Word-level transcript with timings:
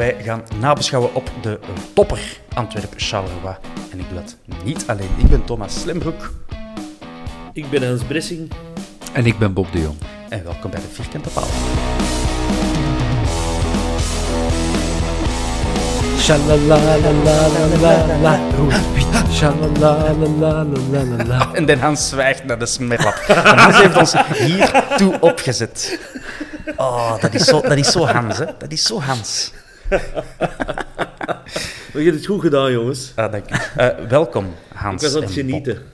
Wij 0.00 0.16
gaan 0.22 0.42
nabeschouwen 0.60 1.14
op 1.14 1.30
de 1.42 1.58
topper 1.94 2.40
Antwerpen-Charleroi. 2.54 3.56
En 3.92 3.98
ik 3.98 4.08
doe 4.08 4.18
dat 4.18 4.36
niet 4.64 4.84
alleen. 4.86 5.10
Ik 5.16 5.28
ben 5.28 5.44
Thomas 5.44 5.80
Slembroek. 5.80 6.32
Ik 7.52 7.70
ben 7.70 7.88
Hans 7.88 8.02
Bressing. 8.02 8.52
En 9.12 9.26
ik 9.26 9.38
ben 9.38 9.52
Bob 9.52 9.72
de 9.72 9.80
Jong. 9.80 9.96
En 10.28 10.44
welkom 10.44 10.70
bij 10.70 10.80
de 10.80 10.86
Vierkante 10.92 11.28
Paal. 11.28 11.46
En 21.54 21.66
Den 21.66 21.80
Hans 21.80 22.08
zwijgt 22.08 22.44
naar 22.44 22.58
de 22.58 22.66
smerlap. 22.66 23.14
En 23.14 23.58
Hans 23.58 23.80
heeft 23.80 23.96
ons 23.96 24.14
hiertoe 24.38 25.20
opgezet. 25.20 26.00
Oh, 26.76 27.20
dat 27.20 27.34
is 27.34 27.44
zo, 27.44 27.60
dat 27.60 27.76
is 27.76 27.90
zo 27.90 28.06
Hans, 28.06 28.38
hè. 28.38 28.44
Dat 28.58 28.72
is 28.72 28.82
zo 28.82 29.00
Hans. 29.00 29.52
Je 31.92 32.00
hebt 32.02 32.16
het 32.16 32.26
goed 32.26 32.40
gedaan, 32.40 32.72
jongens. 32.72 33.12
Ah, 33.16 33.32
dank 33.32 33.50
u. 33.50 33.54
Eh, 33.76 33.88
welkom, 34.08 34.54
Hans 34.74 35.02
Ik 35.02 35.08
was 35.08 35.16
aan 35.16 35.22
het 35.22 35.32
genieten. 35.32 35.86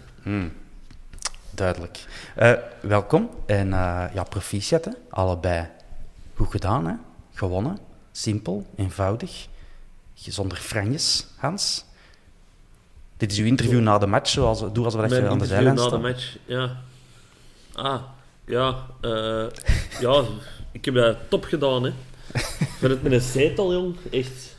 Duidelijk. 1.50 2.04
Eh, 2.34 2.52
welkom 2.80 3.30
en 3.46 3.72
eh, 3.72 4.04
ja, 4.14 4.22
proficiat, 4.28 4.84
hè. 4.84 4.90
allebei. 5.10 5.68
Goed 6.34 6.50
gedaan, 6.50 6.86
hè? 6.86 6.94
gewonnen. 7.34 7.78
Simpel, 8.12 8.66
eenvoudig. 8.76 9.46
Zonder 10.14 10.58
franjes, 10.58 11.26
Hans. 11.36 11.84
Dit 13.16 13.32
is 13.32 13.38
uw 13.38 13.46
interview 13.46 13.80
na 13.80 13.98
de 13.98 14.06
match, 14.06 14.30
zoals, 14.30 14.72
doe 14.72 14.84
alsof 14.84 15.00
dat 15.00 15.10
je 15.10 15.28
aan 15.28 15.38
de 15.38 15.46
zijlijn 15.46 15.74
na 15.74 15.88
de 15.88 15.98
match, 15.98 16.36
ja. 16.44 16.76
Ah, 17.72 18.02
ja. 18.44 18.76
ja, 20.00 20.22
ik 20.72 20.84
heb 20.84 20.94
dat 20.94 21.16
top 21.28 21.44
gedaan, 21.44 21.84
hè. 21.84 21.92
Met 22.80 22.90
het 22.90 23.02
met 23.02 23.12
een 23.12 23.20
zetel, 23.20 23.72
jong. 23.72 23.96
Echt 24.10 24.56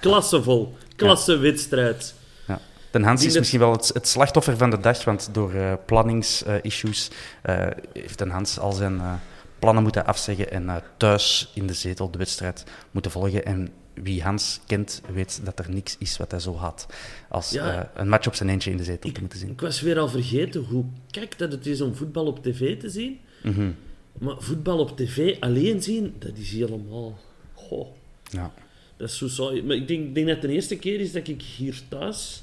klassevol. 0.00 0.76
Klasse 0.96 1.36
wedstrijd. 1.36 2.14
Ja. 2.46 2.60
Den 2.90 3.02
Hans 3.02 3.24
is 3.24 3.38
misschien 3.38 3.58
wel 3.60 3.72
het, 3.72 3.90
het 3.94 4.08
slachtoffer 4.08 4.56
van 4.56 4.70
de 4.70 4.78
dag, 4.80 5.04
want 5.04 5.28
door 5.32 5.52
eh 5.54 5.72
planningsissues 5.86 7.10
eh, 7.42 7.66
heeft 7.92 8.18
Den 8.18 8.30
Hans 8.30 8.58
al 8.58 8.72
zijn 8.72 8.98
eh, 9.00 9.12
plannen 9.58 9.82
moeten 9.82 10.06
afzeggen 10.06 10.50
en 10.50 10.82
thuis 10.96 11.50
in 11.54 11.66
de 11.66 11.74
zetel 11.74 12.10
de 12.10 12.18
wedstrijd 12.18 12.64
moeten 12.90 13.10
volgen. 13.10 13.44
En 13.44 13.68
wie 13.94 14.22
Hans 14.22 14.60
kent, 14.66 15.02
weet 15.12 15.40
dat 15.44 15.58
er 15.58 15.70
niks 15.70 15.96
is 15.98 16.16
wat 16.16 16.30
hij 16.30 16.40
zo 16.40 16.56
had 16.56 16.86
als 17.28 17.50
Ja. 17.50 17.90
een 17.94 18.08
match 18.08 18.26
op 18.26 18.34
zijn 18.34 18.48
eentje 18.48 18.70
in 18.70 18.76
de 18.76 18.84
zetel 18.84 19.12
te 19.12 19.20
moeten 19.20 19.38
zien. 19.38 19.50
Ik 19.50 19.60
was 19.60 19.80
weer 19.80 19.98
al 19.98 20.08
vergeten 20.08 20.64
hoe 20.64 20.84
kijk 21.10 21.38
dat 21.38 21.52
het 21.52 21.66
is 21.66 21.80
om 21.80 21.94
voetbal 21.94 22.26
op 22.26 22.42
tv 22.42 22.78
te 22.80 22.88
zien. 22.90 23.20
Mhm. 23.42 23.70
Maar 24.18 24.34
voetbal 24.38 24.78
op 24.78 24.96
tv 24.96 25.36
alleen 25.40 25.82
zien, 25.82 26.14
dat 26.18 26.36
is 26.36 26.50
helemaal... 26.50 27.18
Goh. 27.54 27.86
Ja. 28.30 28.52
Dat 28.96 29.08
is 29.08 29.16
zo 29.18 29.28
saai. 29.28 29.62
Maar 29.62 29.76
ik 29.76 29.88
denk, 29.88 30.14
denk 30.14 30.26
dat 30.26 30.36
het 30.36 30.44
de 30.44 30.52
eerste 30.52 30.76
keer 30.76 31.00
is 31.00 31.12
dat 31.12 31.28
ik 31.28 31.42
hier 31.42 31.80
thuis... 31.88 32.42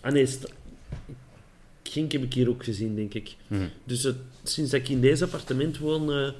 Ah 0.00 0.12
nee, 0.12 0.28
Genk 1.82 2.12
heb 2.12 2.22
ik 2.22 2.32
hier 2.32 2.48
ook 2.48 2.64
gezien, 2.64 2.94
denk 2.94 3.14
ik. 3.14 3.36
Dus 3.84 4.02
het, 4.02 4.16
sinds 4.42 4.70
dat 4.70 4.80
ik 4.80 4.88
in 4.88 5.00
deze 5.00 5.24
appartement 5.24 5.78
woon, 5.78 6.12
eh, 6.12 6.30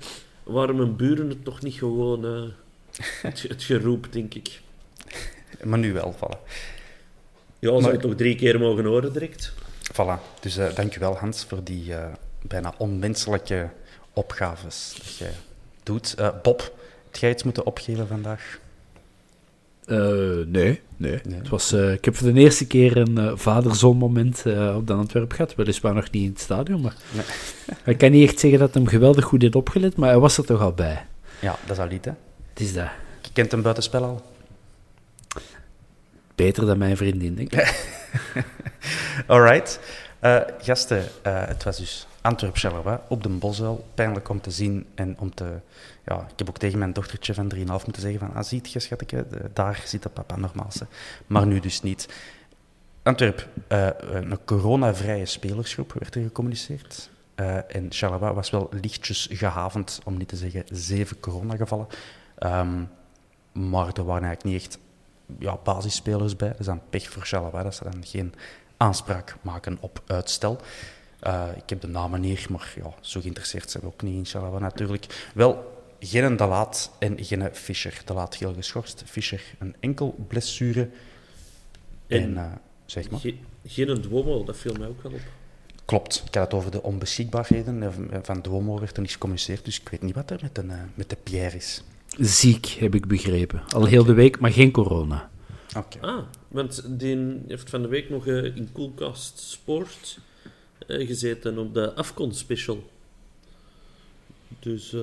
waren 0.42 0.76
mijn 0.76 0.96
buren 0.96 1.28
het 1.28 1.44
toch 1.44 1.62
niet 1.62 1.74
gewoon 1.74 2.26
eh, 2.26 2.42
het, 3.30 3.42
het 3.42 3.62
geroep, 3.62 4.06
denk 4.10 4.34
ik. 4.34 4.60
Maar 5.64 5.78
nu 5.78 5.92
wel, 5.92 6.14
voilà. 6.14 6.46
Ja, 7.58 7.68
zou 7.68 7.82
Maar- 7.82 7.92
ik 7.92 8.00
toch 8.00 8.14
drie 8.14 8.34
keer 8.34 8.58
mogen 8.58 8.84
horen 8.84 9.12
direct? 9.12 9.52
Voilà. 9.92 10.40
Dus 10.40 10.56
eh 10.56 10.74
dankjewel 10.74 11.16
Hans 11.16 11.44
voor 11.44 11.64
die 11.64 11.92
bijna 12.42 12.74
onmenselijke 12.78 13.70
opgaves 14.18 14.94
dat 14.96 15.16
jij 15.16 15.34
doet. 15.82 16.14
Eh, 16.14 16.28
Bob, 16.42 16.60
heb 17.04 17.16
jij 17.16 17.30
iets 17.30 17.42
moeten 17.42 17.66
opgeven 17.66 18.06
vandaag? 18.06 18.58
Eh, 19.86 19.98
nee, 20.46 20.80
nee. 20.96 21.20
Het 21.28 21.48
was, 21.48 21.72
eh, 21.72 21.92
ik 21.92 22.04
heb 22.04 22.16
voor 22.16 22.32
de 22.32 22.40
eerste 22.40 22.66
keer 22.66 22.96
een 22.96 23.38
vader-zoon 23.38 23.96
moment 23.96 24.42
op 24.74 24.86
de 24.86 24.92
Antwerp 24.92 25.32
gehad. 25.32 25.54
Weliswaar 25.54 25.94
nog 25.94 26.10
niet 26.10 26.22
in 26.22 26.30
het 26.30 26.40
stadion, 26.40 26.80
maar 26.80 26.96
ik 27.84 27.98
kan 27.98 28.10
niet 28.10 28.28
echt 28.28 28.40
zeggen 28.40 28.58
dat 28.58 28.72
hij 28.72 28.82
hem 28.82 28.90
geweldig 28.90 29.24
goed 29.24 29.42
heeft 29.42 29.56
opgelet, 29.56 29.96
maar 29.96 30.08
hij 30.08 30.18
was 30.18 30.38
er 30.38 30.44
toch 30.44 30.60
al 30.60 30.72
bij. 30.72 31.06
Ja, 31.40 31.56
dat 31.66 31.76
is 31.76 31.82
al 31.82 31.88
niet, 31.88 32.04
hè? 32.04 32.12
Het 32.48 32.60
is 32.60 32.72
dat. 32.72 32.88
Je 33.22 33.30
kent 33.32 33.50
hem 33.50 33.62
buitenspel 33.62 34.04
al? 34.04 34.22
Beter 36.34 36.66
dan 36.66 36.78
mijn 36.78 36.96
vriendin, 36.96 37.34
denk 37.34 37.52
ik. 37.52 37.96
Alright. 39.26 39.80
Eh, 40.18 40.40
gasten, 40.60 41.04
het 41.22 41.64
was 41.64 41.76
dus 41.76 42.06
Antwerp 42.28 42.56
Charleroi 42.56 42.98
op 43.08 43.22
de 43.22 43.28
Bosuil. 43.28 43.86
Pijnlijk 43.94 44.28
om 44.28 44.40
te 44.40 44.50
zien 44.50 44.86
en 44.94 45.16
om 45.18 45.34
te... 45.34 45.58
Ja, 46.04 46.26
ik 46.32 46.38
heb 46.38 46.48
ook 46.48 46.58
tegen 46.58 46.78
mijn 46.78 46.92
dochtertje 46.92 47.34
van 47.34 47.54
3,5 47.54 47.60
moeten 47.64 48.00
zeggen 48.00 48.20
van... 48.20 48.34
Ah, 48.34 48.44
ziet 48.44 48.72
je, 48.72 48.78
schatje, 48.78 49.26
daar 49.52 49.82
zit 49.84 50.02
de 50.02 50.08
papa 50.08 50.36
nogmaals. 50.36 50.74
hè. 50.74 50.86
Maar 51.26 51.46
nu 51.46 51.60
dus 51.60 51.82
niet. 51.82 52.08
Antwerp, 53.02 53.48
eh, 53.68 53.88
een 54.00 54.38
coronavrije 54.44 55.26
spelersgroep 55.26 55.92
werd 55.92 56.14
er 56.14 56.22
gecommuniceerd. 56.22 57.10
Eh, 57.34 57.74
en 57.74 57.86
Charleroi 57.90 58.32
was 58.32 58.50
wel 58.50 58.68
lichtjes 58.80 59.28
gehavend, 59.30 60.00
om 60.04 60.16
niet 60.16 60.28
te 60.28 60.36
zeggen 60.36 60.64
zeven 60.70 61.20
coronagevallen. 61.20 61.86
Ehm, 62.38 62.82
maar 63.52 63.92
er 63.94 64.04
waren 64.04 64.24
eigenlijk 64.24 64.44
niet 64.44 64.54
echt 64.54 64.78
ja, 65.38 65.56
basisspelers 65.64 66.36
bij. 66.36 66.54
Is 66.58 66.66
dan 66.66 66.80
pech 66.90 67.08
voor 67.08 67.22
Charleroi, 67.22 67.62
dat 67.62 67.74
ze 67.74 67.84
dan 67.84 68.04
geen 68.04 68.34
aanspraak 68.76 69.36
maken 69.42 69.76
op 69.80 70.02
uitstel. 70.06 70.60
Eh, 71.20 71.44
ik 71.56 71.68
heb 71.70 71.80
de 71.80 71.86
namen 71.88 72.22
hier, 72.22 72.46
maar 72.50 72.72
ja, 72.76 72.94
zo 73.00 73.20
geïnteresseerd 73.20 73.70
zijn 73.70 73.82
we 73.82 73.88
ook 73.88 74.02
niet 74.02 74.14
in 74.14 74.26
Charleroi 74.26 74.60
natuurlijk. 74.60 75.30
Wel, 75.34 75.82
geen 76.00 76.36
De 76.36 76.46
Laat 76.46 76.90
en 76.98 77.24
geen 77.24 77.48
Fischer. 77.52 78.00
De 78.04 78.12
Laat 78.14 78.36
geel 78.36 78.54
geschorst. 78.54 79.02
Fischer 79.06 79.42
een 79.58 79.74
enkel 79.80 80.14
blessure. 80.28 80.88
En, 82.06 82.22
En- 82.22 82.36
eh, 82.36 82.52
zeg 82.86 83.10
maar. 83.10 83.20
Ge- 83.20 83.34
geen 83.66 84.00
Duomo, 84.02 84.44
dat 84.44 84.56
viel 84.56 84.74
mij 84.78 84.88
ook 84.88 85.02
wel 85.02 85.12
op. 85.12 85.20
Klopt. 85.84 86.22
Ik 86.26 86.34
had 86.34 86.44
het 86.44 86.54
over 86.54 86.70
de 86.70 86.82
onbeschikbaarheden. 86.82 87.82
Eh, 87.82 88.18
Van 88.22 88.42
Duomo 88.42 88.78
werd 88.80 88.96
er 88.96 89.02
niet 89.02 89.12
gecommuniceerd, 89.12 89.64
dus 89.64 89.80
ik 89.80 89.88
weet 89.88 90.02
niet 90.02 90.14
wat 90.14 90.30
er 90.30 90.38
met 90.42 90.54
de, 90.54 90.60
eh, 90.68 90.74
met 90.94 91.10
de 91.10 91.16
Pierre 91.22 91.56
is. 91.56 91.82
Ziek, 92.18 92.66
heb 92.66 92.94
ik 92.94 93.06
begrepen. 93.06 93.62
Al 93.68 93.84
heel 93.84 94.04
de 94.04 94.12
week, 94.12 94.40
maar 94.40 94.52
geen 94.52 94.70
corona. 94.70 95.30
Oké. 95.76 95.98
Ah, 96.00 96.22
want 96.48 96.98
die 96.98 97.40
heeft 97.48 97.70
van 97.70 97.82
de 97.82 97.88
week 97.88 98.10
nog 98.10 98.26
in 98.26 98.68
Coolcast 98.72 99.38
Sport 99.38 100.18
gezeten 100.86 101.58
op 101.58 101.74
de 101.74 101.94
Afcon 101.94 102.34
special. 102.34 102.90
Dus, 104.58 104.92
eh, 104.92 105.00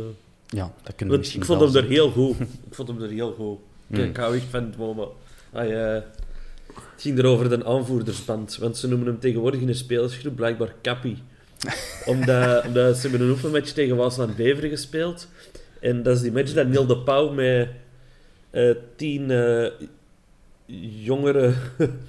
Ja, 0.48 0.74
dat 0.84 0.96
kunnen 0.96 1.16
we 1.16 1.20
misschien 1.22 1.42
ik 1.42 1.48
vond 1.48 1.62
hem 1.62 1.76
er 1.76 1.90
heel 1.90 2.12
goed. 2.12 2.40
ik 2.70 2.74
vond 2.74 2.88
hem 2.88 3.02
er 3.02 3.10
heel 3.10 3.34
goed. 3.34 3.60
Mm. 3.88 4.00
Ik, 4.00 4.10
ik 4.10 4.18
hou 4.18 4.36
echt 4.36 4.46
van 4.50 4.64
het 4.64 4.78
moment. 4.78 5.10
Hij, 5.52 5.96
eh, 5.96 6.02
het 6.94 7.02
ging 7.02 7.18
er 7.18 7.26
over 7.26 7.50
de 7.50 7.66
aanvoerdersband. 7.66 8.58
Want 8.58 8.78
ze 8.78 8.88
noemen 8.88 9.08
hem 9.08 9.20
tegenwoordig 9.20 9.62
in 9.62 9.68
de 9.68 9.74
spelersgroep 9.74 10.36
blijkbaar 10.36 10.76
Cappy. 10.82 11.16
omdat, 12.06 12.66
omdat 12.66 12.96
ze 12.98 13.08
hebben 13.08 13.28
een 13.28 13.32
oefenmatch 13.32 13.72
tegen 13.72 13.96
Waasland 13.96 14.36
Beveren 14.36 14.70
gespeeld. 14.70 15.28
En 15.80 16.04
dat 16.04 16.16
is 16.16 16.22
die 16.22 16.32
match 16.32 16.54
dat 16.54 16.68
Neil 16.68 16.86
de 16.86 16.98
Pauw 16.98 17.30
met 17.30 17.70
eh, 18.50 18.76
tien 18.96 19.32
eh, 19.32 19.66
jongere... 21.04 21.54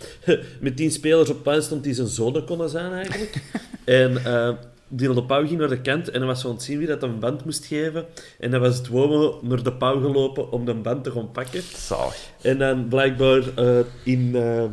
met 0.60 0.76
tien 0.76 0.90
spelers 0.90 1.30
op 1.30 1.42
plein 1.42 1.62
stond 1.62 1.84
die 1.84 1.94
zijn 1.94 2.08
zonen 2.08 2.44
konden 2.44 2.68
zijn 2.68 2.92
eigenlijk. 2.92 3.42
en 3.84 4.24
eh 4.24 4.50
Neil 4.88 5.14
de 5.14 5.24
Pauw 5.24 5.46
ging 5.46 5.58
naar 5.58 5.68
de 5.68 5.80
kant 5.80 6.10
en 6.10 6.18
hij 6.18 6.26
was 6.26 6.40
zo 6.40 6.48
aan 6.48 6.54
het 6.54 6.62
zien 6.62 6.78
wie 6.78 6.86
dat 6.86 7.02
een 7.02 7.18
band 7.18 7.44
moest 7.44 7.64
geven. 7.64 8.04
En 8.38 8.50
dan 8.50 8.60
was 8.60 8.76
het 8.76 8.88
Womo 8.88 9.40
naar 9.42 9.62
de 9.62 9.72
Pauw 9.72 10.00
gelopen 10.00 10.52
om 10.52 10.64
de 10.64 10.74
band 10.74 11.04
te 11.04 11.10
gaan 11.10 11.30
pakken. 11.30 11.62
Zalig. 11.62 12.30
En 12.42 12.58
dan 12.58 12.88
blijkbaar 12.88 13.42
eh, 13.56 13.78
in, 14.02 14.30
eh, 14.34 14.64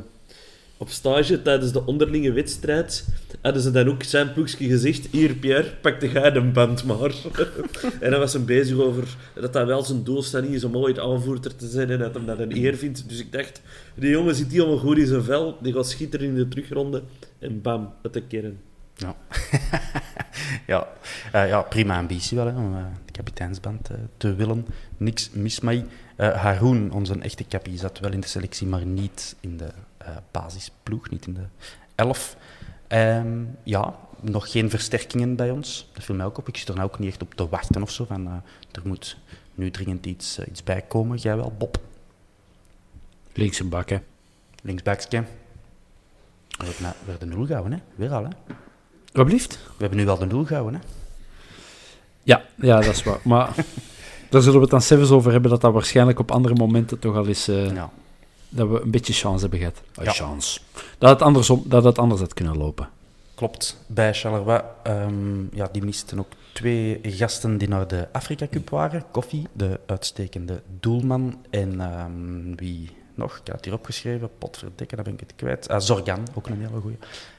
op 0.83 0.89
stage 0.89 1.41
tijdens 1.41 1.71
de 1.71 1.85
onderlinge 1.85 2.31
wedstrijd 2.31 3.07
hadden 3.41 3.61
ze 3.61 3.71
dan 3.71 3.87
ook 3.89 4.03
zijn 4.03 4.33
ploegje 4.33 4.67
gezegd: 4.67 5.07
Hier, 5.11 5.35
Pierre, 5.35 5.69
pak 5.81 5.99
de 5.99 6.09
jij 6.09 6.31
de 6.31 6.41
band 6.41 6.83
maar. 6.83 7.13
en 7.99 8.11
dan 8.11 8.19
was 8.19 8.33
hem 8.33 8.45
bezig 8.45 8.77
over 8.77 9.15
dat 9.33 9.53
dat 9.53 9.67
wel 9.67 9.83
zijn 9.83 10.03
doelstelling 10.03 10.53
is 10.53 10.63
om 10.63 10.77
ooit 10.77 10.99
aanvoerder 10.99 11.55
te 11.55 11.67
zijn 11.67 11.89
en 11.89 11.99
dat 11.99 12.13
hem 12.13 12.25
dat 12.25 12.39
een 12.39 12.57
eer 12.57 12.75
vindt. 12.75 13.09
Dus 13.09 13.19
ik 13.19 13.31
dacht: 13.31 13.61
die 13.95 14.09
jongen 14.09 14.35
zit 14.35 14.51
helemaal 14.51 14.77
goed 14.77 14.97
in 14.97 15.07
zijn 15.07 15.23
vel, 15.23 15.57
die 15.61 15.73
gaat 15.73 15.89
schitteren 15.89 16.27
in 16.27 16.35
de 16.35 16.47
terugronde 16.47 17.03
en 17.39 17.61
bam, 17.61 17.93
uit 18.01 18.13
de 18.13 18.21
kern. 18.21 18.59
Ja. 18.95 19.15
ja. 20.73 20.87
Eh, 21.31 21.47
ja, 21.47 21.61
prima 21.61 21.97
ambitie 21.97 22.37
wel, 22.37 22.47
hè, 22.47 22.57
om 22.57 22.75
eh, 22.75 22.83
de 23.05 23.11
kapiteinsband 23.11 23.89
eh, 23.89 23.97
te 24.17 24.35
willen. 24.35 24.65
Niks 24.97 25.29
mis 25.29 25.59
mee. 25.59 25.83
Haroon, 26.17 26.91
onze 26.91 27.19
echte 27.19 27.43
kapie, 27.43 27.77
zat 27.77 27.99
wel 27.99 28.11
in 28.11 28.19
de 28.19 28.27
selectie, 28.27 28.67
maar 28.67 28.85
niet 28.85 29.35
in 29.39 29.57
de 29.57 29.69
basisploeg, 30.31 31.09
niet 31.09 31.25
in 31.27 31.33
de 31.33 31.45
elf. 31.95 32.35
Ehm, 32.87 33.43
ja, 33.63 33.95
nog 34.21 34.51
geen 34.51 34.69
versterkingen 34.69 35.35
bij 35.35 35.49
ons. 35.51 35.89
Dat 35.93 36.03
viel 36.03 36.15
mij 36.15 36.25
ook 36.25 36.37
op. 36.37 36.47
Ik 36.47 36.57
zit 36.57 36.67
er 36.67 36.75
nou 36.75 36.87
ook 36.87 36.99
niet 36.99 37.09
echt 37.09 37.21
op 37.21 37.33
te 37.33 37.49
wachten 37.49 37.81
of 37.81 37.91
zo. 37.91 38.05
Van, 38.05 38.27
eh, 38.27 38.33
er 38.71 38.81
moet 38.83 39.17
nu 39.55 39.71
dringend 39.71 40.05
iets, 40.05 40.37
eh, 40.37 40.47
iets 40.47 40.63
bij 40.63 40.81
komen. 40.87 41.17
Jij 41.17 41.35
wel, 41.35 41.53
Bob? 41.57 41.77
Linkse 43.33 43.63
bak, 43.65 43.89
hè. 43.89 43.97
Linksbackske. 44.63 45.23
We 46.57 46.65
hebben 46.65 46.83
nou 46.83 46.95
weer 47.05 47.17
de 47.19 47.25
nul 47.25 47.45
gehouden, 47.45 47.71
hè? 47.73 47.79
Weer 47.95 48.11
al, 48.13 48.23
hè? 48.23 48.29
Wat 49.11 49.25
blieft? 49.25 49.53
We 49.53 49.73
hebben 49.77 49.97
nu 49.97 50.05
wel 50.05 50.17
de 50.17 50.25
nul 50.25 50.45
gehouden, 50.45 50.73
hè? 50.81 50.87
Ja, 52.23 52.41
ja, 52.55 52.75
dat 52.75 52.93
is 52.93 53.03
waar. 53.03 53.19
Maar 53.23 53.55
daar 54.29 54.41
zullen 54.41 54.55
we 54.55 54.61
het 54.61 54.69
dan 54.69 54.81
zelfs 54.81 55.09
over 55.09 55.31
hebben 55.31 55.51
dat 55.51 55.61
dat 55.61 55.73
waarschijnlijk 55.73 56.19
op 56.19 56.31
andere 56.31 56.55
momenten 56.55 56.99
toch 56.99 57.15
al 57.15 57.25
is... 57.25 57.47
eh, 57.47 57.73
Ja. 57.73 57.89
Dat 58.55 58.69
we 58.69 58.81
een 58.81 58.91
beetje 58.91 59.13
chance 59.13 59.41
hebben 59.41 59.59
gehad. 59.59 59.81
Ja. 59.93 60.11
Chance. 60.11 60.59
Dat 60.97 61.09
het, 61.09 61.21
andersom, 61.21 61.63
dat 61.65 61.83
het 61.83 61.97
anders 61.97 62.21
had 62.21 62.33
kunnen 62.33 62.57
lopen. 62.57 62.89
Klopt, 63.35 63.77
bij 63.87 64.13
Charleroi. 64.13 64.61
ehm, 64.83 65.55
ja, 65.55 65.69
die 65.71 65.83
misten 65.83 66.19
ook 66.19 66.31
twee 66.53 66.99
gasten 67.03 67.57
die 67.57 67.67
naar 67.67 67.87
de 67.87 68.07
Afrika 68.11 68.47
Cup 68.47 68.69
waren. 68.69 69.03
Koffie, 69.11 69.47
de 69.53 69.79
uitstekende 69.85 70.61
doelman. 70.79 71.45
En 71.49 71.81
ehm, 71.81 72.55
wie 72.55 72.89
nog? 73.15 73.31
Ik 73.37 73.47
had 73.47 73.55
het 73.55 73.65
hier 73.65 73.73
opgeschreven. 73.73 74.29
Potverdikke, 74.37 74.95
daar 74.95 75.03
ben 75.03 75.13
ik 75.13 75.19
het 75.19 75.33
kwijt. 75.35 75.69
Ah, 75.69 75.79
Zorgan, 75.79 76.27
ook 76.33 76.47
een 76.47 76.59
hele 76.59 76.81
goeie. 76.81 76.97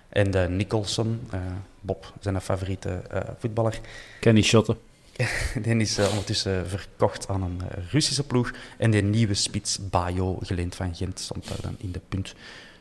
En 0.08 0.30
de 0.30 0.46
Nicholson, 0.50 1.20
eh, 1.30 1.40
Bob, 1.80 2.12
zijn 2.20 2.40
favoriete 2.40 2.90
eh, 2.90 3.20
voetballer. 3.38 3.80
Kenny 4.20 4.42
Schotten. 4.42 4.76
Die 5.62 5.76
is 5.76 5.98
eh, 5.98 6.08
ondertussen 6.08 6.68
verkocht 6.68 7.28
aan 7.28 7.42
een 7.42 7.60
eh, 7.68 7.82
Russische 7.90 8.26
ploeg. 8.26 8.50
En 8.78 8.90
die 8.90 9.02
nieuwe 9.02 9.34
spits, 9.34 9.78
Bayo, 9.90 10.38
geleend 10.42 10.74
van 10.74 10.94
Gent, 10.94 11.20
stond 11.20 11.48
daar 11.48 11.60
dan 11.60 11.76
in 11.78 11.92
de 11.92 12.00
punt. 12.08 12.34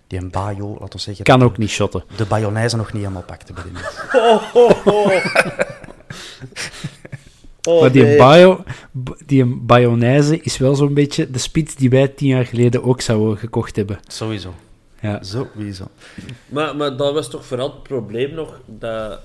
Die 0.07 0.19
een 0.19 0.29
Bayo, 0.29 0.77
laten 0.79 0.97
we 0.97 0.99
zeggen... 0.99 1.25
Kan 1.25 1.43
ook 1.43 1.57
niet 1.57 1.69
shotten. 1.69 2.03
De 2.15 2.25
Bayonnaise 2.25 2.75
nog 2.75 2.93
niet 2.93 3.01
helemaal 3.01 3.23
pakte 3.23 3.53
bij 3.53 3.63
de 3.63 3.71
mensen. 3.71 4.03
Oh, 7.65 7.79
maar 7.81 7.91
die, 7.91 8.03
nee. 8.03 8.17
bio, 8.17 8.63
die 9.25 9.45
Bayonnaise 9.45 10.41
is 10.41 10.57
wel 10.57 10.75
zo'n 10.75 10.93
beetje 10.93 11.31
de 11.31 11.39
spits 11.39 11.75
die 11.75 11.89
wij 11.89 12.07
tien 12.07 12.27
jaar 12.27 12.45
geleden 12.45 12.83
ook 12.83 13.01
zouden 13.01 13.37
gekocht 13.37 13.75
hebben. 13.75 13.99
Sowieso. 14.07 14.53
Ja. 15.01 15.23
Sowieso. 15.23 15.85
Maar, 16.47 16.75
maar 16.75 16.97
dat 16.97 17.13
was 17.13 17.29
toch 17.29 17.45
vooral 17.45 17.71
het 17.71 17.83
probleem 17.83 18.33
nog 18.33 18.59
dat 18.65 19.19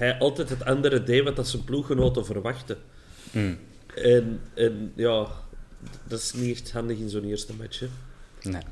hij 0.00 0.18
altijd 0.18 0.48
het 0.48 0.64
andere 0.64 1.02
deed 1.02 1.24
wat 1.24 1.36
dat 1.36 1.48
zijn 1.48 1.64
ploeggenoten 1.64 2.24
verwachten. 2.24 2.76
Mm. 3.30 3.58
En, 3.94 4.40
en 4.54 4.92
ja, 4.96 5.26
dat 6.08 6.18
is 6.18 6.32
niet 6.32 6.50
echt 6.50 6.72
handig 6.72 6.98
in 6.98 7.08
zo'n 7.08 7.24
eerste 7.24 7.54
match. 7.54 7.80
Hè. 7.80 7.88
Nee. 8.50 8.62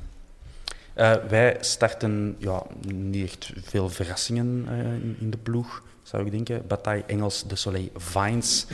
Eh, 0.93 1.15
wij 1.29 1.57
starten 1.59 2.35
ja, 2.39 2.63
niet 2.87 3.23
echt 3.25 3.51
veel 3.63 3.89
verrassingen 3.89 4.65
eh, 4.69 4.77
in, 4.79 5.17
in 5.19 5.29
de 5.29 5.37
ploeg, 5.37 5.83
zou 6.03 6.25
ik 6.25 6.31
denken. 6.31 6.67
Bataille 6.67 7.03
Engels, 7.05 7.43
De 7.47 7.55
Soleil, 7.55 7.89
Vines. 7.95 8.65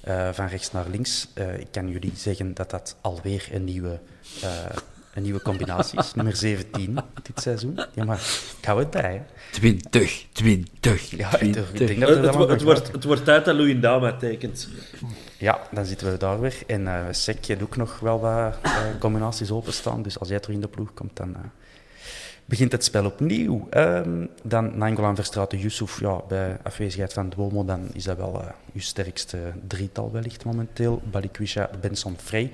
eh, 0.00 0.32
van 0.32 0.46
rechts 0.46 0.72
naar 0.72 0.88
links. 0.88 1.28
Ik 1.58 1.68
kan 1.70 1.88
jullie 1.88 2.12
zeggen 2.16 2.54
dat 2.54 2.70
dat 2.70 2.96
alweer 3.00 3.48
een 3.52 3.64
nieuwe, 3.64 4.00
een 5.14 5.22
nieuwe 5.22 5.42
combinatie 5.42 5.98
is. 5.98 6.14
Nummer 6.14 6.36
17 6.36 6.98
dit 7.22 7.40
seizoen. 7.40 7.80
Ja, 7.94 8.04
maar 8.04 8.20
ik 8.58 8.64
hou 8.64 8.78
het 8.78 8.90
bij. 8.90 9.12
Hè. 9.12 9.20
20, 9.52 10.26
20, 10.32 11.10
Ja, 11.10 11.38
ik, 11.38 11.56
ik 11.56 11.86
denk 11.86 12.00
dat 12.00 12.08
Het, 12.08 12.08
we 12.08 12.14
het, 12.14 12.22
dat 12.22 12.34
wo- 12.34 12.38
wel 12.38 12.48
het, 12.48 12.62
wordt, 12.62 12.92
het 12.92 13.04
wordt 13.04 13.24
tijd 13.24 13.44
dat 13.44 13.54
Louis 13.56 13.80
Dama 13.80 14.16
tekent. 14.16 14.68
Ja, 15.38 15.58
dan 15.70 15.84
zitten 15.84 16.10
we 16.10 16.16
daar 16.16 16.40
weer. 16.40 16.54
En 16.66 16.86
eh 16.86 17.00
Sek 17.10 17.46
heeft 17.46 17.62
ook 17.62 17.76
nog 17.76 17.98
wel 18.00 18.20
wat 18.20 18.56
eh, 18.62 18.72
combinaties 18.98 19.50
openstaan. 19.50 20.02
Dus 20.02 20.18
als 20.18 20.28
jij 20.28 20.40
terug 20.40 20.56
in 20.56 20.62
de 20.62 20.68
ploeg 20.68 20.94
komt, 20.94 21.16
dan 21.16 21.34
eh, 21.34 21.40
begint 22.44 22.72
het 22.72 22.84
spel 22.84 23.04
opnieuw. 23.04 23.66
Ehm, 23.70 24.26
dan 24.42 24.78
Nangolan 24.78 25.14
Verstraeten 25.14 25.58
Yusuf. 25.58 26.00
Ja, 26.00 26.20
bij 26.28 26.58
afwezigheid 26.62 27.12
van 27.12 27.28
Duomo, 27.28 27.64
dan 27.64 27.88
is 27.92 28.04
dat 28.04 28.16
wel 28.16 28.40
eh 28.42 28.48
uw 28.74 28.80
sterkste 28.80 29.38
drietal 29.66 30.12
wellicht 30.12 30.44
momenteel. 30.44 31.02
Balikwisha, 31.10 31.70
Benson, 31.80 32.16
Frey. 32.22 32.50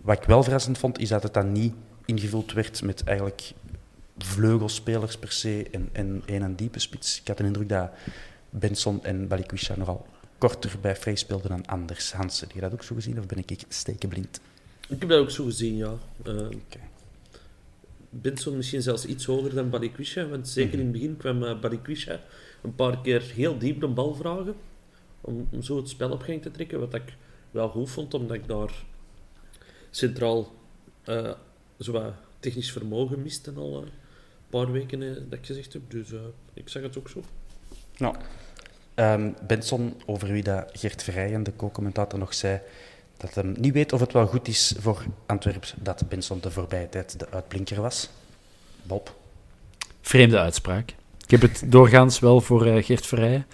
Wat 0.00 0.18
ik 0.18 0.24
wel 0.24 0.42
verrassend 0.42 0.78
vond, 0.78 0.98
is 0.98 1.08
dat 1.08 1.22
het 1.22 1.34
dan 1.34 1.52
niet 1.52 1.74
ingevuld 2.04 2.52
werd 2.52 2.82
met 2.82 3.04
eigenlijk 3.04 3.52
vleugelspelers 4.18 5.18
per 5.18 5.32
se 5.32 5.68
en, 5.70 5.88
en 5.92 6.22
een 6.26 6.42
en 6.42 6.54
diepe 6.54 6.78
spits. 6.78 7.20
Ik 7.20 7.28
had 7.28 7.36
de 7.36 7.44
indruk 7.44 7.68
dat 7.68 7.90
Benson 8.50 9.04
en 9.04 9.28
Balikwisha 9.28 9.76
nogal 9.76 10.06
korter 10.38 10.76
bij 10.80 10.96
Frey 10.96 11.16
speelden 11.16 11.48
dan 11.48 11.66
Anders 11.66 12.12
Hansen. 12.12 12.46
Heb 12.46 12.54
je 12.54 12.62
dat 12.62 12.72
ook 12.72 12.82
zo 12.82 12.94
gezien 12.94 13.18
of 13.18 13.26
ben 13.26 13.38
ik 13.46 13.64
stekenblind? 13.68 14.40
Ik 14.88 15.00
heb 15.00 15.08
dat 15.08 15.18
ook 15.18 15.30
zo 15.30 15.44
gezien, 15.44 15.76
ja. 15.76 15.94
Eh 16.24 16.46
Benson 18.10 18.56
misschien 18.56 18.82
zelfs 18.82 19.06
iets 19.06 19.24
hoger 19.24 19.54
dan 19.54 19.70
Balikwisha, 19.70 20.26
want 20.26 20.48
zeker 20.48 20.72
in 20.72 20.84
het 20.84 20.92
begin 20.92 21.16
kwam 21.16 21.42
uh, 21.42 21.60
Balikwisha 21.60 22.20
een 22.62 22.74
paar 22.74 23.00
keer 23.00 23.20
heel 23.20 23.58
diep 23.58 23.80
de 23.80 23.86
bal 23.86 24.14
vragen 24.14 24.54
om, 25.20 25.48
om 25.50 25.62
zo 25.62 25.76
het 25.76 25.88
spel 25.88 26.10
op 26.10 26.22
gang 26.22 26.42
te 26.42 26.50
trekken, 26.50 26.80
wat 26.80 26.94
ik 26.94 27.16
wel 27.50 27.68
goed 27.68 27.90
vond, 27.90 28.14
omdat 28.14 28.36
ik 28.36 28.48
daar 28.48 28.84
centraal 29.90 30.54
eh 31.02 31.32
zo 31.78 31.92
wat 31.92 32.12
technisch 32.40 32.72
vermogen 32.72 33.22
miste 33.22 33.52
al 33.56 33.76
eh, 33.76 33.82
een 33.82 33.92
paar 34.50 34.72
weken 34.72 35.02
eh, 35.02 35.14
dat 35.14 35.38
ik 35.38 35.46
gezegd 35.46 35.72
heb. 35.72 35.82
Dus 35.88 36.12
eh, 36.12 36.18
ik 36.54 36.68
zag 36.68 36.82
het 36.82 36.98
ook 36.98 37.08
zo. 37.08 37.22
Nou, 37.96 38.16
ehm, 38.94 39.32
Benson, 39.46 40.00
over 40.06 40.32
wie 40.32 40.42
dat 40.42 40.70
Gert 40.72 41.02
Verrijen, 41.02 41.42
de 41.42 41.56
co-commentator, 41.56 42.18
nog 42.18 42.34
zei 42.34 42.60
dat 43.16 43.34
hij 43.34 43.44
niet 43.44 43.72
weet 43.72 43.92
of 43.92 44.00
het 44.00 44.12
wel 44.12 44.26
goed 44.26 44.48
is 44.48 44.74
voor 44.78 45.04
Antwerpen 45.26 45.68
dat 45.76 46.08
Benson 46.08 46.40
de 46.40 46.50
voorbije 46.50 46.88
tijd 46.88 47.18
de 47.18 47.30
uitblinker 47.30 47.80
was. 47.80 48.10
Bob. 48.82 49.14
Vreemde 50.00 50.38
uitspraak. 50.38 50.94
Ik 51.24 51.30
heb 51.30 51.40
het 51.40 51.62
doorgaans 51.66 52.18
wel 52.18 52.40
voor 52.40 52.82
Gert 52.82 53.06
Verrijen. 53.06 53.46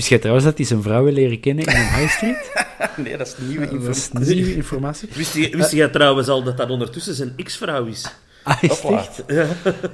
Wist 0.00 0.12
jij 0.12 0.20
trouwens 0.20 0.46
dat 0.46 0.56
hij 0.56 0.66
zijn 0.66 0.82
vrouw 0.82 1.04
wil 1.04 1.12
leren 1.12 1.40
kennen 1.40 1.64
in 1.64 1.76
een 1.76 1.94
high 1.94 2.08
street? 2.08 2.52
nee, 3.04 3.16
dat 3.16 3.26
is 3.26 3.34
nieuwe 3.38 3.64
Dat 3.64 3.96
is 3.96 4.08
informatie. 4.08 4.34
nieuwe 4.34 4.54
informatie. 4.54 5.08
Wist 5.14 5.34
je, 5.34 5.56
wist 5.56 5.72
jij 5.72 5.88
trouwens 5.88 6.28
al 6.28 6.42
dat 6.42 6.56
dat 6.56 6.70
ondertussen 6.70 7.14
zijn 7.14 7.32
ex-vrouw 7.36 7.84
is? 7.84 8.12
Ah, 8.42 8.62
is 8.62 8.80
echt? 8.80 9.22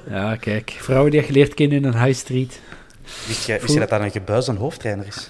Ja, 0.09 0.35
kijk. 0.35 0.75
Vrouwen 0.79 1.11
die 1.11 1.19
je 1.19 1.25
geleerd 1.25 1.53
kennen 1.53 1.77
in 1.77 1.83
een 1.83 2.03
high 2.03 2.19
street. 2.19 2.59
Wist 3.27 3.45
je, 3.45 3.59
wist 3.61 3.73
je 3.73 3.79
dat 3.79 3.89
dat 3.89 4.01
een 4.01 4.11
gebuis 4.11 4.47
een 4.47 4.55
hoofdtrainer 4.57 5.07
is? 5.07 5.29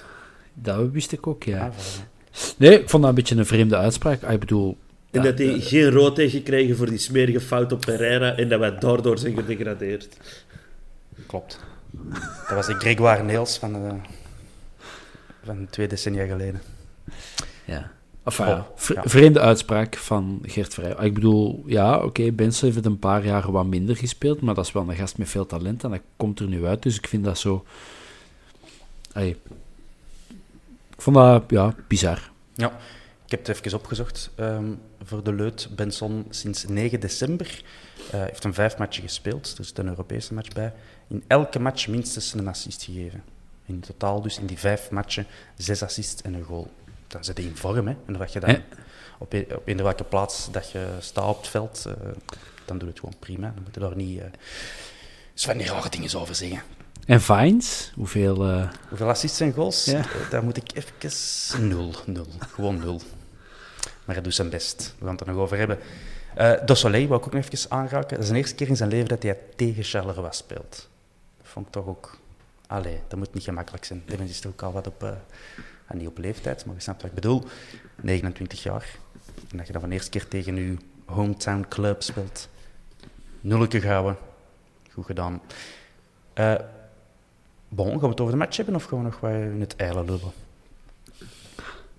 Dat 0.54 0.92
wist 0.92 1.12
ik 1.12 1.28
ook, 1.28 1.44
ja. 1.44 1.66
Ah. 1.66 1.74
Nee, 2.58 2.80
ik 2.80 2.90
vond 2.90 3.02
dat 3.02 3.12
een 3.12 3.18
beetje 3.18 3.36
een 3.36 3.46
vreemde 3.46 3.78
uitspraak. 3.78 4.24
Ah, 4.24 4.34
ik 4.34 4.40
bedoel... 4.40 4.78
En 5.12 5.22
dat 5.22 5.38
hij 5.38 5.60
geen 5.60 5.90
rood 5.90 6.18
heeft 6.18 6.34
gekregen 6.34 6.78
voor 6.78 6.90
die 6.90 6.98
smerige 6.98 7.40
fout 7.40 7.72
op 7.72 7.82
Pereira 7.82 8.36
en 8.36 8.50
dat 8.50 8.60
wij 8.60 8.78
daardoor 8.78 9.18
zijn 9.18 9.36
gedegradeerd. 9.36 10.08
Klopt. 11.26 11.60
Dat 12.48 12.56
was 12.56 12.68
de 12.68 12.74
Grégoire 12.74 13.24
Neels 13.24 13.58
van, 13.58 13.76
eh, 13.76 13.94
van 15.44 15.68
twee 15.70 15.88
decennia 15.88 16.26
geleden. 16.26 16.62
Ja. 17.66 17.92
Enfin, 18.24 18.46
Oh, 18.46 18.52
ja, 18.52 18.68
vre- 18.76 18.94
ja. 18.94 19.02
vreemde 19.06 19.40
uitspraak 19.40 19.96
van 19.98 20.40
Gert 20.44 20.74
Vrij. 20.74 20.96
Ik 21.06 21.14
bedoel, 21.14 21.64
ja, 21.66 21.98
oké, 22.04 22.32
Benson 22.32 22.64
heeft 22.66 22.76
het 22.76 22.86
een 22.86 23.00
paar 23.00 23.26
jaar 23.26 23.52
wat 23.52 23.66
minder 23.66 23.96
gespeeld, 23.98 24.42
maar 24.42 24.56
dat 24.56 24.66
is 24.66 24.72
wel 24.72 24.90
een 24.90 24.96
gast 24.96 25.18
met 25.18 25.30
veel 25.30 25.46
talent 25.46 25.84
en 25.84 25.90
dat 25.90 26.02
komt 26.18 26.40
er 26.40 26.48
nu 26.48 26.66
uit. 26.66 26.84
Dus 26.84 26.98
ik 26.98 27.08
vind 27.08 27.24
dat 27.24 27.38
zo... 27.38 27.66
Allee, 29.14 29.38
ik 30.96 31.02
vond 31.02 31.16
dat, 31.16 31.44
ja, 31.48 31.76
bizar. 31.88 32.32
Ja, 32.56 32.68
ik 33.26 33.32
heb 33.32 33.46
het 33.48 33.66
even 33.66 33.78
opgezocht. 33.80 34.32
ehm, 34.36 34.66
voor 35.04 35.24
de 35.24 35.34
Leut, 35.34 35.70
Benson 35.76 36.26
sinds 36.30 36.66
9 36.68 37.00
december. 37.00 37.64
eh, 38.12 38.22
heeft 38.24 38.44
een 38.44 38.54
vijf 38.54 38.78
matchen 38.78 39.04
gespeeld, 39.04 39.56
er 39.58 39.66
zit 39.66 39.78
een 39.78 39.88
Europese 39.88 40.34
match 40.34 40.54
bij. 40.54 40.74
In 41.08 41.24
elke 41.28 41.60
match 41.60 41.88
minstens 41.88 42.34
een 42.34 42.48
assist 42.48 42.84
gegeven. 42.84 43.24
In 43.68 43.80
totaal 43.80 44.22
dus 44.22 44.40
in 44.40 44.46
die 44.46 44.58
vijf 44.60 44.90
matchen 44.92 45.26
zes 45.58 45.84
assists 45.84 46.22
en 46.22 46.34
een 46.34 46.44
goal. 46.44 46.72
Dan 47.08 47.24
zit 47.24 47.38
je 47.38 47.44
in 47.44 47.58
vorm, 47.58 47.88
hè. 47.88 47.96
En 48.06 48.18
wat 48.18 48.34
je 48.34 48.40
dan 48.40 48.62
op, 49.18 49.34
e- 49.34 49.46
op 49.56 49.68
eender 49.68 49.86
welke 49.86 50.04
plaats 50.04 50.52
dat 50.52 50.72
je 50.72 50.88
staat 51.00 51.30
op 51.30 51.38
het 51.38 51.48
veld, 51.48 51.86
eh, 51.88 51.94
dan 52.66 52.78
doe 52.78 52.88
je 52.88 52.94
het 52.94 53.00
gewoon 53.00 53.16
prima. 53.20 53.52
Dan 53.56 53.64
moet 53.64 53.74
je 53.74 53.80
daar 53.80 53.96
niet... 53.96 54.22
eens 55.34 55.46
van 55.46 55.58
die 55.58 55.68
rare 55.68 55.90
dingen 55.90 56.16
over 56.20 56.36
zeggen. 56.36 56.62
En 57.06 57.22
Vines, 57.22 57.92
hoeveel... 57.96 58.46
eh, 58.48 58.70
Hoeveel 58.90 59.10
assists 59.10 59.40
en 59.40 59.54
goals? 59.54 59.86
Ja. 59.86 60.02
Daar 60.30 60.44
moet 60.44 60.58
ik 60.58 60.72
even... 60.74 61.68
Nul, 61.68 61.94
nul. 62.06 62.28
Gewoon 62.54 62.80
nul. 62.80 63.02
Maar 64.06 64.16
hij 64.16 64.24
doet 64.24 64.36
zijn 64.36 64.50
best. 64.50 64.96
We 65.00 65.06
gaan 65.06 65.16
het 65.16 65.22
er 65.28 65.34
nog 65.34 65.38
over 65.42 65.58
hebben. 65.58 65.80
Eh 66.36 66.52
Dossolet 66.66 67.08
wou 67.08 67.20
ik 67.20 67.26
ook 67.28 67.34
nog 67.34 67.44
even 67.46 67.72
aanraken. 67.72 68.10
Dat 68.16 68.24
is 68.24 68.30
de 68.30 68.36
eerste 68.38 68.56
keer 68.56 68.68
in 68.68 68.76
zijn 68.78 68.90
leven 68.90 69.08
dat 69.08 69.24
hij 69.24 69.38
tegen 69.56 69.84
Charleroi 69.84 70.28
speelt. 70.32 70.90
Dat 71.38 71.48
vond 71.48 71.66
ik 71.66 71.72
toch 71.72 71.86
ook... 71.88 72.20
Allee, 72.68 73.00
dat 73.08 73.20
moet 73.20 73.34
niet 73.34 73.44
gemakkelijk 73.44 73.86
zijn. 73.86 74.04
Mens 74.18 74.32
is 74.32 74.40
toch 74.40 74.52
ook 74.52 74.62
al 74.62 74.72
wat 74.72 74.88
op... 74.88 75.04
ah, 75.04 75.98
niet 75.98 76.08
op 76.08 76.18
leeftijd, 76.18 76.66
maar 76.66 76.76
je 76.76 76.82
snapt 76.82 77.02
wat 77.02 77.10
ik 77.10 77.16
bedoel. 77.16 77.44
29 78.02 78.64
jaar. 78.64 78.96
En 79.52 79.58
dat 79.58 79.66
je 79.68 79.72
dan 79.72 79.82
van 79.82 79.90
de 79.90 79.96
eerste 79.96 80.12
keer 80.12 80.28
tegen 80.28 80.56
je 80.56 80.78
hometown 81.06 81.66
club 81.70 82.04
speelt. 82.04 82.50
Nulleke 83.42 83.88
houden. 83.88 84.18
Goed 84.92 85.06
gedaan. 85.06 85.42
Eh 86.34 86.56
Bon, 87.70 87.90
gaan 87.90 88.00
we 88.00 88.08
het 88.08 88.20
over 88.20 88.34
de 88.34 88.40
match 88.40 88.58
hebben 88.58 88.76
of 88.76 88.90
we 88.90 88.96
nog 88.96 89.20
wat 89.20 89.32
in 89.32 89.60
het 89.60 89.76
eilen 89.76 90.06
lullen? 90.06 90.32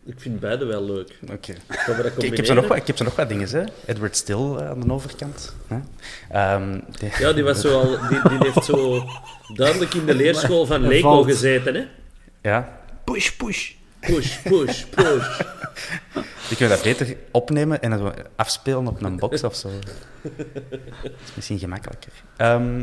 Ik 0.09 0.21
vind 0.21 0.41
beide 0.41 0.65
wel 0.65 0.85
leuk. 0.85 1.19
Oké. 1.23 1.53
Ik, 1.53 1.59
ik, 1.69 1.77
heb 1.77 2.07
zo 2.07 2.11
combineren? 2.21 2.55
nog 2.55 2.67
wat, 2.69 2.77
ik 2.77 2.87
heb 2.87 2.97
zo 2.97 3.05
nog 3.05 3.17
wat 3.17 3.29
dingen, 3.29 3.49
hè. 3.49 3.65
Edward 3.87 4.17
Still 4.17 4.55
eh, 4.57 4.69
aan 4.71 4.81
de 4.81 4.93
overkant. 4.93 5.55
Hè? 5.67 5.79
Ehm, 6.31 6.81
die- 6.99 7.11
Ja, 7.19 7.33
die, 7.33 7.43
was 7.45 7.61
zo 7.61 7.81
al, 7.81 7.88
die, 8.09 8.21
die 8.29 8.38
heeft 8.53 8.65
zo 8.65 9.05
duidelijk 9.55 9.95
in 9.95 10.07
de 10.07 10.15
leerschool 10.15 10.67
van 10.67 10.81
Lego 10.87 11.09
valt. 11.11 11.27
gezeten. 11.27 11.75
Hè? 11.75 11.85
Ja, 12.43 12.79
Push, 13.05 13.31
push. 13.31 13.73
Push, 14.00 14.37
push, 14.43 14.85
push. 14.85 15.38
die 16.49 16.57
kunnen 16.57 16.75
dat 16.77 16.83
beter 16.85 17.17
opnemen 17.31 17.83
en 17.83 17.91
dan 17.91 18.15
afspelen 18.37 18.87
op 18.87 19.03
een 19.03 19.17
box 19.17 19.43
of 19.45 19.55
zo. 19.57 19.69
Dat 20.23 20.47
is 21.25 21.35
misschien 21.35 21.59
gemakkelijker. 21.59 22.12
Ehm, 22.37 22.83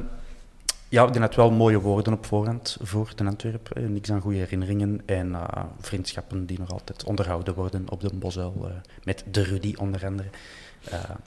ja, 0.89 1.07
die 1.07 1.21
had 1.21 1.35
wel 1.35 1.51
mooie 1.51 1.79
woorden 1.79 2.13
op 2.13 2.25
voorhand 2.25 2.77
voor 2.81 3.11
de 3.15 3.25
Antwerp. 3.25 3.69
Eh, 3.71 3.83
Niks 3.83 4.11
aan 4.11 4.21
goede 4.21 4.37
herinneringen 4.37 5.01
en 5.05 5.35
eh, 5.35 5.63
vriendschappen 5.79 6.45
die 6.45 6.59
nog 6.59 6.71
altijd 6.71 7.03
onderhouden 7.03 7.53
worden 7.53 7.89
op 7.89 8.01
de 8.01 8.09
Bosuil. 8.13 8.67
eh, 8.67 8.71
met 9.03 9.23
de 9.31 9.43
Rudy 9.43 9.73
onder 9.77 10.05
andere. 10.05 10.29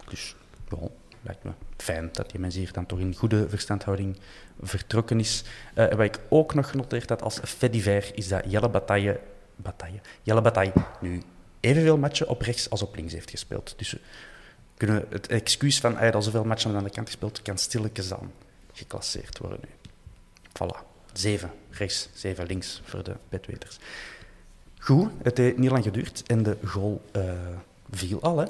Dus, 0.08 0.36
bon, 0.68 0.90
lijkt 1.22 1.44
me 1.44 1.50
fijn 1.76 2.08
dat 2.12 2.30
die 2.30 2.40
mens 2.40 2.54
hier 2.54 2.72
dan 2.72 2.86
toch 2.86 2.98
in 2.98 3.14
goede 3.14 3.48
verstandhouding 3.48 4.16
vertrokken 4.62 5.20
is. 5.20 5.44
En 5.74 5.96
wat 5.96 6.06
ik 6.06 6.20
ook 6.28 6.54
nog 6.54 6.70
genoteerd 6.70 7.08
had 7.08 7.22
als 7.22 7.40
fait 7.44 7.72
divers, 7.72 8.10
is 8.10 8.28
dat 8.28 8.44
Jelle 8.46 8.68
Bataille, 8.68 9.20
Bataille, 9.56 10.00
Jelle 10.22 10.40
Bataille 10.40 10.72
nu 11.00 11.22
evenveel 11.60 11.98
matchen 11.98 12.28
op 12.28 12.40
rechts 12.40 12.70
als 12.70 12.82
op 12.82 12.96
links 12.96 13.12
heeft 13.12 13.30
gespeeld. 13.30 13.74
Dus 13.76 13.96
kunnen 14.76 15.04
het 15.10 15.26
excuus 15.26 15.80
van 15.80 15.96
hij 15.96 16.04
had 16.04 16.14
al 16.14 16.22
zoveel 16.22 16.44
matchen 16.44 16.76
aan 16.76 16.84
de 16.84 16.90
kant 16.90 17.06
gespeeld, 17.06 17.42
kan 17.42 17.58
stilletjes 17.58 18.12
aan 18.12 18.32
geclasseerd 18.78 19.38
worden 19.38 19.61
nu. 19.62 19.90
Voilà. 20.49 20.87
Zeven 21.12 21.50
rechts, 21.70 22.08
zeven 22.14 22.47
links 22.47 22.80
voor 22.85 23.04
de 23.04 23.14
bedweters. 23.28 23.78
Goed, 24.78 25.11
het 25.23 25.38
heeft 25.38 25.58
niet 25.58 25.70
lang 25.70 25.85
geduurd 25.85 26.23
en 26.26 26.42
de 26.42 26.56
goal 26.64 27.02
eh, 27.11 27.32
viel 27.90 28.23
al. 28.23 28.38
Hè. 28.38 28.47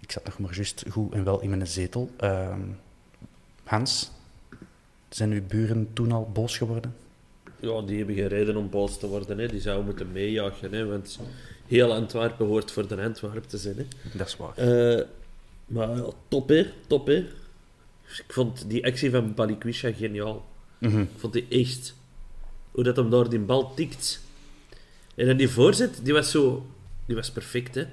Ik 0.00 0.12
zat 0.12 0.24
nog 0.24 0.38
maar 0.38 0.54
juist 0.54 0.84
goed 0.90 1.12
en 1.12 1.24
wel 1.24 1.40
in 1.40 1.48
mijn 1.48 1.66
zetel. 1.66 2.10
Ehm, 2.16 2.60
Hans, 3.64 4.10
zijn 5.08 5.30
uw 5.30 5.46
buren 5.46 5.90
toen 5.92 6.12
al 6.12 6.30
boos 6.32 6.56
geworden? 6.56 6.94
Ja, 7.60 7.80
die 7.80 7.96
hebben 7.96 8.14
geen 8.14 8.28
reden 8.28 8.56
om 8.56 8.70
boos 8.70 8.98
te 8.98 9.06
worden. 9.06 9.38
Hè. 9.38 9.48
Die 9.48 9.60
zouden 9.60 9.84
moeten 9.84 10.12
meejagen. 10.12 10.72
Hè, 10.72 10.86
want 10.86 11.18
heel 11.66 11.92
Antwerpen 11.92 12.46
hoort 12.46 12.70
voor 12.70 12.88
de 12.88 13.02
Antwerpen 13.02 13.48
te 13.48 13.58
zijn. 13.58 13.76
Hè. 13.76 13.84
Dat 14.18 14.26
is 14.26 14.36
waar. 14.36 14.56
Eh, 14.56 15.04
maar 15.66 15.96
ja, 15.96 16.06
top 16.28 16.48
hè, 16.48 16.70
top 16.86 17.06
hè. 17.06 17.26
Ik 18.08 18.32
vond 18.32 18.64
die 18.70 18.86
actie 18.86 19.10
van 19.10 19.34
Balikwisha 19.34 19.92
geniaal. 19.92 20.46
Mhm. 20.78 21.00
Ik 21.00 21.08
vond 21.16 21.32
die 21.32 21.46
echt... 21.48 21.94
Hoe 22.70 22.84
dat 22.84 22.96
hem 22.96 23.10
daar 23.10 23.28
die 23.28 23.38
bal 23.38 23.74
tikt. 23.74 24.20
En 25.14 25.26
dan 25.26 25.36
die 25.36 25.48
voorzet, 25.48 26.00
die 26.02 26.12
was 26.12 26.30
zo... 26.30 26.66
Die 27.06 27.16
was 27.16 27.30
perfect, 27.30 27.74
hè. 27.74 27.84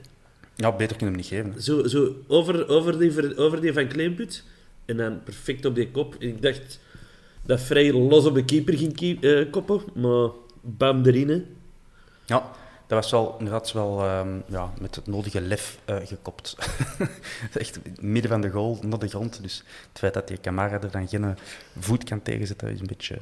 Ja, 0.55 0.71
beter 0.75 0.97
kunnen 0.97 1.15
hem 1.15 1.23
niet 1.23 1.25
geven. 1.33 1.61
Zo, 1.61 1.87
zo 1.87 2.15
over, 2.27 2.67
over, 2.67 2.99
die, 2.99 3.11
ver- 3.11 3.37
over 3.37 3.61
die 3.61 3.73
van 3.73 3.87
Kleinput. 3.87 4.43
En 4.85 4.97
dan 4.97 5.23
perfect 5.23 5.65
op 5.65 5.75
die 5.75 5.91
kop. 5.91 6.15
En 6.19 6.27
ik 6.27 6.41
dacht 6.41 6.79
dat 7.45 7.61
vrij 7.61 7.93
los 7.93 8.25
op 8.25 8.33
de 8.35 8.45
keeper 8.45 8.77
ging 8.77 8.95
keep- 8.95 9.23
eh, 9.23 9.51
koppen. 9.51 9.81
Maar 9.95 10.29
bam 10.61 11.05
erin, 11.05 11.29
hè. 11.29 11.43
Ja, 12.25 12.51
dat 12.91 13.01
was 13.01 13.11
wel 13.11 13.35
inderdaad 13.37 13.71
wel 13.71 14.03
ehm, 14.03 14.27
ja, 14.45 14.73
met 14.81 14.95
het 14.95 15.07
nodige 15.07 15.41
lef 15.41 15.77
eh, 15.85 15.95
gekopt. 16.05 16.55
Echt 17.53 17.79
midden 17.99 18.31
van 18.31 18.41
de 18.41 18.49
goal, 18.49 18.77
naar 18.81 18.99
de 18.99 19.07
grond. 19.07 19.39
Dus 19.41 19.63
het 19.89 19.99
feit 19.99 20.13
dat 20.13 20.27
die 20.27 20.39
Camara 20.41 20.81
er 20.81 20.91
dan 20.91 21.07
geen 21.07 21.23
eh, 21.23 21.29
voet 21.79 22.03
kan 22.03 22.21
tegenzetten, 22.21 22.71
is 22.71 22.79
een 22.79 22.87
beetje 22.87 23.17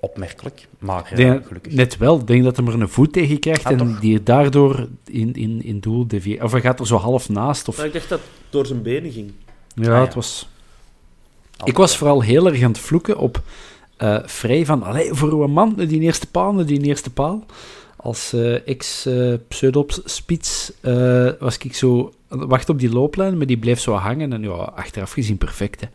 opmerkelijk. 0.00 0.68
Maar 0.78 1.04
eh, 1.10 1.16
denk- 1.16 1.46
gelukkig. 1.46 1.72
Net 1.72 1.96
wel. 1.96 2.18
Ik 2.18 2.26
denk 2.26 2.44
dat 2.44 2.56
hij 2.56 2.66
er 2.66 2.80
een 2.80 2.88
voet 2.88 3.12
tegen 3.12 3.38
krijgt 3.38 3.64
Ah, 3.64 3.72
en 3.72 3.78
toch? 3.78 4.00
die 4.00 4.22
daardoor 4.22 4.88
in, 5.04 5.34
in, 5.34 5.62
in 5.64 5.80
doel 5.80 6.06
devieert. 6.06 6.42
Of 6.42 6.52
hij 6.52 6.60
gaat 6.60 6.80
er 6.80 6.86
zo 6.86 6.96
half 6.96 7.28
naast. 7.28 7.68
Of... 7.68 7.76
Maar 7.76 7.86
ik 7.86 7.92
dacht 7.92 8.08
dat 8.08 8.18
het 8.20 8.28
door 8.50 8.66
zijn 8.66 8.82
benen 8.82 9.12
ging. 9.12 9.32
Ja, 9.74 9.82
Ah, 9.82 9.96
ja. 9.96 10.00
het 10.04 10.14
was... 10.14 10.48
Ik 11.64 11.76
was 11.76 11.96
vooral 11.96 12.20
heel 12.22 12.46
erg 12.46 12.62
aan 12.62 12.70
het 12.70 12.78
vloeken 12.78 13.18
op 13.18 13.42
eh 13.96 14.18
Vrij 14.24 14.66
van... 14.66 14.82
Allee, 14.82 15.14
voor 15.14 15.44
een 15.44 15.50
man, 15.50 15.74
die 15.74 16.00
eerste 16.00 16.26
paal, 16.26 16.64
die 16.66 16.80
eerste 16.80 17.10
paal. 17.10 17.44
Als 18.02 18.32
eh 18.32 18.68
ex-pseudo-spits 18.68 20.72
eh, 20.80 21.30
was 21.38 21.58
ik 21.58 21.74
zo... 21.74 22.12
Wacht 22.28 22.68
op 22.68 22.78
die 22.78 22.92
looplijn, 22.92 23.36
maar 23.36 23.46
die 23.46 23.58
bleef 23.58 23.80
zo 23.80 23.92
hangen. 23.92 24.32
En 24.32 24.42
ja, 24.42 24.50
achteraf 24.50 25.12
gezien 25.12 25.38
perfect, 25.38 25.80
hè. 25.80 25.86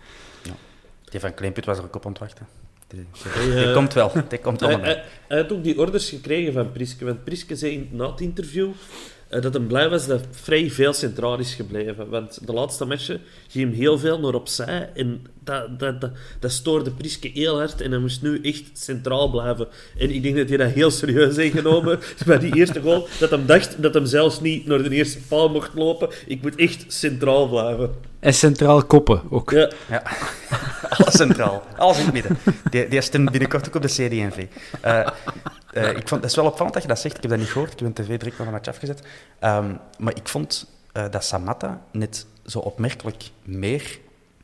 Die 1.10 1.20
van 1.20 1.34
Kleinput 1.34 1.66
was 1.66 1.78
er 1.78 1.84
ook 1.84 1.96
op 1.96 2.06
aan 2.06 2.12
het 2.12 2.20
wachten. 2.20 2.48
Die, 2.88 3.06
die- 3.14 3.32
die 3.54 3.64
eh, 3.66 3.74
komt 3.74 3.94
wel, 3.94 4.12
die 4.30 4.40
komt 4.40 4.60
Hij, 4.60 4.70
allemaal. 4.70 4.86
hij, 4.88 5.04
hij 5.28 5.38
had 5.38 5.52
ook 5.52 5.64
die 5.64 5.80
orders 5.80 6.10
gekregen 6.10 6.54
van 6.54 6.72
Priske. 6.72 7.06
Want 7.06 7.24
Priske 7.24 7.56
zei 7.56 7.90
na 7.92 8.12
het 8.12 8.22
interview 8.22 8.70
eh, 9.28 9.42
dat 9.42 9.54
hij 9.54 9.64
blij 9.64 9.90
was 9.90 10.08
dat 10.08 10.26
vrij 10.32 10.72
veel 10.72 10.94
centraal 10.94 11.38
is 11.40 11.54
gebleven. 11.54 12.10
Want 12.10 12.48
de 12.48 12.54
laatste 12.54 12.86
matchen 12.86 13.22
ging 13.48 13.70
hem 13.70 13.74
heel 13.80 13.98
veel 13.98 14.20
naar 14.20 14.34
opzij. 14.34 14.90
En 14.94 15.26
dat, 15.48 15.80
dat, 15.80 16.02
dat, 16.02 16.12
dat 16.40 16.52
stoorde 16.52 16.92
Priske 16.92 17.30
heel 17.34 17.58
hard. 17.58 17.82
En 17.82 17.92
hij 17.92 18.00
moest 18.00 18.22
nu 18.22 18.42
echt 18.42 18.64
centraal 18.74 19.30
blijven. 19.30 19.68
En 19.98 20.12
ik 20.12 20.24
denk 20.24 20.36
dat 20.36 20.48
hij 20.48 20.58
dat 20.58 20.72
heel 20.72 20.92
serieus 20.92 21.36
heeft 21.36 21.56
genomen 21.56 22.00
bij 22.26 22.40
die 22.40 22.56
eerste 22.56 22.82
goal. 22.82 23.08
Dat 23.20 23.30
hij 23.30 23.46
dacht 23.46 23.82
dat 23.82 23.94
hij 23.94 24.06
zelfs 24.06 24.42
niet 24.42 24.66
naar 24.66 24.84
de 24.84 24.90
eerste 24.90 25.20
paal 25.28 25.50
mocht 25.50 25.74
lopen. 25.74 26.10
Ik 26.26 26.42
moet 26.42 26.56
echt 26.56 26.86
centraal 26.88 27.48
blijven. 27.48 27.96
En 28.20 28.34
centraal 28.34 28.86
koppen 28.86 29.22
ook. 29.30 29.52
Ja, 29.52 29.72
Ja, 29.90 30.04
alles 30.98 31.16
centraal, 31.16 31.64
alles 31.78 31.98
in 31.98 32.04
het 32.04 32.14
midden. 32.14 32.38
Die, 32.70 32.88
die 32.88 33.02
stemt 33.02 33.32
binnenkort 33.32 33.68
ook 33.68 33.76
op 33.76 33.82
de 33.82 33.88
CD&V. 33.88 34.46
Eh, 34.82 35.08
eh, 35.72 35.90
ik 35.90 36.08
vond, 36.08 36.22
het 36.22 36.30
is 36.30 36.36
wel 36.36 36.46
opvallend 36.46 36.74
dat 36.74 36.82
je 36.82 36.88
dat 36.88 37.00
zegt, 37.00 37.16
ik 37.16 37.22
heb 37.22 37.32
dat 37.32 37.40
niet 37.40 37.50
gehoord, 37.50 37.72
ik 37.72 37.80
heb 37.80 37.88
een 37.88 37.94
tv 37.94 38.18
direct 38.18 38.38
naar 38.38 38.48
de 38.48 38.54
match 38.54 38.68
afgezet. 38.68 39.02
Ehm, 39.40 39.74
maar 39.98 40.16
ik 40.16 40.28
vond 40.28 40.68
eh, 40.92 41.06
dat 41.12 41.24
Samatta 41.24 41.82
net 41.92 42.26
zo 42.46 42.60
opmerkelijk 42.60 43.24
meer, 43.44 44.00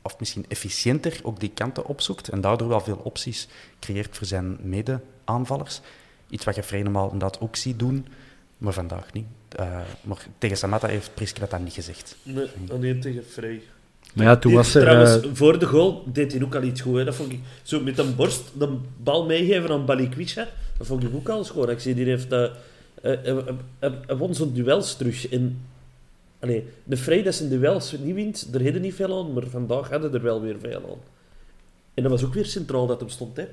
of 0.05 0.19
misschien 0.19 0.45
efficiënter, 0.47 1.19
ook 1.23 1.39
die 1.39 1.51
kanten 1.53 1.85
opzoekt 1.85 2.27
en 2.29 2.41
daardoor 2.41 2.67
wel 2.67 2.79
veel 2.81 2.99
opties 3.03 3.47
creëert 3.79 4.17
voor 4.17 4.27
zijn 4.27 4.57
mede-aanvallers. 4.61 5.81
Iets 6.29 6.45
wat 6.45 6.55
je 6.55 6.63
vrij 6.63 6.81
normaal 6.83 7.11
inderdaad 7.11 7.39
ook 7.41 7.55
ziet 7.55 7.79
doen, 7.79 8.05
maar 8.57 8.73
vandaag 8.73 9.13
niet. 9.13 9.25
Eh, 9.49 9.79
maar 10.01 10.25
tegen 10.37 10.57
Samatta 10.57 10.87
heeft 10.87 11.11
Priske 11.13 11.39
dat 11.39 11.49
dan 11.49 11.63
niet 11.63 11.73
gezegd. 11.73 12.15
nee, 12.23 12.47
alleen 12.71 12.99
tegen 13.01 13.25
Vrij. 13.29 13.61
Maar 14.13 14.25
ja, 14.25 14.35
toen 14.37 14.51
Die- 14.51 14.59
was 14.59 14.75
er... 14.75 14.81
Trouwens, 14.81 15.21
eh, 15.25 15.29
voor 15.33 15.59
de 15.59 15.65
goal 15.65 16.03
deed 16.07 16.33
hij 16.33 16.43
ook 16.43 16.55
al 16.55 16.63
iets 16.63 16.81
goed. 16.81 16.95
Hè. 16.97 17.03
Dat 17.03 17.15
vond 17.15 17.31
ik, 17.31 17.39
zo 17.63 17.79
met 17.81 17.97
een 17.97 18.15
borst 18.15 18.41
de 18.57 18.77
bal 19.03 19.25
meegeven 19.25 19.69
aan 19.69 19.85
Balikwisha, 19.85 20.47
dat 20.77 20.87
vond 20.87 21.03
ik 21.03 21.15
ook 21.15 21.29
al 21.29 21.43
schoon. 21.43 21.69
Ik 21.69 21.79
zie, 21.79 21.95
die 21.95 22.05
heeft... 22.05 22.31
eh, 22.31 22.43
eh, 23.01 23.37
Hij 23.79 24.15
won 24.17 24.35
zo'n 24.35 24.53
duels 24.53 24.95
terug. 24.97 25.29
En, 25.29 25.59
allee, 26.43 26.65
de 26.83 26.97
vrij 26.97 27.23
dat 27.23 27.35
zijn 27.35 27.49
duels 27.49 27.95
niet 27.99 28.15
wint, 28.15 28.47
er 28.53 28.63
hadden 28.63 28.81
niet 28.81 28.93
veel 28.95 29.17
aan, 29.19 29.33
maar 29.33 29.43
vandaag 29.49 29.89
hadden 29.89 30.13
er 30.13 30.21
wel 30.21 30.41
weer 30.41 30.55
veel 30.61 30.75
aan. 30.89 31.01
En 31.93 32.03
dat 32.03 32.11
was 32.11 32.23
ook 32.23 32.33
weer 32.33 32.45
centraal 32.45 32.87
dat 32.87 32.99
hem 32.99 33.09
stond, 33.09 33.37
hè. 33.37 33.45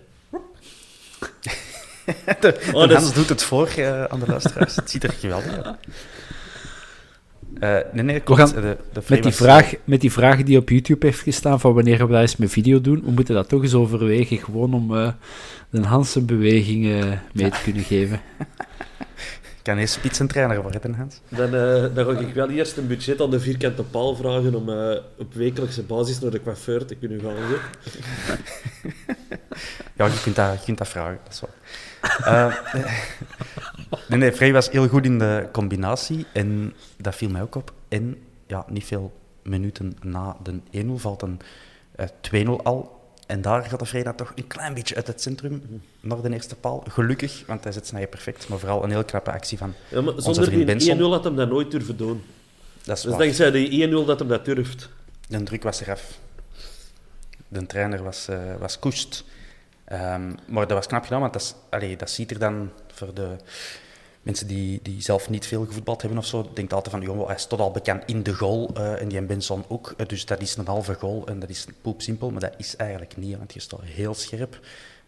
De, 2.41 2.71
Oh, 2.73 2.85
is- 2.91 2.95
Hans 2.97 3.15
doet 3.15 3.29
het 3.29 3.43
voor 3.43 3.67
eh, 3.77 4.05
aan 4.05 4.21
de 4.21 4.27
luisteraars. 4.27 4.77
het 4.81 4.91
ziet 4.91 5.05
er 5.05 5.13
geweldig 5.13 5.63
uit. 5.63 5.77
Eh, 7.61 7.77
nee, 7.93 8.05
nee, 8.05 8.21
klopt. 8.21 8.41
gaan- 8.41 8.51
De, 8.63 8.77
de 8.93 9.01
Met 9.09 9.23
die, 9.23 9.33
vraag, 9.33 9.73
met 9.85 10.01
die 10.01 10.13
vraag 10.13 10.43
die 10.43 10.59
op 10.59 10.69
YouTube 10.69 11.07
heeft 11.07 11.21
gestaan 11.21 11.61
van 11.61 11.75
wanneer 11.75 12.07
we 12.07 12.13
dat 12.13 12.21
eens 12.21 12.37
met 12.37 12.51
video 12.51 12.81
doen, 12.81 13.03
we 13.05 13.11
moeten 13.11 13.35
dat 13.35 13.49
toch 13.49 13.63
eens 13.63 13.75
overwegen, 13.75 14.39
gewoon 14.39 14.75
om 14.75 14.97
eh, 14.97 15.13
de 15.71 15.81
Hansen 15.81 16.27
bewegingen 16.27 17.23
mee 17.33 17.51
te 17.51 17.61
kunnen 17.65 17.83
geven. 17.85 18.21
kan 19.63 19.79
eerst 19.79 19.95
spitsentrainer 19.95 20.63
worden, 20.63 20.95
Hans. 20.95 21.21
Dan, 21.29 21.55
uh, 21.55 21.95
dan 21.95 22.05
ga 22.05 22.21
ik 22.21 22.35
wel 22.35 22.51
eerst 22.51 22.77
een 22.77 22.87
budget 22.87 23.21
aan 23.21 23.31
de 23.31 23.41
vierkante 23.41 23.83
paal 23.83 24.17
vragen 24.17 24.55
om 24.55 24.69
uh, 24.69 24.99
op 25.19 25.35
wekelijkse 25.35 25.83
basis 25.83 26.21
naar 26.21 26.31
de 26.31 26.43
coiffeur 26.43 26.85
te 26.85 26.95
kunnen 26.95 27.21
gaan. 27.21 27.35
Ja, 29.97 30.07
je 30.07 30.21
kunt, 30.23 30.37
dat, 30.37 30.59
je 30.59 30.65
kunt 30.65 30.79
dat 30.79 30.89
vragen, 30.89 31.19
dat 31.25 31.33
is 31.33 31.41
waar. 31.41 31.51
Uh, 32.21 32.57
nee, 34.09 34.19
nee, 34.19 34.33
Frey 34.33 34.53
was 34.53 34.71
heel 34.71 34.89
goed 34.89 35.05
in 35.05 35.19
de 35.19 35.49
combinatie 35.53 36.27
en 36.33 36.75
dat 36.97 37.15
viel 37.15 37.31
mij 37.31 37.43
ook 37.43 37.55
op. 37.55 37.73
En 37.89 38.17
ja, 38.47 38.65
niet 38.69 38.85
veel 38.85 39.13
minuten 39.43 39.97
na 40.03 40.37
de 40.43 40.85
1-0 40.85 40.87
valt 40.95 41.23
een 41.23 41.41
2-0 42.47 42.63
al 42.63 43.00
en 43.31 43.43
daar 43.43 43.65
gaat 43.65 43.79
de 43.79 43.87
Freda 43.87 44.13
toch 44.13 44.33
een 44.35 44.47
klein 44.47 44.75
beetje 44.75 44.95
uit 44.95 45.07
het 45.07 45.23
centrum 45.23 45.83
naar 46.01 46.23
de 46.23 46.33
eerste 46.33 46.57
paal. 46.57 46.85
Gelukkig, 46.89 47.43
want 47.47 47.65
hij 47.65 47.73
zit 47.73 47.87
snijden 47.87 48.11
perfect. 48.11 48.49
Maar 48.49 48.59
vooral 48.59 48.85
een 48.85 48.91
heel 48.91 49.05
knappe 49.05 49.33
actie 49.33 49.59
van 49.59 49.75
ja, 49.89 50.01
maar 50.01 50.15
Zonder 50.17 50.51
die 50.51 50.97
1-0 50.97 51.01
had 51.01 51.25
hem 51.25 51.37
dat 51.37 51.49
nooit 51.49 51.71
durven 51.71 51.97
doen. 51.97 52.23
Dat 52.83 52.97
is 52.97 53.03
dus 53.03 53.17
dankzij 53.17 53.51
die 53.51 53.89
1-0 53.89 53.91
dat 54.07 54.19
hem 54.19 54.29
dat 54.29 54.45
durft. 54.45 54.89
De 55.29 55.43
druk 55.43 55.63
was 55.63 55.81
eraf. 55.81 56.19
De 57.49 57.67
trainer 57.67 58.03
was, 58.03 58.27
uh, 58.31 58.39
was 58.59 58.79
koest. 58.79 59.25
Um, 59.93 60.35
maar 60.47 60.67
dat 60.67 60.77
was 60.77 60.87
knap 60.87 61.03
gedaan, 61.03 61.21
want 61.21 61.33
dat, 61.33 61.43
is, 61.43 61.55
allee, 61.71 61.97
dat 61.97 62.11
ziet 62.11 62.31
er 62.31 62.39
dan 62.39 62.71
voor 62.93 63.15
de 63.15 63.37
mensen 64.23 64.47
die, 64.47 64.81
die 64.83 65.03
zelf 65.03 65.29
niet 65.29 65.47
veel 65.47 65.67
gevoetbald 65.67 66.01
hebben 66.01 66.19
of 66.19 66.27
zo, 66.27 66.51
denkt 66.55 66.73
altijd 66.73 66.95
van, 66.95 67.05
joh, 67.05 67.27
hij 67.27 67.35
is 67.35 67.47
tot 67.47 67.61
al 67.61 67.71
bekend 67.71 68.03
in 68.07 68.23
de 68.23 68.35
goal 68.35 68.71
uh, 68.77 69.01
en 69.01 69.09
die 69.09 69.23
Benson 69.23 69.65
ook. 69.69 69.95
Uh, 69.97 70.07
dus 70.07 70.27
dat 70.27 70.41
is 70.41 70.57
een 70.57 70.67
halve 70.67 70.95
goal 70.95 71.27
en 71.27 71.41
dat 71.41 71.49
is 71.49 71.67
poepsimpel, 71.83 72.31
maar 72.31 72.41
dat 72.41 72.55
is 72.57 72.77
eigenlijk 72.77 73.17
niet, 73.17 73.37
want 73.37 73.55
je 73.55 73.61
staat 73.61 73.81
heel 73.83 74.15
scherp. 74.15 74.61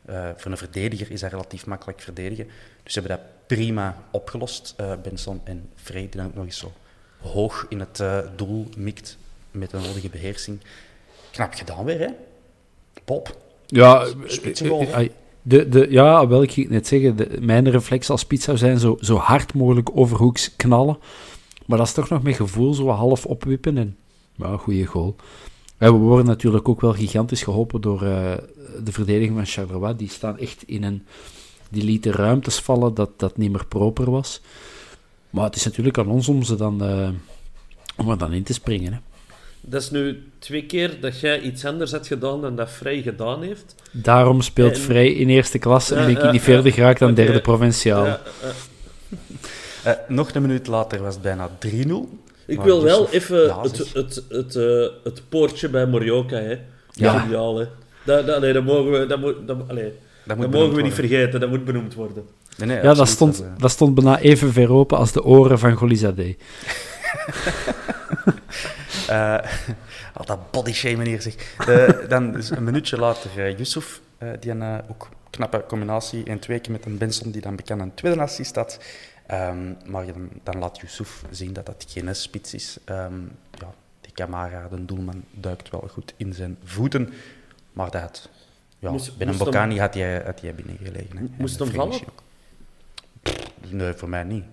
Uh, 0.09 0.29
voor 0.37 0.51
een 0.51 0.57
verdediger 0.57 1.11
is 1.11 1.21
dat 1.21 1.31
relatief 1.31 1.67
makkelijk 1.67 2.01
verdedigen. 2.01 2.47
Dus 2.83 2.93
ze 2.93 3.01
hebben 3.01 3.19
dat 3.19 3.27
prima 3.47 4.03
opgelost, 4.11 4.75
Benson 5.03 5.41
en 5.45 5.71
Frey, 5.75 6.01
die 6.01 6.11
dan 6.11 6.27
ook 6.27 6.35
nog 6.35 6.45
eens 6.45 6.59
zo 6.59 6.73
hoog 7.21 7.67
in 7.69 7.81
het 7.81 8.03
doel 8.37 8.69
mikt 8.77 9.17
met 9.51 9.73
een 9.73 9.83
nodige 9.83 10.09
beheersing. 10.09 10.61
Knap 11.31 11.55
gedaan 11.55 11.85
weer, 11.85 11.99
hè? 11.99 12.09
Pop. 13.05 13.39
Ja, 13.67 14.07
de, 15.43 15.69
de, 15.69 15.87
ja, 15.91 16.29
wel, 16.29 16.43
ik 16.43 16.69
net 16.69 16.87
zeggen, 16.87 17.17
mijn 17.41 17.71
reflex 17.71 18.11
als 18.11 18.21
spits 18.21 18.45
zou 18.45 18.57
zijn 18.57 18.79
zo, 18.79 18.97
zo 19.01 19.17
hard 19.17 19.55
mogelijk 19.55 19.91
overhoeks 19.95 20.57
knallen. 20.57 20.99
Maar 21.67 21.79
dat 21.79 21.87
is 21.87 21.93
toch 21.93 22.09
nog 22.09 22.23
met 22.23 22.37
gevoel, 22.37 22.75
zo 22.75 22.89
half 22.89 23.27
opwippen 23.27 23.79
en 23.79 23.97
ja, 24.37 24.57
goede 24.57 24.85
goal. 24.85 25.17
we 25.79 25.91
worden 25.91 26.27
natuurlijk 26.27 26.69
ook 26.69 26.81
wel 26.81 26.93
gigantisch 26.93 27.43
geholpen 27.43 27.81
door 27.81 28.03
uh, 28.03 28.33
de 28.85 28.93
verdediging 28.93 29.37
van 29.37 29.47
Charleroi. 29.47 29.97
Die 29.97 30.11
staan 30.11 30.39
echt 30.39 30.63
in 30.67 30.83
een... 30.83 31.03
Die 31.69 31.85
lieten 31.85 32.13
ruimtes 32.13 32.59
vallen 32.59 32.95
dat 32.95 33.11
dat 33.17 33.37
niet 33.37 33.51
meer 33.51 33.67
proper 33.67 34.11
was. 34.11 34.41
Maar 35.31 35.45
het 35.45 35.57
is 35.57 35.65
natuurlijk 35.65 35.99
aan 35.99 36.09
ons 36.09 36.29
om, 36.29 36.43
ze 36.43 36.55
dan, 36.55 36.85
uh, 36.85 37.09
om 37.97 38.11
er 38.11 38.19
dan 38.19 38.33
in 38.33 38.43
te 38.43 38.53
springen. 38.53 39.03
Dat 39.65 39.83
is 39.83 39.91
nu 39.91 40.23
twee 40.39 40.67
keer 40.67 41.01
dat 41.01 41.21
jij 41.21 41.41
iets 41.41 41.65
anders 41.65 41.91
hebt 41.91 42.07
gedaan 42.07 42.41
dan 42.41 42.57
dat 42.57 42.71
Vrij 42.71 43.03
gedaan 43.03 43.43
heeft. 43.43 43.75
Daarom 43.91 44.41
speelt 44.41 44.75
en... 44.75 44.81
Vrij 44.81 45.13
in 45.13 45.29
eerste 45.29 45.59
klasse 45.59 45.95
en 45.95 46.15
ben 46.15 46.25
ik 46.25 46.33
niet 46.33 46.43
verder 46.43 46.73
geraakt 46.73 46.99
dan 46.99 47.15
derde 47.15 47.41
provinciaal. 47.41 48.07
Uh, 49.87 49.93
nog 50.09 50.35
een 50.35 50.43
minuut 50.43 50.67
later 50.67 51.03
was 51.03 51.15
het 51.15 51.23
bijna 51.23 51.51
3-0. 51.67 51.71
Ik 52.47 52.61
wil 52.61 52.83
wel 52.83 53.09
even 53.11 53.61
het, 53.61 53.79
het, 53.93 54.25
het, 54.29 54.55
uh, 54.55 54.87
het 55.05 55.23
poortje 55.29 55.69
bij 55.69 55.87
Morioka, 55.87 56.37
hè. 56.37 56.59
Ja. 56.91 57.19
Geniaal, 57.19 57.59
hè. 57.59 57.67
Dat, 58.05 58.27
dat, 58.27 58.41
nee, 58.41 58.53
dat 58.53 58.65
mogen 58.65 58.93
we, 58.93 59.07
dat 59.07 59.21
moet, 59.21 59.35
dat, 59.47 59.59
allee, 59.69 59.93
dat, 60.25 60.39
dat 60.39 60.51
mogen 60.51 60.75
we 60.75 60.83
niet 60.83 60.95
vergeten, 60.95 61.41
dat 61.41 61.49
moet 61.51 61.65
benoemd 61.65 61.95
worden. 61.95 62.25
Nee, 62.57 62.69
nee, 62.69 62.83
ja, 62.83 62.95
dat 62.95 63.09
stond, 63.09 63.39
dat, 63.39 63.61
dat 63.61 63.71
stond 63.71 63.95
bijna 63.95 64.19
even 64.19 64.53
ver 64.53 64.73
open 64.73 64.99
als 64.99 65.13
de 65.13 65.25
oren 65.25 65.59
van 65.59 65.73
Golizade. 65.73 66.37
Uh, 69.13 69.39
al 70.19 70.25
dat 70.25 70.51
bodyshamen 70.51 71.07
hier 71.07 71.23
zeg. 71.23 71.35
De, 71.65 72.05
dan 72.09 72.33
dus 72.33 72.51
een 72.51 72.65
minuutje 72.65 72.99
later 72.99 73.31
uh, 73.39 73.59
Yusuf, 73.59 74.01
uh, 74.19 74.31
die 74.41 74.51
een 74.51 74.83
ook 74.89 75.09
knappe 75.31 75.65
combinatie 75.69 76.23
in 76.23 76.39
twee 76.39 76.59
keer 76.59 76.73
met 76.73 76.85
een 76.85 76.99
Benson 76.99 77.31
die 77.31 77.41
dan 77.41 77.57
bekend 77.57 77.81
een 77.81 77.95
tweede 77.95 78.21
assist 78.21 78.55
had. 78.55 78.79
Um, 79.31 79.77
maar 79.87 80.07
dan, 80.07 80.29
dan, 80.43 80.59
laat 80.59 80.81
Yusuf 80.81 81.23
zien 81.31 81.53
dat 81.53 81.67
dat 81.67 81.85
geen 81.89 82.17
spits 82.17 82.55
is. 82.55 82.79
Um, 82.87 83.31
ja, 83.59 83.75
die 84.01 84.13
Camara, 84.13 84.69
de 84.69 84.85
doelman, 84.85 85.25
duikt 85.31 85.71
wel 85.71 85.89
goed 85.93 86.15
in 86.17 86.35
zijn 86.35 86.57
voeten. 86.65 87.13
Maar 87.73 87.91
dat, 87.91 88.29
ja, 88.79 88.91
moest, 88.91 89.17
binnen 89.17 89.37
moest 89.37 89.51
Bocani 89.51 89.79
had 89.79 89.95
hij, 89.95 90.23
had 90.25 90.41
hij 90.41 90.55
binnengelegen. 90.55 91.17
Hè. 91.17 91.25
Moest 91.37 91.59
hem 91.59 91.71
vallen? 91.71 92.01
Nee, 93.69 93.93
voor 93.93 94.09
mij 94.09 94.25
niet. 94.25 94.45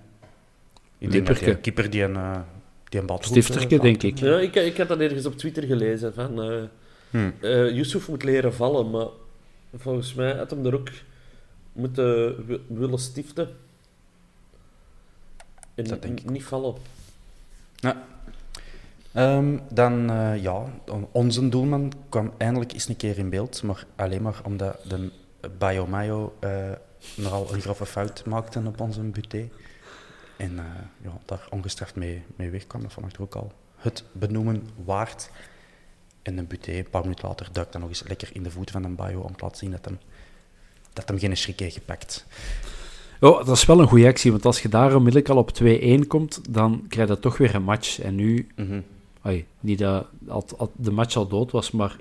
Ik 0.97 1.11
denk 1.11 1.27
dat 1.27 1.37
de 1.37 1.57
keeper 1.57 1.89
die 1.89 2.03
een, 2.03 2.43
die 2.89 3.79
denk 3.79 4.03
ik. 4.03 4.17
Ja, 4.17 4.39
ik. 4.39 4.55
Ik 4.55 4.77
had 4.77 4.87
dat 4.87 4.99
ergens 4.99 5.25
op 5.25 5.37
Twitter 5.37 5.63
gelezen. 5.63 6.13
Van, 6.13 6.51
uh, 6.51 6.63
hmm. 7.09 7.33
uh, 7.41 7.75
Yusuf 7.75 8.07
moet 8.07 8.23
leren 8.23 8.53
vallen, 8.53 8.89
maar 8.89 9.07
volgens 9.75 10.13
mij 10.13 10.35
had 10.35 10.49
hem 10.49 10.65
er 10.65 10.73
ook 10.73 10.89
moeten 11.73 12.35
willen 12.67 12.99
stiften. 12.99 13.49
En 15.75 15.83
dat 15.83 16.01
denk 16.01 16.19
ik. 16.19 16.29
niet 16.29 16.43
vallen. 16.43 16.75
Ja. 17.75 18.03
Um, 19.15 19.61
dan, 19.69 20.11
uh, 20.11 20.43
ja, 20.43 20.65
onze 21.11 21.49
doelman 21.49 21.93
kwam 22.09 22.33
eindelijk 22.37 22.73
eens 22.73 22.87
een 22.87 22.97
keer 22.97 23.17
in 23.17 23.29
beeld, 23.29 23.63
maar 23.63 23.85
alleen 23.95 24.21
maar 24.21 24.41
omdat 24.43 24.77
de 24.87 25.09
Bayomayo 25.57 26.33
uh, 26.43 26.71
nogal 27.15 27.53
een 27.53 27.61
grove 27.61 27.85
fout 27.85 28.25
maakte 28.25 28.61
op 28.65 28.81
onze 28.81 29.01
buté. 29.01 29.49
En 30.39 30.51
uh, 30.51 30.63
ja, 31.01 31.17
daar 31.25 31.47
ongestraft 31.49 31.95
mee, 31.95 32.23
mee 32.35 32.49
wegkwam. 32.49 32.81
Dat 32.81 32.93
vond 32.93 33.13
ik 33.13 33.19
ook 33.19 33.35
al 33.35 33.51
het 33.75 34.03
benoemen 34.11 34.69
waard. 34.85 35.31
En 36.21 36.37
een 36.37 36.47
buté, 36.47 36.71
een 36.71 36.89
paar 36.89 37.01
minuten 37.01 37.27
later, 37.27 37.49
duikt 37.51 37.71
dan 37.71 37.81
nog 37.81 37.89
eens 37.89 38.03
lekker 38.07 38.29
in 38.33 38.43
de 38.43 38.51
voeten 38.51 38.73
van 38.73 38.83
een 38.83 38.95
Bayo 38.95 39.19
om 39.19 39.35
te 39.35 39.43
laten 39.43 39.57
zien 39.57 39.71
dat 39.71 39.85
hem, 39.85 39.99
dat 40.93 41.07
hem 41.07 41.19
geen 41.19 41.37
schrik 41.37 41.59
heeft 41.59 41.73
gepakt. 41.73 42.25
Oh, 43.19 43.45
dat 43.45 43.57
is 43.57 43.65
wel 43.65 43.79
een 43.79 43.87
goede 43.87 44.07
actie, 44.07 44.31
want 44.31 44.45
als 44.45 44.61
je 44.61 44.69
daar 44.69 44.95
onmiddellijk 44.95 45.29
al 45.29 45.37
op 45.37 45.51
2-1 45.63 46.07
komt, 46.07 46.53
dan 46.53 46.85
krijg 46.87 47.09
je 47.09 47.19
toch 47.19 47.37
weer 47.37 47.55
een 47.55 47.63
match. 47.63 47.99
En 47.99 48.15
nu, 48.15 48.47
mm 48.55 48.67
-hmm. 49.21 49.43
niet 49.59 49.79
dat 49.79 50.07
de 50.75 50.91
match 50.91 51.15
al 51.15 51.27
dood 51.27 51.51
was, 51.51 51.71
maar 51.71 51.97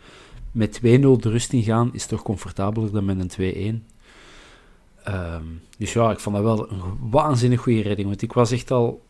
met 0.52 0.78
2-0 0.78 0.80
de 0.80 1.18
rust 1.20 1.52
in 1.52 1.62
gaan 1.62 1.90
is 1.92 2.06
toch 2.06 2.22
comfortabeler 2.22 2.92
dan 2.92 3.04
met 3.04 3.38
een 3.38 3.82
2-1. 3.82 3.97
Um, 5.08 5.62
dus 5.78 5.92
ja, 5.92 6.10
ik 6.10 6.18
vond 6.18 6.36
dat 6.36 6.44
wel 6.44 6.70
een 6.70 7.10
waanzinnig 7.10 7.60
goede 7.60 7.82
redding. 7.82 8.08
Want 8.08 8.22
ik 8.22 8.32
was 8.32 8.50
echt 8.50 8.70
al 8.70 9.02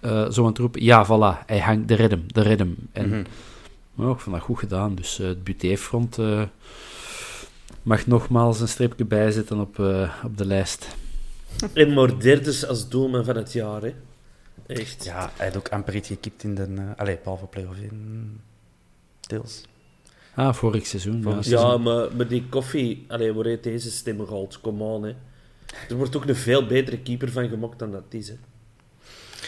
uh, 0.00 0.30
zo 0.30 0.40
aan 0.42 0.48
het 0.48 0.58
roepen: 0.58 0.82
ja, 0.82 1.06
voilà, 1.06 1.46
hij 1.46 1.60
hangt, 1.60 1.88
de 1.88 1.94
redem, 1.94 2.24
de 2.26 2.42
redem. 2.42 2.76
En 2.92 3.06
mm 3.06 3.24
-hmm. 3.94 4.10
ik 4.10 4.18
vond 4.18 4.36
dat 4.36 4.44
goed 4.44 4.58
gedaan. 4.58 4.94
Dus 4.94 5.20
uh, 5.20 5.26
het 5.26 5.44
butéfront 5.44 6.18
uh, 6.18 6.42
mag 7.82 8.06
nogmaals 8.06 8.60
een 8.60 8.68
streepje 8.68 9.04
bijzetten 9.04 9.60
op, 9.60 9.78
op 10.24 10.36
de 10.36 10.46
lijst. 10.46 10.96
En 11.72 11.92
maar 11.92 12.20
derde 12.20 12.66
als 12.68 12.88
doelman 12.88 13.24
van 13.24 13.36
het 13.36 13.52
jaar, 13.52 13.82
hè? 13.82 13.94
Echt. 14.66 15.04
Ja, 15.04 15.30
hij 15.36 15.46
had 15.46 15.56
ook 15.56 15.68
amper 15.68 15.94
iets 15.94 16.08
gekipt 16.08 16.42
in 16.42 16.54
de... 16.54 16.66
Uh, 16.68 16.82
allee, 16.96 17.18
behalve 17.22 17.46
play-off 17.46 17.78
in... 17.78 18.40
Deels. 19.20 19.62
Ah, 20.34 20.54
vorig 20.54 20.86
seizoen. 20.86 21.22
Vorig 21.22 21.44
ja, 21.44 21.58
seizoen. 21.58 21.82
Maar, 21.82 22.16
maar 22.16 22.28
die 22.28 22.46
koffie... 22.48 23.04
Allee, 23.08 23.32
waar 23.32 23.44
heeft 23.44 23.62
deze 23.62 23.90
stem 23.90 24.26
gehaald? 24.26 24.60
Come 24.60 24.84
on, 24.84 25.02
hè. 25.02 25.14
Er 25.88 25.96
wordt 25.96 26.16
ook 26.16 26.24
een 26.24 26.36
veel 26.36 26.66
betere 26.66 26.98
keeper 26.98 27.30
van 27.30 27.48
gemokt 27.48 27.78
dan 27.78 27.90
dat 27.90 28.04
is. 28.08 28.28
Hè. 28.28 28.34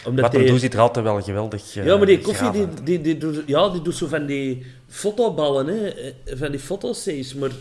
Omdat 0.05 0.23
Wat 0.23 0.33
hij 0.33 0.45
doet, 0.45 0.59
ziet 0.59 0.73
er 0.73 0.79
altijd 0.79 1.05
wel 1.05 1.21
geweldig 1.21 1.75
uh, 1.75 1.85
Ja, 1.85 1.97
maar 1.97 2.05
die 2.05 2.19
koffie, 2.19 2.51
die, 2.51 2.67
die, 2.83 3.01
die, 3.01 3.17
doet, 3.17 3.43
ja, 3.45 3.69
die 3.69 3.81
doet 3.81 3.95
zo 3.95 4.07
van 4.07 4.25
die 4.25 4.65
fotoballen, 4.87 5.67
hè. 5.67 5.87
Eh, 5.87 6.13
van 6.37 6.51
die 6.51 6.59
fotosays, 6.59 7.33
maar 7.33 7.51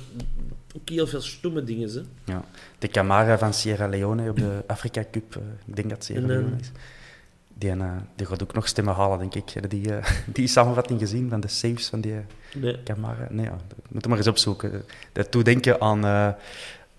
ook 0.76 0.88
heel 0.88 1.06
veel 1.06 1.20
stomme 1.20 1.64
dingen. 1.64 1.88
Hè. 1.88 2.00
Ja. 2.32 2.44
De 2.78 2.88
Camara 2.88 3.38
van 3.38 3.54
Sierra 3.54 3.88
Leone 3.88 4.30
op 4.30 4.36
de 4.36 4.62
Afrika 4.66 5.04
Cup, 5.10 5.36
uh, 5.36 5.42
ik 5.66 5.76
denk 5.76 5.90
dat 5.90 6.04
Sierra 6.04 6.26
Leone 6.26 6.56
is. 6.60 6.70
Die, 7.58 7.74
uh, 7.74 7.96
die 8.16 8.26
gaat 8.26 8.42
ook 8.42 8.54
nog 8.54 8.68
stemmen 8.68 8.94
halen, 8.94 9.18
denk 9.18 9.34
ik. 9.34 9.50
Heb 9.50 9.70
die, 9.70 9.88
uh, 9.88 10.04
die 10.26 10.46
samenvatting 10.46 11.00
gezien 11.00 11.28
van 11.30 11.40
de 11.40 11.48
saves 11.48 11.86
van 11.88 12.00
die 12.00 12.14
nee. 12.54 12.82
Camara? 12.82 13.26
Nee, 13.30 13.44
ja, 13.44 13.56
moet 13.88 14.06
maar 14.06 14.18
eens 14.18 14.26
opzoeken. 14.26 14.84
Dat 15.12 15.32
doet 15.32 15.44
denken 15.44 15.80
aan 15.80 16.36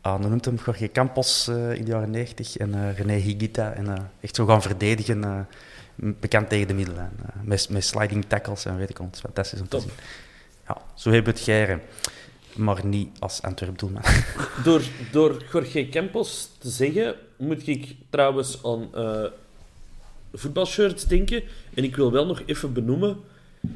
aan, 0.05 0.21
hoe 0.21 0.29
noemt 0.29 0.45
hem, 0.45 0.59
Jorge 0.65 0.91
Campos 0.91 1.47
uh, 1.49 1.73
in 1.73 1.85
de 1.85 1.91
jaren 1.91 2.11
90 2.11 2.57
en 2.57 2.75
uh, 2.75 2.97
René 2.97 3.13
Higuita. 3.13 3.71
En 3.71 3.85
uh, 3.85 3.93
echt 4.19 4.35
zo 4.35 4.45
gaan 4.45 4.61
verdedigen, 4.61 5.47
bekend 5.95 6.49
tegen 6.49 6.67
de 6.67 6.73
middelen. 6.73 7.11
met, 7.43 7.69
met 7.69 7.85
sliding 7.85 8.25
tackles 8.27 8.65
en 8.65 8.77
weet 8.77 8.89
ik 8.89 8.97
wat. 8.97 9.19
Fantastisch 9.19 9.59
om 9.59 9.67
te 9.67 9.79
zien. 9.79 9.89
Ja, 10.67 10.77
zo 10.93 11.09
hebben 11.11 11.33
we 11.33 11.39
het 11.39 11.49
geren. 11.49 11.81
Maar 12.55 12.85
niet 12.85 13.19
als 13.19 13.41
Antwerp 13.41 13.79
doelman. 13.79 14.01
Door, 14.63 14.81
door 15.11 15.43
Jorge 15.51 15.89
Campos 15.89 16.49
te 16.57 16.69
zeggen, 16.69 17.15
moet 17.37 17.67
ik 17.67 17.95
trouwens 18.09 18.63
aan 18.63 18.89
voetbalshirts 20.33 21.05
denken. 21.05 21.43
En 21.73 21.83
ik 21.83 21.95
wil 21.95 22.11
wel 22.11 22.25
nog 22.25 22.41
even 22.45 22.73
benoemen, 22.73 23.17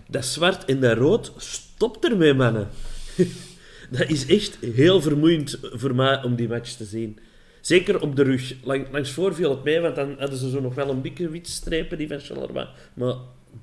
dat 0.08 0.26
zwart 0.26 0.66
en 0.66 0.80
dat 0.80 0.98
rood, 0.98 1.32
stop 1.38 2.04
ermee, 2.04 2.34
mannen. 2.34 2.70
dat 3.90 4.10
is 4.10 4.26
echt 4.26 4.58
heel 4.74 5.02
vermoeiend 5.02 5.60
voor 5.62 5.96
mij 5.96 6.24
om 6.24 6.36
die 6.36 6.48
match 6.48 6.72
te 6.72 6.86
zien. 6.86 7.20
Zeker 7.62 8.02
op 8.02 8.16
de 8.16 8.24
rug. 8.24 8.54
Lang, 8.64 8.88
langs 8.92 9.12
voor 9.12 9.36
viel 9.36 9.50
het 9.50 9.64
mee, 9.64 9.80
want 9.80 9.96
dan 9.96 10.16
hadden 10.20 10.38
ze 10.38 10.50
zo 10.50 10.62
nog 10.62 10.76
wel 10.76 10.90
een 10.90 11.02
dikke 11.02 11.30
witstrepen, 11.30 11.98
die 11.98 12.08
van 12.08 12.20
Charleroi. 12.20 12.68
Maar 12.94 13.16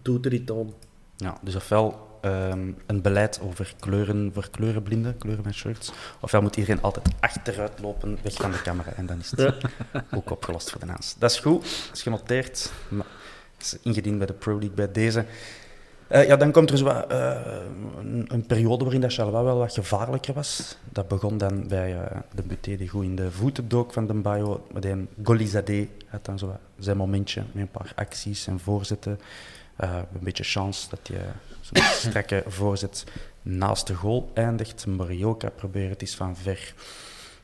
doet 0.03 0.25
er 0.25 0.31
niet 0.31 0.51
aan. 0.51 0.75
Ja, 1.17 1.39
dus 1.43 1.55
ofwel 1.55 2.19
ehm, 2.21 2.71
een 2.87 3.03
beleid 3.03 3.41
over 3.43 3.75
kleuren 3.79 4.31
voor 4.35 4.51
kleurenblinden, 4.51 5.19
kleuren 5.19 5.45
met 5.45 5.55
shirts, 5.55 5.93
ofwel 6.21 6.43
moet 6.43 6.57
iedereen 6.57 6.83
altijd 6.83 7.09
achteruit 7.21 7.81
lopen, 7.81 8.19
weg 8.23 8.35
van 8.35 8.51
de 8.51 8.63
camera. 8.63 8.93
En 8.93 9.07
dan 9.07 9.19
is 9.19 9.31
het 9.31 9.55
ook 10.17 10.31
opgelost 10.31 10.71
voor 10.71 10.81
de 10.81 10.87
naast. 10.87 11.17
Dat 11.19 11.31
is 11.31 11.39
goed, 11.39 11.63
dat 11.63 11.97
is 11.97 12.03
genoteerd. 12.03 12.73
Maar 12.89 13.07
is 13.61 13.79
ingediend 13.83 14.19
bij 14.19 14.27
de 14.27 14.33
Pro 14.33 14.53
League 14.59 14.77
bij 14.77 14.93
deze. 14.93 15.25
Eh, 16.09 16.27
ja, 16.27 16.37
dan 16.37 16.53
komt 16.53 16.71
er 16.71 16.79
zo 16.79 16.85
wat, 16.85 17.07
eh, 17.07 17.37
een, 17.99 18.25
een 18.29 18.47
periode 18.47 18.85
waarin 18.85 19.01
dat 19.01 19.13
Charleroi 19.13 19.45
wel 19.45 19.59
wat 19.59 19.73
gevaarlijker 19.73 20.35
was. 20.35 20.77
Dat 20.93 21.09
begon 21.09 21.39
dan 21.39 21.69
bij 21.69 21.97
eh, 21.99 22.17
de 22.35 22.43
Buté 22.43 22.77
die 22.77 22.89
goed 22.89 23.05
in 23.05 23.17
de 23.17 23.31
voeten 23.31 23.69
dook 23.69 23.93
van 23.93 24.07
de 24.07 24.15
Bayo. 24.15 24.67
Meteen 24.73 25.09
Golizade 25.23 25.89
had 26.07 26.25
dan 26.25 26.39
zo 26.39 26.47
wat 26.47 26.61
zijn 26.79 26.97
momentje 26.97 27.43
met 27.53 27.63
een 27.63 27.71
paar 27.71 27.93
acties 27.95 28.47
en 28.47 28.61
voorzetten. 28.61 29.21
Een 29.77 30.07
beetje 30.21 30.45
chance 30.45 30.89
dat 30.89 30.99
hij 31.09 31.21
zo'n 31.61 31.83
strakke 32.11 32.45
voorzet 32.47 33.05
naast 33.43 33.87
de 33.87 33.95
goal 33.95 34.31
eindigt. 34.35 34.87
Marioka 34.87 35.49
probeert 35.51 35.91
het 35.91 36.01
eens 36.01 36.15
van 36.15 36.37
ver. 36.37 36.75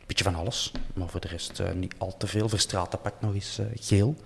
Een 0.01 0.07
beetje 0.07 0.25
van 0.25 0.35
alles, 0.35 0.72
maar 0.94 1.09
voor 1.09 1.20
de 1.20 1.29
rest 1.29 1.62
niet 1.75 1.94
al 1.98 2.16
te 2.16 2.27
veel. 2.27 2.48
Verstraten 2.48 3.01
pakt 3.01 3.20
nog 3.20 3.35
eens 3.35 3.61
geel. 3.75 4.16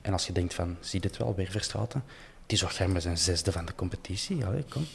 En 0.00 0.12
als 0.12 0.26
je 0.26 0.32
denkt 0.32 0.54
van, 0.54 0.76
zie 0.80 1.00
dit 1.00 1.16
wel, 1.16 1.34
weer 1.34 1.50
Verstraten. 1.50 2.02
Die 2.46 2.58
zorgt 2.58 2.86
met 2.86 3.02
zijn 3.02 3.18
zesde 3.18 3.52
van 3.52 3.64
de 3.64 3.74
competitie. 3.74 4.44
Allee, 4.44 4.64
kom. 4.68 4.86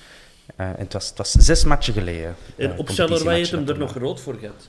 Eh, 0.55 0.65
en 0.67 0.75
het, 0.77 0.93
was, 0.93 1.07
het 1.07 1.17
was 1.17 1.31
zes 1.31 1.63
matchen 1.63 1.93
geleden. 1.93 2.35
En 2.55 2.71
eh, 2.71 2.79
op 2.79 2.89
Charleroi 2.89 3.35
heeft 3.35 3.51
hem 3.51 3.67
er 3.67 3.77
nog 3.77 3.93
rood 3.93 4.21
voor 4.21 4.35
gehad. 4.35 4.67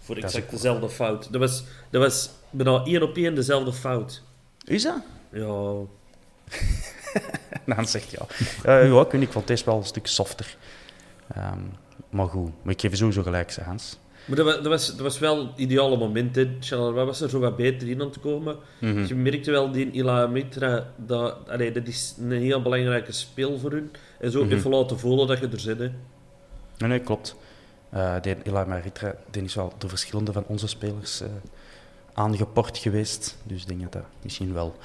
Voor 0.00 0.14
Dat 0.14 0.24
exact 0.24 0.50
dezelfde 0.50 0.88
fout. 0.88 1.32
Dat 1.32 1.40
was, 1.40 1.64
dat 1.90 2.02
was 2.02 2.30
bijna 2.50 2.84
één 2.84 3.02
op 3.02 3.16
één 3.16 3.34
dezelfde 3.34 3.72
fout. 3.72 4.22
Is 4.64 4.82
dat? 4.82 5.02
Ja, 5.32 5.74
Dan 7.76 7.86
zegt 7.86 8.10
ja. 8.10 8.26
Eh, 8.62 8.92
ja, 8.92 9.00
ik, 9.00 9.12
ik 9.12 9.32
vond 9.32 9.46
deze 9.46 9.64
wel 9.64 9.76
een 9.76 9.84
stuk 9.84 10.06
softer. 10.06 10.56
Ehm, 11.34 11.58
maar 12.10 12.26
goed, 12.26 12.50
maar 12.62 12.72
ik 12.72 12.80
geef 12.80 12.96
sowieso 12.96 13.22
gelijk, 13.22 13.56
Hans. 13.56 13.98
Maar 14.24 14.36
dat 14.36 14.46
was, 14.46 14.54
dat 14.54 14.66
was, 14.66 14.86
dat 14.86 14.98
was 15.00 15.18
wel 15.18 15.38
het 15.46 15.58
ideale 15.58 15.96
moment. 15.96 16.36
Hè. 16.36 16.48
Was 17.04 17.20
er 17.20 17.30
zo 17.30 17.38
wat 17.38 17.56
beter 17.56 17.88
in 17.88 18.02
aan 18.02 18.10
te 18.10 18.18
komen. 18.18 18.56
Mhm. 18.80 19.04
Je 19.06 19.14
merkte 19.14 19.50
wel, 19.50 19.72
die 19.72 19.90
Ila 19.90 20.26
Mitra, 20.26 20.92
dat, 20.96 21.36
allee, 21.48 21.72
dat 21.72 21.86
is 21.86 22.14
een 22.18 22.30
heel 22.32 22.62
belangrijke 22.62 23.12
speel 23.12 23.58
voor 23.58 23.70
hun. 23.70 23.90
En 24.20 24.30
zo 24.30 24.44
Mhm. 24.44 24.52
even 24.52 24.70
laten 24.70 24.98
voelen 24.98 25.26
dat 25.26 25.38
je 25.38 25.48
er 25.48 25.60
zit. 25.60 25.78
Hè. 25.78 25.88
Nee, 26.78 26.88
nee, 26.88 27.00
klopt. 27.00 27.34
Eh 27.90 28.14
die 28.20 28.36
Eli 28.42 28.64
Maritra 28.64 29.14
die 29.30 29.42
is 29.42 29.54
wel 29.54 29.72
door 29.78 29.90
verschillende 29.90 30.32
van 30.32 30.44
onze 30.46 30.66
spelers 30.68 31.20
eh, 31.20 31.28
aangeport 32.12 32.78
geweest. 32.78 33.36
Dus 33.42 33.60
ik 33.62 33.68
denk 33.68 33.82
dat 33.82 33.92
dat 33.92 34.02
misschien 34.22 34.52
wel 34.52 34.76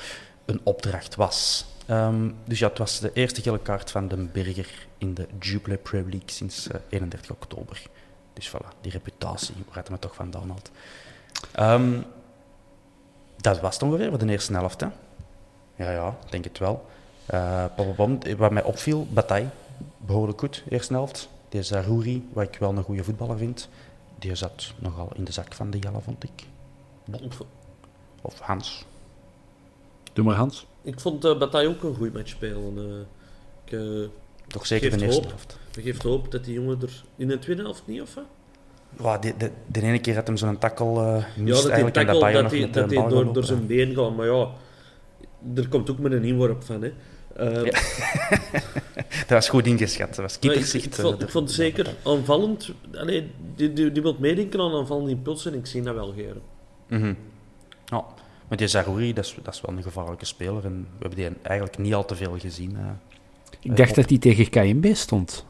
een 0.45 0.59
opdracht 0.63 1.15
was. 1.15 1.65
Ehm, 1.85 2.29
dus 2.45 2.59
ja, 2.59 2.67
het 2.67 2.77
was 2.77 2.99
de 2.99 3.11
eerste 3.13 3.41
gele 3.41 3.59
kaart 3.59 3.91
van 3.91 4.07
Den 4.07 4.29
Berger 4.33 4.69
in 4.97 5.13
de 5.13 5.27
Jubilee 5.39 5.77
Premier 5.77 6.09
League 6.09 6.29
sinds 6.31 6.67
eh, 6.67 6.79
31 6.89 7.31
oktober. 7.31 7.81
Dus 8.37 8.49
voilà, 8.49 8.81
die 8.81 8.91
reputatie, 8.91 9.55
had 9.69 9.73
hij 9.73 9.83
het 9.91 10.01
toch 10.01 10.15
vandaan 10.15 10.49
had. 10.49 10.71
Ehm, 11.51 12.01
dat 13.37 13.59
was 13.59 13.73
het 13.73 13.83
ongeveer 13.83 14.09
voor 14.09 14.17
de 14.17 14.25
eerste 14.31 14.53
helft, 14.53 14.81
hè? 14.81 14.87
Ja, 15.75 15.91
ja, 15.91 16.07
ik 16.25 16.31
denk 16.31 16.43
het 16.43 16.57
wel. 16.57 16.85
Eh, 17.25 17.65
pom, 17.75 17.95
pom, 17.95 18.19
pom. 18.19 18.35
wat 18.37 18.51
mij 18.51 18.63
opviel, 18.63 19.07
Bataille, 19.09 19.49
behoorlijk 19.97 20.39
goed, 20.39 20.63
eerste 20.69 20.93
helft. 20.93 21.29
Die 21.49 21.63
Zarouri, 21.63 22.29
wat 22.33 22.43
ik 22.43 22.55
wel 22.59 22.77
een 22.77 22.83
goede 22.83 23.03
voetballer 23.03 23.37
vind, 23.37 23.69
die 24.19 24.35
zat 24.35 24.73
nogal 24.77 25.09
in 25.15 25.23
de 25.23 25.31
zak 25.31 25.53
van 25.53 25.69
de 25.69 25.79
Jelle, 25.79 26.01
vond 26.01 26.23
ik. 26.23 26.43
Of 28.21 28.39
Hans. 28.39 28.85
Doe 30.13 30.25
maar, 30.25 30.35
Hans. 30.35 30.65
ik 30.81 30.99
vond 30.99 31.25
uh, 31.25 31.37
Bataille 31.37 31.69
ook 31.69 31.83
een 31.83 31.95
goed 31.95 32.13
match 32.13 32.29
spelen. 32.29 32.77
eh. 32.77 32.99
ik, 33.65 33.71
eh, 33.71 34.09
Toch 34.47 34.65
zeker 34.65 34.89
Geeft 34.89 34.99
de 34.99 35.05
eerste 35.05 35.21
hoop. 35.21 35.29
helft. 35.29 35.57
dat 35.71 35.83
geeft 35.83 36.03
hoop 36.03 36.31
dat 36.31 36.43
die 36.45 36.53
jongen 36.53 36.81
er 36.81 37.03
in 37.15 37.27
de 37.27 37.39
tweede 37.39 37.61
helft 37.61 37.83
niet, 37.85 38.01
of 38.01 38.13
wat? 38.13 38.25
Ja, 38.99 39.17
de, 39.17 39.33
de, 39.37 39.51
de 39.67 39.81
ene 39.81 39.99
keer 39.99 40.15
had 40.15 40.27
hem 40.27 40.37
zo'n 40.37 40.57
takkel 40.57 41.01
eh 41.01 41.23
mist 41.37 41.63
Ja, 41.63 41.69
dat 41.69 41.79
en 41.79 41.91
tackle, 41.91 42.69
dat 42.71 43.09
door, 43.09 43.33
door 43.33 43.43
zijn 43.43 43.67
been 43.67 43.95
gaat. 43.95 44.15
Maar 44.15 44.25
ja, 44.27 44.47
er 45.55 45.67
komt 45.67 45.91
ook 45.91 45.97
met 45.99 46.11
een 46.11 46.23
inworp 46.23 46.63
van. 46.63 46.81
Hè. 46.81 46.93
Eh, 47.35 47.71
Dat 49.19 49.29
was 49.29 49.49
goed 49.49 49.65
ingeschat. 49.67 50.07
Dat 50.07 50.17
was 50.17 50.39
maar 50.41 50.55
ik, 50.55 50.85
eh, 50.85 50.91
vond, 50.91 51.21
ik 51.21 51.29
vond 51.29 51.51
zeker 51.51 51.95
aanvallend... 52.03 52.71
Allee, 52.95 53.31
die, 53.55 53.73
die, 53.73 53.91
die 53.91 54.01
wil 54.01 54.15
meedenken 54.19 54.59
aan 54.59 54.73
aanvallende 54.73 55.09
impulsen 55.11 55.53
en 55.53 55.59
ik 55.59 55.65
zie 55.65 55.81
dat 55.81 55.95
wel, 55.95 56.13
Geren. 56.13 56.41
Mhm. 56.87 57.13
Ja, 57.85 58.05
maar 58.47 58.57
die 58.57 58.67
Zarouri, 58.67 59.13
dat 59.13 59.25
is, 59.25 59.35
dat 59.43 59.53
is 59.53 59.61
wel 59.61 59.77
een 59.77 59.83
gevaarlijke 59.83 60.25
speler. 60.25 60.65
En 60.65 60.81
we 60.81 61.07
hebben 61.07 61.17
die 61.17 61.29
eigenlijk 61.41 61.77
niet 61.77 61.93
al 61.93 62.05
te 62.05 62.15
veel 62.15 62.37
gezien. 62.39 62.75
eh. 62.77 62.85
Ik 63.61 63.75
dacht 63.77 63.95
dat 63.95 64.09
hij 64.09 64.17
tegen 64.17 64.49
KMB 64.49 64.95
stond. 64.95 65.45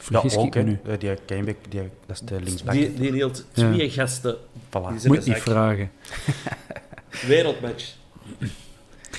Vergis 0.00 0.34
ja, 0.34 0.40
ik 0.40 0.56
ook. 0.56 0.64
nu? 0.64 0.78
Eh, 0.86 0.98
Die 0.98 1.14
Keienbeek, 1.26 1.56
die, 1.68 1.80
dat 2.06 2.16
is 2.16 2.20
de 2.20 2.40
linksback. 2.40 2.72
Die, 2.74 2.94
die 2.94 3.12
hield 3.12 3.44
Ja. 3.52 3.72
twee 3.72 3.90
gasten. 3.90 4.36
Voilà. 4.68 5.06
Moet 5.06 5.26
niet 5.26 5.36
vragen. 5.38 5.90
Wereldmatch. 7.26 7.94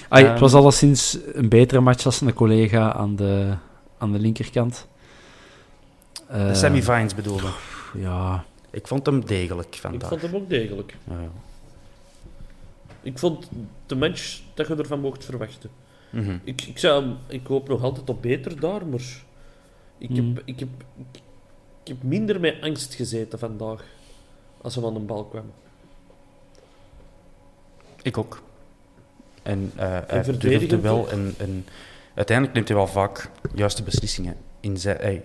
Ah, 0.08 0.20
Ehm. 0.20 0.30
het 0.32 0.40
was 0.40 0.54
alleszins 0.54 1.18
een 1.34 1.50
betere 1.50 1.82
match 1.82 2.06
als 2.06 2.22
een 2.22 2.34
collega 2.34 2.94
aan 2.94 3.16
de, 3.16 3.54
aan 3.98 4.12
de 4.12 4.20
linkerkant. 4.20 4.88
Eh, 6.28 6.48
De 6.48 6.56
Sammy 6.56 6.82
Vines 6.84 7.16
bedoelde. 7.16 7.48
Ja, 7.98 8.46
Ik 8.72 8.88
vond 8.88 9.06
hem 9.06 9.26
degelijk 9.26 9.76
Ik 9.76 9.82
vandaag. 9.82 10.10
vond 10.10 10.22
hem 10.22 10.36
ook 10.36 10.50
degelijk. 10.50 10.96
Ja. 11.10 11.16
Ik 13.02 13.18
vond 13.20 13.50
de 13.86 13.96
match 13.96 14.40
dat 14.54 14.68
je 14.68 14.76
ervan 14.76 15.00
mocht 15.00 15.26
verwachten. 15.26 15.70
Mhm. 16.14 16.38
Ik, 16.44 16.62
ik, 16.62 16.78
zou, 16.78 17.14
ik 17.28 17.48
hoop 17.48 17.68
nog 17.68 17.84
altijd 17.84 18.10
op 18.10 18.22
beter 18.22 18.60
daar, 18.60 18.86
maar 18.86 19.24
ik 19.98 20.16
heb, 20.16 20.26
Mm. 20.26 20.38
ik 20.46 20.60
heb, 20.60 20.70
ik, 20.98 21.22
ik 21.84 21.88
heb 21.88 22.04
minder 22.04 22.40
met 22.40 22.62
angst 22.62 22.94
gezeten 22.94 23.40
vandaag 23.40 23.84
als 24.62 24.76
hij 24.76 24.86
aan 24.86 24.94
de 24.94 25.00
bal 25.00 25.26
kwam. 25.26 25.52
Ik 28.02 28.18
ook. 28.18 28.42
En 29.44 29.72
eh 29.76 30.00
hij 30.08 30.38
durfde 30.38 30.80
wel 30.80 30.98
ook? 30.98 31.08
en, 31.08 31.34
en 31.38 31.66
uiteindelijk 32.14 32.56
neemt 32.56 32.68
hij 32.68 32.78
wel 32.78 32.88
vaak 32.88 33.30
juiste 33.56 33.84
beslissingen. 33.84 34.36
In 34.60 34.78
zijn, 34.78 35.22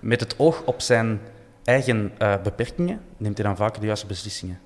met 0.00 0.20
het 0.20 0.38
oog 0.38 0.62
op 0.64 0.80
zijn 0.80 1.20
eigen 1.64 2.12
eh, 2.18 2.42
beperkingen 2.42 3.00
neemt 3.16 3.38
hij 3.38 3.46
dan 3.46 3.56
vaak 3.56 3.80
de 3.80 3.86
juiste 3.86 4.06
beslissingen. 4.06 4.60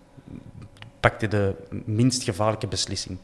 Pakt 1.00 1.20
hij 1.20 1.30
de 1.30 1.54
minst 1.84 2.22
gevaarlijke 2.22 2.66
beslissing. 2.66 3.18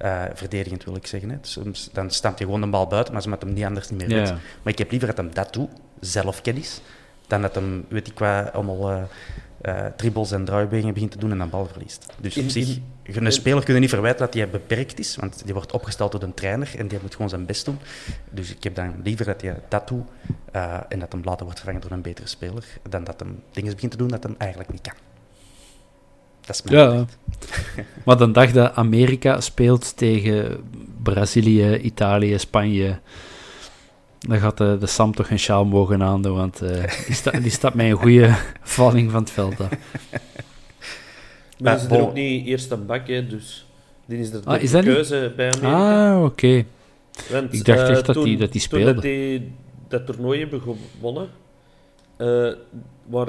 Eh, 0.00 0.22
verdedigend 0.34 0.84
wil 0.84 0.96
ik 0.96 1.06
zeggen. 1.06 1.30
Hè. 1.30 1.36
Soms, 1.40 1.88
dan 1.92 2.10
stampt 2.10 2.38
hij 2.38 2.46
gewoon 2.46 2.62
de 2.62 2.66
bal 2.66 2.86
buiten, 2.86 3.12
maar 3.12 3.22
ze 3.22 3.28
met 3.28 3.42
hem 3.42 3.52
niet 3.52 3.64
anders 3.64 3.88
niet 3.90 3.98
meer 3.98 4.08
weet. 4.18 4.28
Ja. 4.28 4.34
Maar 4.62 4.72
ik 4.72 4.78
heb 4.78 4.90
liever 4.90 5.08
dat 5.08 5.16
hem 5.16 5.34
dat 5.34 5.52
doet, 5.52 5.70
zelfkennis, 6.00 6.80
dan 7.26 7.42
dat 7.42 7.54
hem, 7.54 7.84
weet 7.88 8.08
ik 8.08 8.18
wat, 8.18 8.52
allemaal 8.52 9.08
dribbles 9.96 10.30
en 10.30 10.44
draaibewegingen 10.44 10.94
begint 10.94 11.10
te 11.12 11.18
doen 11.18 11.30
en 11.30 11.38
dan 11.38 11.50
bal 11.50 11.66
verliest. 11.66 12.06
Dus 12.20 12.36
op 12.36 12.42
In- 12.42 12.50
zich, 12.50 12.66
in- 12.68 12.84
je- 13.02 13.20
een 13.20 13.32
speler 13.32 13.64
kun 13.64 13.74
je 13.74 13.80
niet 13.80 13.88
verwijten 13.88 14.24
dat 14.24 14.34
hij 14.34 14.50
beperkt 14.50 14.98
is, 14.98 15.16
want 15.16 15.42
die 15.44 15.54
wordt 15.54 15.72
opgesteld 15.72 16.12
door 16.12 16.22
een 16.22 16.34
trainer 16.34 16.70
en 16.78 16.88
die 16.88 16.98
moet 17.02 17.12
gewoon 17.14 17.28
zijn 17.28 17.46
best 17.46 17.64
doen. 17.64 17.78
Dus 18.30 18.50
ik 18.50 18.62
heb 18.62 18.74
dan 18.74 18.94
liever 19.04 19.24
dat 19.24 19.40
hij 19.40 19.56
dat 19.68 19.88
doet 19.88 20.04
en 20.88 20.98
dat 20.98 21.12
hem 21.12 21.20
later 21.24 21.44
wordt 21.44 21.58
vervangen 21.60 21.80
door 21.80 21.90
een 21.90 22.02
betere 22.02 22.28
speler, 22.28 22.64
dan 22.88 23.04
dat 23.04 23.20
hem 23.20 23.42
dingen 23.52 23.72
begint 23.74 23.90
te 23.92 23.98
doen 23.98 24.08
dat 24.08 24.22
hem 24.22 24.34
eigenlijk 24.38 24.72
niet 24.72 24.80
kan. 24.82 24.94
Dat 26.50 26.62
is 26.64 26.70
mijn 26.70 26.88
Ja. 26.90 27.04
Maar 28.04 28.16
de 28.26 28.30
dag 28.30 28.52
dat 28.52 28.74
Amerika 28.74 29.40
speelt 29.40 29.96
tegen 29.96 30.56
Brazilië, 31.02 31.76
Italië, 31.76 32.38
Spanje, 32.38 32.98
dan 34.18 34.38
gaat 34.38 34.56
de, 34.58 34.76
de 34.80 34.86
Sam 34.86 35.14
toch 35.14 35.30
een 35.30 35.38
sjaal 35.38 35.64
mogen 35.64 36.02
aandoen, 36.02 36.36
want 36.36 36.60
eh, 36.62 37.04
die, 37.06 37.14
sta, 37.14 37.30
die 37.30 37.50
staat 37.50 37.74
met 37.74 37.86
een 37.86 37.92
goede 37.92 38.34
valling 38.62 39.10
van 39.10 39.20
het 39.20 39.30
veld 39.30 39.60
af. 39.60 39.68
Maar 41.58 41.72
Eh, 41.72 41.78
is 41.78 41.82
er 41.82 41.88
bon. 41.88 42.00
ook 42.00 42.14
niet 42.14 42.46
eerst 42.46 42.70
een 42.70 42.86
bak, 42.86 43.06
hè, 43.08 43.26
dus 43.26 43.66
die 44.06 44.18
is 44.18 44.30
er 44.32 44.40
Ah, 44.44 44.54
de 44.54 44.60
is 44.60 44.70
dat 44.70 44.84
niet? 44.84 44.94
keuze 44.94 45.32
bij 45.36 45.50
Amerika. 45.52 46.14
Ah, 46.16 46.24
oké. 46.24 46.64
Ik 47.50 47.64
dacht 47.64 47.78
eh, 47.80 47.88
echt 47.90 48.06
dat 48.06 48.14
toen- 48.14 48.24
die- 48.24 48.36
dat 48.36 48.52
die 48.52 48.60
Toen 48.60 48.60
speelde. 48.60 48.92
dat 48.94 49.02
die 49.02 49.52
dat 49.88 50.06
toernooi 50.06 50.40
hebben 50.40 50.60
gewonnen, 50.60 51.28
eh, 52.16 52.52
waar, 53.06 53.28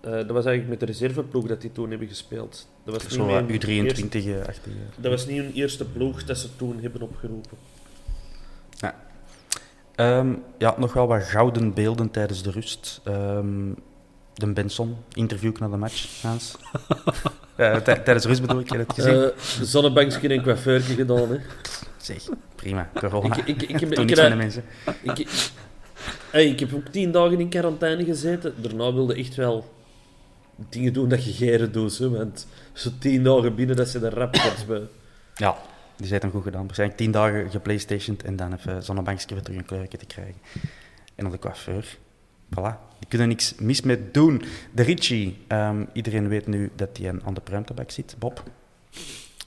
eh, 0.00 0.10
eh, 0.10 0.16
dat 0.26 0.30
was 0.30 0.44
eigenlijk 0.44 0.68
met 0.68 0.80
de 0.80 0.86
reserveploeg 0.86 1.46
dat 1.46 1.60
die 1.60 1.72
toen 1.72 1.90
hebben 1.90 2.08
gespeeld. 2.08 2.68
Dat 2.84 2.94
was, 3.02 3.12
Zo 3.12 3.24
niet 3.24 3.32
wat 3.34 3.46
mijn 3.48 3.60
U23-achtige. 3.60 4.28
eerste- 4.30 4.70
dat 4.96 5.10
was 5.10 5.26
niet 5.26 5.36
hun 5.40 5.52
eerste 5.52 5.84
ploeg 5.84 6.24
dat 6.24 6.38
ze 6.38 6.56
toen 6.56 6.78
hebben 6.80 7.02
opgeroepen. 7.02 7.56
Ehm, 9.94 10.32
ja, 10.58 10.74
nog 10.78 10.92
wel 10.92 11.06
wat 11.06 11.22
gouden 11.22 11.74
beelden 11.74 12.10
tijdens 12.10 12.42
de 12.42 12.50
rust. 12.50 13.00
Ehm, 13.04 13.72
de 14.34 14.46
Benson, 14.52 14.96
interview 15.12 15.56
na 15.58 15.68
de 15.68 15.76
match, 15.76 16.22
Hans. 16.22 16.54
Eh, 17.56 17.76
tij- 17.76 17.98
tijdens 17.98 18.22
de 18.22 18.28
rust 18.28 18.40
bedoel 18.40 18.60
ik, 18.60 18.70
heb 18.70 18.78
het 18.88 18.92
gezien? 18.92 19.22
Eh 19.22 19.28
zonnebankje 19.62 20.28
en 20.28 20.42
coiffeurtje 20.42 20.94
gedaan. 20.94 21.30
Hè. 21.30 21.36
zeg, 21.96 22.28
prima, 22.54 22.90
corona. 22.94 23.36
Ik, 23.36 23.46
ik, 23.46 23.62
ik, 23.62 23.80
heb, 23.80 23.90
ik, 23.92 23.98
niks 23.98 24.20
heb- 24.20 24.28
met 24.28 24.30
de 24.30 24.36
mensen. 24.36 24.64
ik, 25.02 25.26
hey, 26.30 26.46
ik 26.48 26.60
heb 26.60 26.74
ook 26.74 26.86
tien 26.86 27.10
dagen 27.12 27.40
in 27.40 27.48
quarantaine 27.48 28.04
gezeten. 28.04 28.54
Daarna 28.56 28.92
wilde 28.92 29.14
echt 29.14 29.34
wel 29.34 29.70
dingen 30.68 30.92
doen 30.92 31.08
dat 31.08 31.24
je 31.24 31.32
geren 31.32 31.72
doet. 31.72 31.98
Hè, 31.98 32.08
want 32.10 32.46
zo 32.72 32.90
tien 32.98 33.22
dagen 33.22 33.54
binnen 33.54 33.76
dat 33.76 33.88
ze 33.88 33.98
de 34.00 34.08
rap 34.10 34.32
bij. 34.66 34.82
Ja, 35.34 35.56
die 35.96 36.06
zijn 36.06 36.20
hem 36.20 36.30
goed 36.30 36.42
gedaan. 36.42 36.64
Waarschijnlijk 36.64 36.98
tien 37.00 37.10
dagen 37.10 37.50
geplaystation 37.50 38.18
en 38.24 38.36
dan 38.36 38.52
even 38.54 38.82
zonnebankje 38.82 39.34
weer 39.34 39.42
terug 39.42 39.58
een 39.58 39.64
kleurje 39.66 39.96
te 39.98 40.06
krijgen. 40.06 40.34
En 41.14 41.26
op 41.26 41.32
de 41.32 41.38
coiffeur. 41.38 41.98
Voilà, 42.56 42.74
die 42.98 43.08
kunnen 43.08 43.28
niks 43.28 43.54
mis 43.58 43.80
mee 43.80 44.10
doen. 44.12 44.42
De 44.74 44.82
Ritchie, 44.82 45.36
ehm, 45.46 45.84
iedereen 45.92 46.28
weet 46.28 46.46
nu 46.46 46.70
dat 46.76 46.88
hij 47.00 47.14
aan 47.24 47.34
de 47.34 47.40
pruimtabak 47.40 47.90
zit. 47.90 48.14
Bob, 48.18 48.42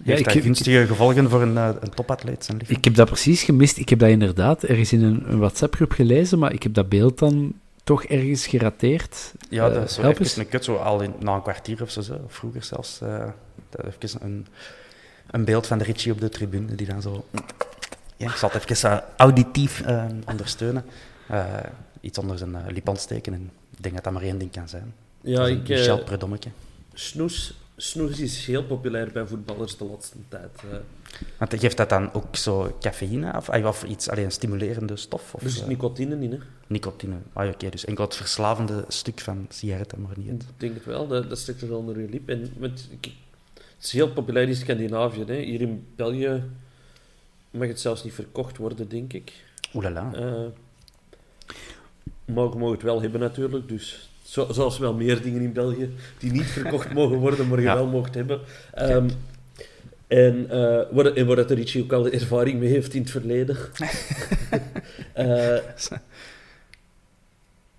heeft 0.04 0.20
ik 0.20 0.26
dat 0.26 0.34
heb- 0.34 0.44
gunstige 0.44 0.86
gevolgen 0.88 1.30
voor 1.30 1.42
een, 1.42 1.58
eh, 1.58 1.70
een 1.80 1.90
topatleet 1.90 2.46
zijn 2.46 2.58
lichaam? 2.58 2.76
Ik 2.78 2.84
heb 2.84 2.96
dat 2.96 3.08
precies 3.08 3.44
gemist. 3.44 3.78
Ik 3.78 3.90
heb 3.90 4.00
dat 4.00 4.10
inderdaad 4.10 4.64
ergens 4.64 4.94
in 4.94 5.04
een, 5.04 5.24
een 5.32 5.38
WhatsApp-groep 5.40 5.92
gelezen, 5.92 6.40
maar 6.40 6.54
ik 6.54 6.64
heb 6.64 6.74
dat 6.74 6.90
beeld 6.90 7.20
dan 7.20 7.54
toch 7.84 8.04
ergens 8.04 8.48
gerateerd. 8.48 9.34
Ja, 9.50 9.68
Eh, 9.68 9.74
dat 9.74 9.84
is 9.90 9.94
zo 9.94 10.02
help 10.02 10.14
even 10.14 10.26
eens. 10.26 10.38
een 10.38 10.50
kut, 10.50 10.64
zo 10.64 10.76
al 10.76 11.02
in, 11.02 11.14
na 11.20 11.36
een 11.36 11.42
kwartier 11.42 11.82
of 11.82 11.90
zo, 11.92 12.02
zo, 12.02 12.14
of 12.26 12.34
vroeger 12.34 12.64
zelfs. 12.64 13.02
eh 13.02 13.28
even 13.96 14.20
een, 14.22 14.48
een 15.32 15.46
beeld 15.46 15.68
van 15.68 15.78
de 15.78 15.84
Ritchie 15.84 16.12
op 16.12 16.20
de 16.20 16.30
tribune, 16.30 16.76
die 16.76 16.88
dan 16.88 17.02
zo... 17.02 17.26
Ja, 18.18 18.30
ik 18.30 18.36
zal 18.36 18.50
het 18.52 18.70
even 18.72 18.92
eh, 18.92 18.98
auditief 19.18 19.82
eh, 19.82 20.06
ondersteunen. 20.28 20.86
Eh, 21.28 21.46
iets 22.02 22.18
onder 22.18 22.38
zijn 22.38 22.50
uh, 22.52 22.58
lip 22.68 22.88
ontsteken 22.90 23.34
en 23.34 23.52
ik 23.78 23.84
denk 23.84 23.96
dat 23.96 24.04
dat 24.04 24.14
maar 24.14 24.22
één 24.22 24.38
ding 24.38 24.52
kan 24.52 24.68
zijn. 24.70 24.94
Ja, 25.22 25.46
ik... 25.48 25.70
eh, 25.70 25.78
Michel 25.78 26.04
Predommeke. 26.04 26.50
snoes, 26.94 27.54
snoes 27.78 28.20
is 28.20 28.46
heel 28.46 28.64
populair 28.64 29.12
bij 29.12 29.26
voetballers 29.28 29.78
de 29.78 29.86
laatste 29.86 30.18
tijd. 30.30 30.50
Want 31.38 31.52
geeft 31.60 31.78
dat 31.78 31.90
dan 31.90 32.14
ook 32.14 32.36
zo 32.36 32.78
cafeïne 32.80 33.32
af? 33.32 33.50
Ah, 33.50 33.66
Of 33.68 33.84
iets, 33.84 34.10
alleen 34.10 34.24
een 34.26 34.32
stimulerende 34.32 34.96
stof? 34.96 35.34
Of, 35.34 35.42
zit 35.46 35.62
eh, 35.62 35.68
nicotine 35.68 36.16
in, 36.24 36.32
hè. 36.32 36.38
nicotine. 36.68 37.16
Ah, 37.34 37.46
ja, 37.46 37.52
oké, 37.52 37.70
dus 37.70 37.86
enkel 37.86 38.04
het 38.04 38.16
verslavende 38.16 38.86
stuk 38.88 39.20
van 39.20 39.46
sigaretten, 39.50 40.02
maar 40.02 40.12
niet 40.18 40.30
het... 40.30 40.42
Ik 40.44 40.48
denk 40.58 40.74
het 40.74 40.86
wel, 40.86 41.08
dat, 41.08 41.30
dat 41.30 41.48
er 41.62 41.70
wel 41.70 41.78
onder 41.78 42.00
je 42.02 42.10
lip. 42.10 42.30
En 42.30 42.54
met, 42.58 42.88
ik- 42.92 43.12
het 43.54 43.84
is 43.86 43.92
heel 43.92 44.12
populair 44.12 44.48
in 44.48 44.56
Scandinavië. 44.56 45.24
Hè. 45.28 45.36
Hier 45.42 45.62
in 45.62 45.86
België 45.96 46.44
mag 47.52 47.68
het 47.68 47.80
zelfs 47.80 48.04
niet 48.04 48.14
verkocht 48.14 48.58
worden, 48.58 48.90
denk 48.90 49.14
ik. 49.14 49.32
Oelala. 49.74 50.14
Eh 50.14 50.46
maar 52.26 52.44
je 52.50 52.56
mag 52.58 52.72
het 52.72 52.82
wel 52.82 53.02
hebben 53.02 53.20
natuurlijk. 53.20 53.68
Dus 53.68 54.10
zo, 54.24 54.48
zoals 54.52 54.78
wel 54.78 54.94
meer 54.94 55.22
dingen 55.22 55.42
in 55.42 55.54
België 55.54 55.90
die 56.20 56.32
niet 56.32 56.46
verkocht 56.46 56.94
mogen 56.94 57.18
worden, 57.18 57.48
maar 57.48 57.58
je 57.60 57.64
Ja. 57.66 57.74
wel 57.76 57.88
mocht 57.88 58.14
hebben. 58.14 58.40
Ehm, 58.74 59.10
en, 60.18 60.50
eh 60.50 60.82
waar, 60.92 61.06
en 61.06 61.26
waar 61.26 61.36
dat 61.36 61.48
de 61.48 61.54
Richie 61.54 61.84
ook 61.84 61.92
al 61.94 62.10
ervaring 62.10 62.60
mee 62.60 62.70
heeft 62.70 62.94
in 62.94 63.02
het 63.02 63.12
verleden. 63.12 63.58
Eh, 65.14 65.58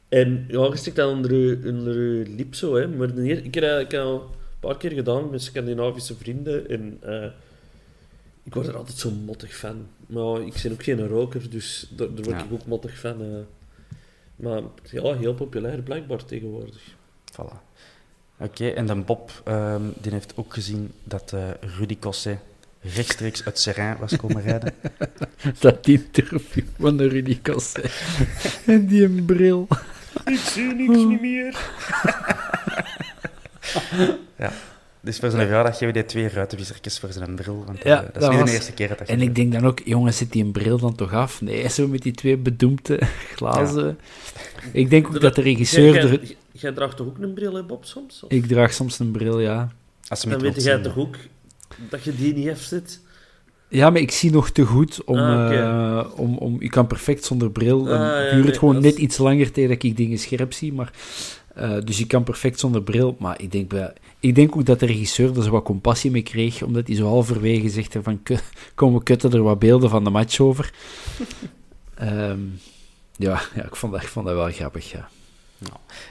en 0.08 0.44
ja, 0.48 0.64
je 0.64 0.76
stikt 0.76 0.96
dat 0.96 1.10
onder 1.10 1.34
je, 1.34 1.60
onder 1.64 2.00
je 2.18 2.26
lip 2.36 2.54
zo. 2.54 2.74
Hè. 2.74 2.88
Maar 2.88 3.10
eer- 3.16 3.44
ik 3.44 3.54
heb 3.54 3.90
dat 3.90 4.00
al 4.00 4.14
een 4.22 4.28
paar 4.60 4.76
keer 4.76 4.90
gedaan 4.92 5.30
met 5.30 5.42
Scandinavische 5.42 6.14
vrienden. 6.14 6.68
En 6.68 6.98
eh, 7.02 7.30
ik 8.42 8.54
word 8.54 8.66
er 8.66 8.76
altijd 8.76 8.98
zo 8.98 9.10
mottig 9.10 9.56
van. 9.56 9.86
Maar 10.06 10.40
ik 10.42 10.60
ben 10.62 10.72
ook 10.72 10.82
geen 10.82 11.06
roker, 11.08 11.50
dus 11.50 11.90
daar, 11.96 12.06
daar 12.14 12.24
word 12.24 12.36
Ja. 12.38 12.44
ik 12.44 12.52
ook 12.52 12.66
mottig 12.66 12.98
van. 12.98 13.46
Maar 14.36 14.62
ja, 14.90 15.14
heel 15.16 15.34
populair 15.34 15.82
blijkbaar 15.82 16.24
tegenwoordig. 16.24 16.82
Voilà. 17.32 17.56
Oké, 18.38 18.68
en 18.68 18.86
dan 18.86 19.04
Bob, 19.04 19.42
ehm, 19.44 19.82
die 20.00 20.12
heeft 20.12 20.32
ook 20.36 20.54
gezien 20.54 20.92
dat 21.04 21.32
eh, 21.32 21.48
Rudy 21.78 21.98
Cosset 21.98 22.38
rechtstreeks 22.80 23.44
uit 23.44 23.58
Seraing 23.58 23.98
was 23.98 24.16
komen 24.16 24.42
rijden. 24.42 24.74
Dat 25.60 25.86
interview 25.86 26.64
van 26.78 26.96
de 26.96 27.08
Rudy 27.08 27.40
Cosset. 27.42 28.02
en 28.66 28.86
die 28.86 29.04
een 29.04 29.24
bril. 29.24 29.68
Ik 30.24 30.38
zie 30.38 30.74
niks 30.74 30.96
niet 30.96 31.20
meer. 31.20 31.72
Dus 35.04 35.18
voor 35.18 35.30
zijn 35.30 35.42
verjaardag 35.42 35.78
geven 35.78 35.94
die 35.94 36.04
twee 36.04 36.28
ruitenvissertjes 36.28 36.98
voor 36.98 37.12
zijn 37.12 37.34
bril. 37.34 37.62
Want 37.66 37.78
eh, 37.78 37.84
Ja, 37.84 38.04
dat 38.12 38.22
is 38.22 38.28
niet 38.28 38.38
was- 38.38 38.48
de 38.50 38.56
eerste 38.56 38.72
keer 38.72 38.88
dat 38.88 38.98
dat 38.98 39.08
En 39.08 39.20
ik 39.20 39.34
denk 39.34 39.52
dan 39.52 39.66
ook, 39.66 39.80
jongens, 39.84 40.16
zit 40.16 40.32
die 40.32 40.44
een 40.44 40.52
bril 40.52 40.78
dan 40.78 40.94
toch 40.94 41.12
af? 41.12 41.40
Nee, 41.40 41.68
zo 41.68 41.88
met 41.88 42.02
die 42.02 42.12
twee 42.12 42.36
bedoemde 42.36 42.98
glazen. 43.36 43.98
Ik 44.72 44.90
denk 44.90 45.06
ook 45.06 45.20
dat 45.20 45.34
de 45.34 45.42
regisseur... 45.42 45.92
Jij, 45.94 46.02
er- 46.02 46.08
jij, 46.24 46.36
jij 46.52 46.72
draagt 46.72 46.96
toch 46.96 47.06
ook 47.06 47.18
een 47.18 47.34
bril, 47.34 47.54
hè, 47.54 47.62
Bob, 47.62 47.84
soms? 47.84 48.22
Of- 48.22 48.30
Ik 48.30 48.46
draag 48.46 48.72
soms 48.72 48.98
een 48.98 49.10
bril, 49.10 49.40
ja. 49.40 49.68
Als 50.08 50.22
Dan 50.22 50.40
weet 50.40 50.62
jij 50.64 50.78
toch 50.78 50.96
ook 50.96 51.16
dat 51.88 52.04
je 52.04 52.14
die 52.16 52.34
niet 52.34 52.50
afzet? 52.50 53.00
Ja, 53.68 53.90
maar 53.90 54.00
ik 54.00 54.10
zie 54.10 54.30
nog 54.30 54.50
te 54.50 54.64
goed 54.64 55.04
om... 55.04 55.18
Ah, 55.18 55.44
oké. 55.46 55.54
eh, 55.60 56.20
om, 56.20 56.36
om 56.38 56.56
ik 56.60 56.70
kan 56.70 56.86
perfect 56.86 57.24
zonder 57.24 57.50
bril. 57.50 57.88
En 57.88 57.98
Ah, 57.98 58.00
ja, 58.00 58.20
duurt 58.20 58.34
het 58.34 58.44
nee, 58.44 58.58
gewoon 58.58 58.74
dat 58.74 58.82
net 58.82 58.92
is- 58.94 58.98
iets 58.98 59.18
langer 59.18 59.50
tegen 59.52 59.70
dat 59.70 59.82
ik 59.82 59.96
dingen 59.96 60.18
scherp 60.18 60.52
zie. 60.52 60.72
Maar, 60.72 60.90
eh, 61.54 61.76
dus 61.84 62.00
ik 62.00 62.08
kan 62.08 62.24
perfect 62.24 62.60
zonder 62.60 62.82
bril. 62.82 63.16
Maar 63.18 63.40
ik 63.40 63.52
denk, 63.52 63.68
bij, 63.68 63.92
ik 64.20 64.34
denk 64.34 64.56
ook 64.56 64.64
dat 64.64 64.80
de 64.80 64.86
regisseur 64.86 65.36
er 65.36 65.42
zo 65.42 65.50
wat 65.50 65.64
compassie 65.64 66.10
mee 66.10 66.22
kreeg. 66.22 66.62
Omdat 66.62 66.86
hij 66.86 66.96
zo 66.96 67.06
halverwege 67.06 67.68
zegt 67.68 67.96
van... 68.02 68.22
"Ku- 68.22 68.38
Kom, 68.74 68.94
we 68.94 69.02
kutten 69.02 69.32
er 69.32 69.42
wat 69.42 69.58
beelden 69.58 69.90
van 69.90 70.04
de 70.04 70.10
match 70.10 70.40
over. 70.40 70.72
Ehm, 71.94 72.40
ja, 73.16 73.40
ja 73.54 73.64
ik, 73.64 73.76
vond 73.76 73.92
dat, 73.92 74.02
ik 74.02 74.08
vond 74.08 74.26
dat 74.26 74.34
wel 74.34 74.50
grappig, 74.50 74.90
ja. 74.90 75.08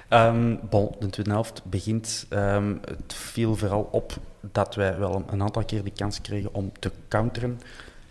Ehm, 0.09 0.55
bon, 0.69 0.95
de 0.99 1.09
tweede 1.09 1.31
helft 1.31 1.61
begint. 1.65 2.25
Ehm, 2.29 2.75
het 2.85 3.13
viel 3.13 3.55
vooral 3.55 3.89
op 3.91 4.13
dat 4.51 4.75
wij 4.75 4.97
wel 4.97 5.15
een, 5.15 5.23
een 5.31 5.41
aantal 5.41 5.65
keer 5.65 5.83
de 5.83 5.91
kans 5.91 6.21
kregen 6.21 6.53
om 6.53 6.71
te 6.79 6.91
counteren. 7.07 7.59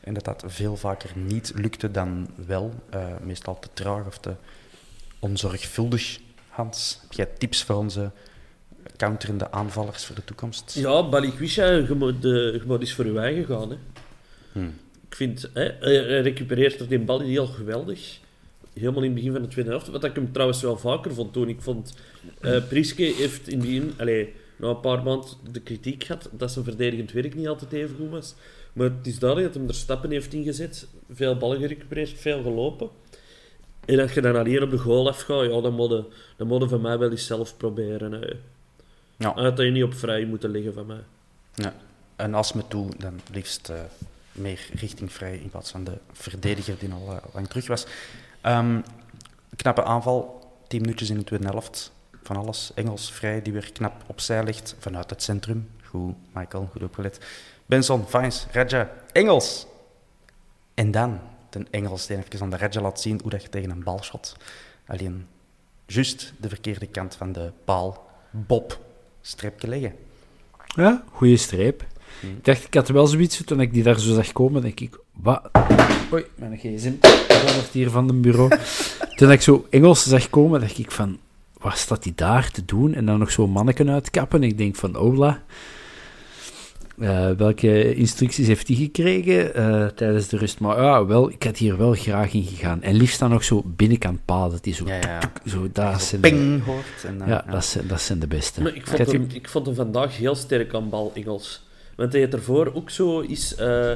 En 0.01 0.15
dat 0.15 0.25
dat 0.25 0.45
veel 0.47 0.77
vaker 0.77 1.11
niet 1.15 1.53
lukte 1.55 1.91
dan 1.91 2.29
wel. 2.47 2.73
Eh, 2.91 3.01
meestal 3.23 3.59
te 3.59 3.69
traag 3.73 4.07
of 4.07 4.19
te 4.19 4.35
onzorgvuldig. 5.19 6.19
Hans, 6.53 6.99
heb 7.03 7.13
jij 7.13 7.27
tips 7.39 7.63
voor 7.63 7.77
onze 7.77 8.11
counterende 8.97 9.51
aanvallers 9.51 10.05
voor 10.05 10.15
de 10.15 10.25
toekomst? 10.25 10.75
Ja, 10.75 11.09
Balikwisha, 11.09 11.71
je 11.71 11.95
moet, 11.95 12.25
eh, 12.25 12.31
je 12.31 12.63
moet 12.67 12.81
eens 12.81 12.93
voor 12.93 13.07
je 13.07 13.19
eigen 13.19 13.45
gaan. 13.45 13.71
Hè. 13.71 13.77
Hmm. 14.53 14.75
Ik 15.09 15.15
vind, 15.15 15.51
hè, 15.53 15.63
hij 15.63 16.21
recupereert 16.21 16.81
er 16.81 16.89
die 16.89 16.99
bal 16.99 17.21
heel 17.21 17.47
geweldig. 17.47 18.19
Helemaal 18.73 19.03
in 19.03 19.09
het 19.09 19.15
begin 19.15 19.33
van 19.33 19.43
de 19.43 19.49
tweede 19.49 19.71
helft. 19.71 19.89
Wat 19.89 20.05
ik 20.05 20.15
hem 20.15 20.33
trouwens 20.33 20.63
wel 20.63 20.79
vaker 20.79 21.15
vond 21.15 21.33
toen. 21.33 21.49
Ik 21.49 21.61
vond, 21.61 21.95
eh 22.41 22.69
Priske 22.69 23.03
heeft 23.03 23.49
in 23.49 23.59
het 23.59 23.67
begin, 23.67 23.93
allee, 23.99 24.33
na 24.57 24.69
een 24.69 24.81
paar 24.81 25.03
maanden 25.03 25.31
de 25.53 25.61
kritiek 25.61 26.05
gehad 26.05 26.29
dat 26.33 26.53
zijn 26.53 26.65
verdedigend 26.65 27.13
werk 27.13 27.35
niet 27.35 27.49
altijd 27.49 27.73
even 27.73 27.97
goed 27.97 28.11
was. 28.11 28.35
Maar 28.73 28.87
het 28.87 29.07
is 29.07 29.19
duidelijk 29.19 29.53
dat 29.53 29.63
hij 29.63 29.71
er 29.71 29.77
stappen 29.79 30.11
heeft 30.11 30.33
ingezet. 30.33 30.87
Veel 31.13 31.37
ballen 31.37 31.61
gerecupereerd, 31.61 32.13
veel 32.19 32.43
gelopen. 32.43 32.89
En 33.85 34.01
als 34.01 34.13
je 34.13 34.21
dan 34.21 34.37
alleen 34.37 34.63
op 34.63 34.71
de 34.71 34.79
goal 34.79 35.09
afgaat, 35.09 35.51
ja, 35.51 35.61
dan 35.61 35.75
moet 35.75 35.91
je, 35.91 36.05
dan 36.37 36.47
moet 36.47 36.63
je 36.63 36.69
van 36.69 36.81
mij 36.81 36.99
wel 36.99 37.11
eens 37.11 37.27
zelf 37.27 37.57
proberen. 37.57 38.13
Hè. 38.13 38.33
Ja. 39.17 39.35
Uit 39.35 39.57
dat 39.57 39.67
je 39.67 39.73
niet 39.73 39.85
op 39.85 39.95
vrij 39.95 40.25
moet 40.25 40.43
leggen 40.43 40.75
van 40.75 40.87
mij. 40.87 41.03
Ja. 41.55 41.75
En 42.17 42.35
als 42.35 42.53
me 42.53 42.63
toe, 42.69 42.91
dan 42.99 43.21
liefst 43.33 43.69
eh, 43.69 43.81
meer 44.33 44.69
richting 44.75 45.13
vrij 45.13 45.37
in 45.37 45.51
plaats 45.51 45.71
van 45.71 45.85
de 45.85 45.99
verdediger 46.13 46.79
die 46.79 46.93
al 46.93 47.11
eh, 47.11 47.35
lang 47.35 47.49
terug 47.49 47.67
was. 47.67 47.87
Ehm, 48.41 48.81
knappe 49.57 49.85
aanval, 49.85 50.51
10 50.69 50.81
minuutjes 50.81 51.11
in 51.11 51.19
de 51.19 51.25
tweede 51.25 51.47
helft. 51.47 51.93
Van 52.23 52.37
alles. 52.37 52.71
Engels 52.75 53.13
vrij, 53.13 53.43
die 53.43 53.53
weer 53.53 53.73
knap 53.73 54.05
opzij 54.07 54.45
ligt 54.45 54.77
vanuit 54.79 55.11
het 55.11 55.23
centrum. 55.23 55.71
Goed, 55.85 56.15
Michael, 56.33 56.69
goed 56.73 56.83
opgelet. 56.83 57.21
Benson, 57.67 58.07
Vines, 58.07 58.47
Raja, 58.53 58.91
Engels. 59.13 59.67
En 60.75 60.91
dan 60.91 61.21
de 61.53 61.67
Engels 61.71 62.07
die 62.07 62.17
even 62.17 62.41
aan 62.41 62.51
de 62.51 62.57
Raja 62.57 62.81
laat 62.81 63.01
zien 63.01 63.19
hoe 63.23 63.31
dat 63.31 63.43
je 63.43 63.49
tegen 63.49 63.71
een 63.71 63.83
bal 63.83 64.03
shot. 64.03 64.37
Alleen 64.87 65.27
juist 65.87 66.33
de 66.41 66.49
verkeerde 66.49 66.87
kant 66.87 67.15
van 67.15 67.33
de 67.33 67.53
paal. 67.65 68.11
Bob, 68.31 68.81
streepje 69.21 69.69
leggen. 69.69 69.95
Ja, 70.67 71.05
goede 71.11 71.37
streep. 71.37 71.85
Ik 72.21 72.45
dacht, 72.45 72.65
ik 72.65 72.75
had 72.75 72.89
wel 72.89 73.07
zoiets, 73.07 73.45
toen 73.45 73.61
ik 73.61 73.73
die 73.73 73.83
daar 73.83 74.01
zo 74.01 74.15
zag 74.15 74.33
komen, 74.33 74.63
denk 74.63 74.81
ik, 74.81 74.99
wat? 75.13 75.51
Oei, 76.13 76.25
mijn 76.35 76.57
gsm 76.57 76.93
verandert 77.01 77.73
hier 77.73 77.91
van 77.91 78.09
het 78.09 78.21
bureau. 78.21 78.57
toen 79.17 79.31
ik 79.31 79.41
zo 79.41 79.67
Engels 79.71 80.05
zag 80.05 80.31
komen, 80.31 80.61
dacht 80.61 80.79
ik 80.79 80.91
van, 80.91 81.19
wat 81.59 81.79
staat 81.79 82.03
die 82.03 82.13
daar 82.15 82.51
te 82.51 82.65
doen? 82.65 82.95
En 82.95 83.07
dan 83.07 83.19
nog 83.19 83.31
zo'n 83.31 83.51
manneken 83.51 83.91
uitkappen. 83.91 84.43
Ik 84.43 84.59
denk 84.59 84.77
van, 84.77 84.97
ola, 84.97 85.43
eh, 86.99 87.31
welke 87.31 87.95
instructies 87.95 88.47
heeft 88.47 88.69
hij 88.69 88.77
gekregen 88.77 89.55
eh, 89.55 89.87
tijdens 89.87 90.29
de 90.29 90.37
rust? 90.37 90.61
Maar 90.61 90.83
ja, 90.83 91.07
wel, 91.07 91.31
ik 91.31 91.43
had 91.43 91.57
hier 91.57 91.77
wel 91.77 91.93
graag 91.93 92.33
in 92.33 92.43
gegaan. 92.45 92.83
En 92.83 92.95
liefst 92.95 93.19
dan 93.19 93.31
nog 93.31 93.45
zo 93.45 93.63
binnenkant 93.67 94.25
paal, 94.25 94.51
dat 94.51 94.65
die 94.65 94.75
zo, 94.75 94.87
Ja, 94.87 94.99
ja. 95.01 95.21
zo 95.47 95.69
daar 95.73 96.01
zijn 96.01 96.21
de- 96.21 96.29
Ping 96.29 96.65
hoort. 96.65 97.05
En, 97.07 97.19
dan- 97.19 97.29
Ja, 97.29 97.45
dat 97.51 97.65
zijn, 97.65 97.87
dat 97.87 98.01
zijn 98.01 98.19
de 98.19 98.27
beste. 98.27 98.63
Maar 98.63 98.75
ik 98.75 98.87
vond, 98.87 99.13
hem, 99.13 99.27
ik 99.33 99.49
vond 99.49 99.67
hem 99.67 99.75
vandaag 99.75 100.17
heel 100.17 100.35
sterk 100.35 100.75
aan 100.75 100.89
bal, 100.89 101.11
Engels. 101.15 101.63
Want 101.97 102.13
hij 102.13 102.23
had 102.23 102.33
ervoor 102.35 102.73
ook 102.75 102.91
zo 102.91 103.21
is 103.21 103.55
eh, 103.55 103.93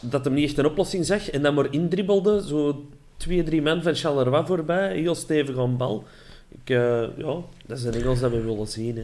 dat 0.00 0.24
hem 0.24 0.34
niet 0.34 0.48
echt 0.48 0.58
een 0.58 0.66
oplossing 0.66 1.06
zag 1.06 1.30
en 1.30 1.42
dan 1.42 1.54
maar 1.54 1.66
indribbelde. 1.72 2.46
Zo 2.46 2.86
twee, 3.16 3.42
drie 3.42 3.62
man 3.62 3.82
van 3.82 3.94
Charleroi 3.94 4.46
voorbij, 4.46 4.96
heel 4.98 5.14
stevig 5.14 5.58
aan 5.58 5.76
bal. 5.76 6.04
Ik, 6.48 6.70
eh, 6.70 7.02
ja, 7.16 7.36
dat 7.66 7.78
is 7.78 7.84
een 7.84 7.94
Engels 7.94 8.20
dat 8.20 8.30
we 8.30 8.40
willen 8.40 8.66
zien. 8.66 8.96
Hè. 8.96 9.02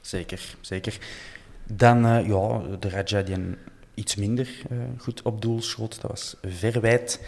Zeker, 0.00 0.40
zeker. 0.60 0.98
Dan 1.66 2.06
eh, 2.06 2.26
ja, 2.26 2.62
de 2.80 2.88
Raja 2.88 3.22
die 3.22 3.36
iets 3.94 4.14
minder 4.16 4.48
eh, 4.70 4.76
goed 4.98 5.22
op 5.22 5.42
doel 5.42 5.62
schoot. 5.62 6.00
Dat 6.00 6.10
was 6.10 6.36
verwijt. 6.46 7.20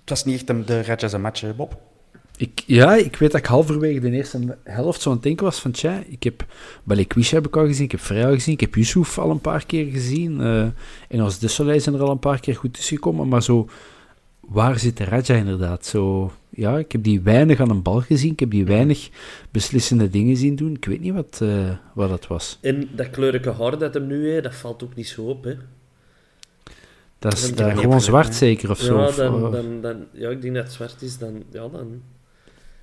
Het 0.00 0.10
was 0.10 0.24
niet 0.24 0.34
echt 0.34 0.66
de 0.66 0.82
Raja 0.82 1.08
zijn 1.08 1.22
match, 1.22 1.56
Bob. 1.56 1.80
Ik, 2.36 2.62
ja, 2.66 2.94
ik 2.94 3.16
weet 3.16 3.30
dat 3.30 3.40
ik 3.40 3.46
halverwege 3.46 4.00
de 4.00 4.10
eerste 4.10 4.58
helft 4.64 5.00
zo 5.00 5.08
aan 5.08 5.14
het 5.14 5.24
denken 5.24 5.44
was 5.44 5.60
van, 5.60 5.74
ik 6.06 6.22
heb 6.22 6.46
Balikwisha 6.84 7.34
heb 7.36 7.46
ik 7.46 7.56
al 7.56 7.66
gezien, 7.66 7.84
ik 7.84 7.90
heb 7.90 8.00
Freya 8.00 8.30
gezien, 8.30 8.54
ik 8.54 8.60
heb 8.60 8.74
Yusuf 8.74 9.18
al 9.18 9.30
een 9.30 9.40
paar 9.40 9.66
keer 9.66 9.86
gezien. 9.90 10.40
eh, 10.40 10.66
en 11.08 11.20
als 11.20 11.38
Dusselij 11.38 11.78
zijn 11.78 11.94
er 11.94 12.00
al 12.00 12.10
een 12.10 12.18
paar 12.18 12.40
keer 12.40 12.56
goed 12.56 12.74
tussen 12.74 12.96
gekomen, 12.96 13.28
maar 13.28 13.42
zo, 13.42 13.68
waar 14.48 14.78
zit 14.78 14.96
de 14.96 15.04
Raja 15.04 15.34
inderdaad? 15.34 15.86
Zo, 15.86 16.32
ja, 16.50 16.78
ik 16.78 16.92
heb 16.92 17.02
die 17.02 17.20
weinig 17.20 17.60
aan 17.60 17.70
een 17.70 17.82
bal 17.82 18.00
gezien, 18.00 18.32
ik 18.32 18.40
heb 18.40 18.50
die 18.50 18.64
weinig 18.64 19.08
beslissende 19.50 20.10
dingen 20.10 20.36
zien 20.36 20.56
doen. 20.56 20.74
Ik 20.74 20.84
weet 20.84 21.00
niet 21.00 21.12
wat, 21.12 21.38
eh, 21.42 21.70
wat 21.94 22.08
dat 22.08 22.26
was. 22.26 22.58
En 22.60 22.88
dat 22.94 23.10
kleurige 23.10 23.50
haar 23.52 23.78
dat 23.78 23.94
hem 23.94 24.06
nu 24.06 24.30
heeft, 24.30 24.42
dat 24.42 24.54
valt 24.54 24.82
ook 24.82 24.94
niet 24.94 25.08
zo 25.08 25.22
op, 25.22 25.44
hè. 25.44 25.54
Dat 27.18 27.32
is 27.32 27.54
Dat 27.54 27.78
gewoon 27.78 28.00
zwart 28.00 28.34
zeker, 28.34 28.70
of 28.70 28.78
zo. 28.78 28.98
Ja, 28.98 29.06
of, 29.06 29.14
dan, 29.14 29.44
eh, 29.44 29.52
dan, 29.52 29.80
dan, 29.80 29.96
ja, 30.12 30.28
ik 30.30 30.42
denk 30.42 30.54
dat 30.54 30.64
het 30.64 30.72
zwart 30.72 31.02
is, 31.02 31.18
dan, 31.18 31.42
ja, 31.52 31.68
dan, 31.68 32.02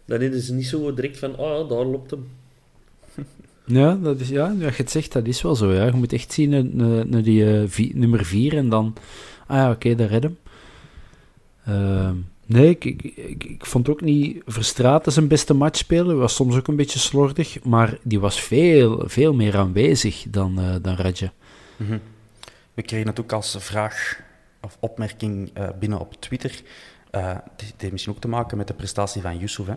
dan 0.05 0.21
is 0.21 0.47
het 0.47 0.55
niet 0.55 0.67
zo 0.67 0.93
direct 0.93 1.17
van, 1.19 1.37
ah, 1.37 1.57
ja, 1.59 1.63
daar 1.75 1.85
loopt 1.85 2.11
hem. 2.11 2.27
Ja, 3.65 3.95
dat 3.95 4.19
is, 4.19 4.29
ja, 4.29 4.55
je 4.59 4.65
het 4.65 4.91
zegt, 4.91 5.11
dat 5.11 5.27
is 5.27 5.41
wel 5.41 5.55
zo. 5.55 5.73
Ja. 5.73 5.85
Je 5.85 5.91
moet 5.91 6.13
echt 6.13 6.33
zien 6.33 6.49
naar, 6.49 6.65
naar- 6.65 7.07
naar 7.07 7.23
die 7.23 7.53
eh, 7.53 7.63
vi- 7.67 7.91
nummer 7.95 8.25
4 8.25 8.57
en 8.57 8.69
dan... 8.69 8.93
Ah 9.47 9.57
ja, 9.57 9.71
oké, 9.71 9.95
daar 9.95 10.07
red 10.07 10.27
Ehm, 11.69 12.15
nee, 12.45 12.77
ik, 12.77 13.65
vond 13.65 13.89
ook 13.89 14.01
niet 14.01 14.41
Verstraeten 14.45 15.11
zijn 15.11 15.27
beste 15.27 15.53
match 15.53 15.77
spelen. 15.77 16.17
was 16.17 16.35
soms 16.35 16.55
ook 16.55 16.67
een 16.67 16.75
beetje 16.75 16.99
slordig, 16.99 17.63
maar 17.63 17.97
die 18.03 18.19
was 18.19 18.41
veel, 18.41 19.03
veel 19.05 19.33
meer 19.33 19.57
aanwezig 19.57 20.25
dan, 20.29 20.59
eh 20.59 20.75
dan 20.81 20.95
Raja. 20.95 21.31
Mhm. 21.77 21.97
We 22.73 22.81
kregen 22.81 23.07
het 23.07 23.19
ook 23.19 23.31
als 23.31 23.55
vraag 23.59 24.21
of 24.61 24.77
opmerking 24.79 25.49
eh, 25.53 25.69
binnen 25.79 25.99
op 25.99 26.21
Twitter. 26.21 26.61
Eh, 27.11 27.37
het 27.57 27.73
heeft 27.77 27.91
misschien 27.91 28.13
ook 28.13 28.21
te 28.21 28.27
maken 28.27 28.57
met 28.57 28.67
de 28.67 28.73
prestatie 28.73 29.21
van 29.21 29.37
Yusuf. 29.37 29.67
Hè. 29.67 29.75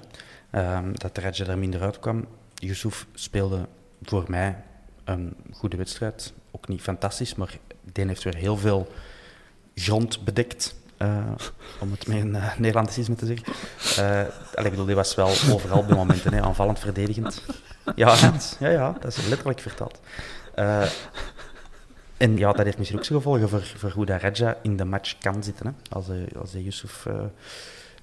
Ehm, 0.51 0.93
dat 0.93 1.19
Raja 1.19 1.47
er 1.47 1.59
minder 1.59 1.81
uitkwam. 1.81 2.27
Yusuf 2.55 3.07
speelde 3.15 3.69
voor 4.03 4.25
mij 4.29 4.63
een 5.05 5.35
goede 5.53 5.77
wedstrijd. 5.77 6.33
Ook 6.51 6.69
niet 6.69 6.81
fantastisch, 6.81 7.35
maar 7.35 7.59
die 7.93 8.07
heeft 8.07 8.23
weer 8.23 8.37
heel 8.37 8.57
veel 8.57 8.89
grond 9.75 10.25
bedekt. 10.25 10.75
Eh, 11.03 11.33
om 11.81 11.91
het 11.91 12.07
met 12.07 12.17
een 12.17 12.35
uh, 12.35 12.57
Nederlandicisme 12.57 13.15
te 13.15 13.27
zeggen. 13.27 13.53
Eh, 13.97 14.35
allee, 14.55 14.65
ik 14.65 14.71
bedoel, 14.71 14.85
die 14.87 14.95
was 14.95 15.15
wel 15.15 15.29
overal 15.51 15.79
op 15.79 15.89
de 15.89 15.95
momenten, 15.95 16.35
hè, 16.35 16.43
aanvallend, 16.43 16.79
verdedigend. 16.79 17.45
Ja, 17.95 18.17
ja, 18.59 18.69
ja, 18.69 18.97
dat 19.01 19.17
is 19.17 19.27
letterlijk 19.27 19.61
vertaald. 19.61 20.01
Eh, 20.55 20.91
en 22.17 22.37
ja, 22.37 22.53
dat 22.53 22.65
heeft 22.65 22.79
misschien 22.79 22.99
ook 22.99 23.05
zijn 23.05 23.19
gevolgen 23.19 23.49
voor, 23.49 23.63
voor 23.63 23.91
hoe 23.91 24.07
dat 24.07 24.21
Raja 24.21 24.57
in 24.63 24.77
de 24.77 24.85
match 24.85 25.19
kan 25.19 25.43
zitten. 25.43 25.67
Hè. 25.67 25.73
Als 25.91 26.07
hij, 26.07 26.29
als 26.39 26.53
hij 26.53 26.63
Yusuf 26.63 27.07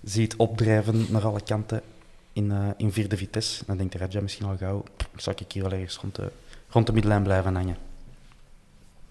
ziet 0.03 0.35
opdrijven 0.35 1.05
naar 1.09 1.25
alle 1.25 1.41
kanten 1.41 1.81
in, 2.33 2.73
in 2.77 2.91
vierde 2.91 3.17
vitesse, 3.17 3.63
dan 3.67 3.77
denkt 3.77 3.95
Raja 3.95 4.21
misschien 4.21 4.45
al 4.45 4.57
gauw, 4.57 4.83
"Pff, 4.97 5.09
zou 5.15 5.35
ik 5.39 5.51
hier 5.51 5.63
wel 5.63 5.71
ergens 5.71 5.97
rond 5.97 6.15
de, 6.15 6.31
rond 6.69 6.85
de 6.85 6.93
middenlijn 6.93 7.23
blijven 7.23 7.55
hangen. 7.55 7.77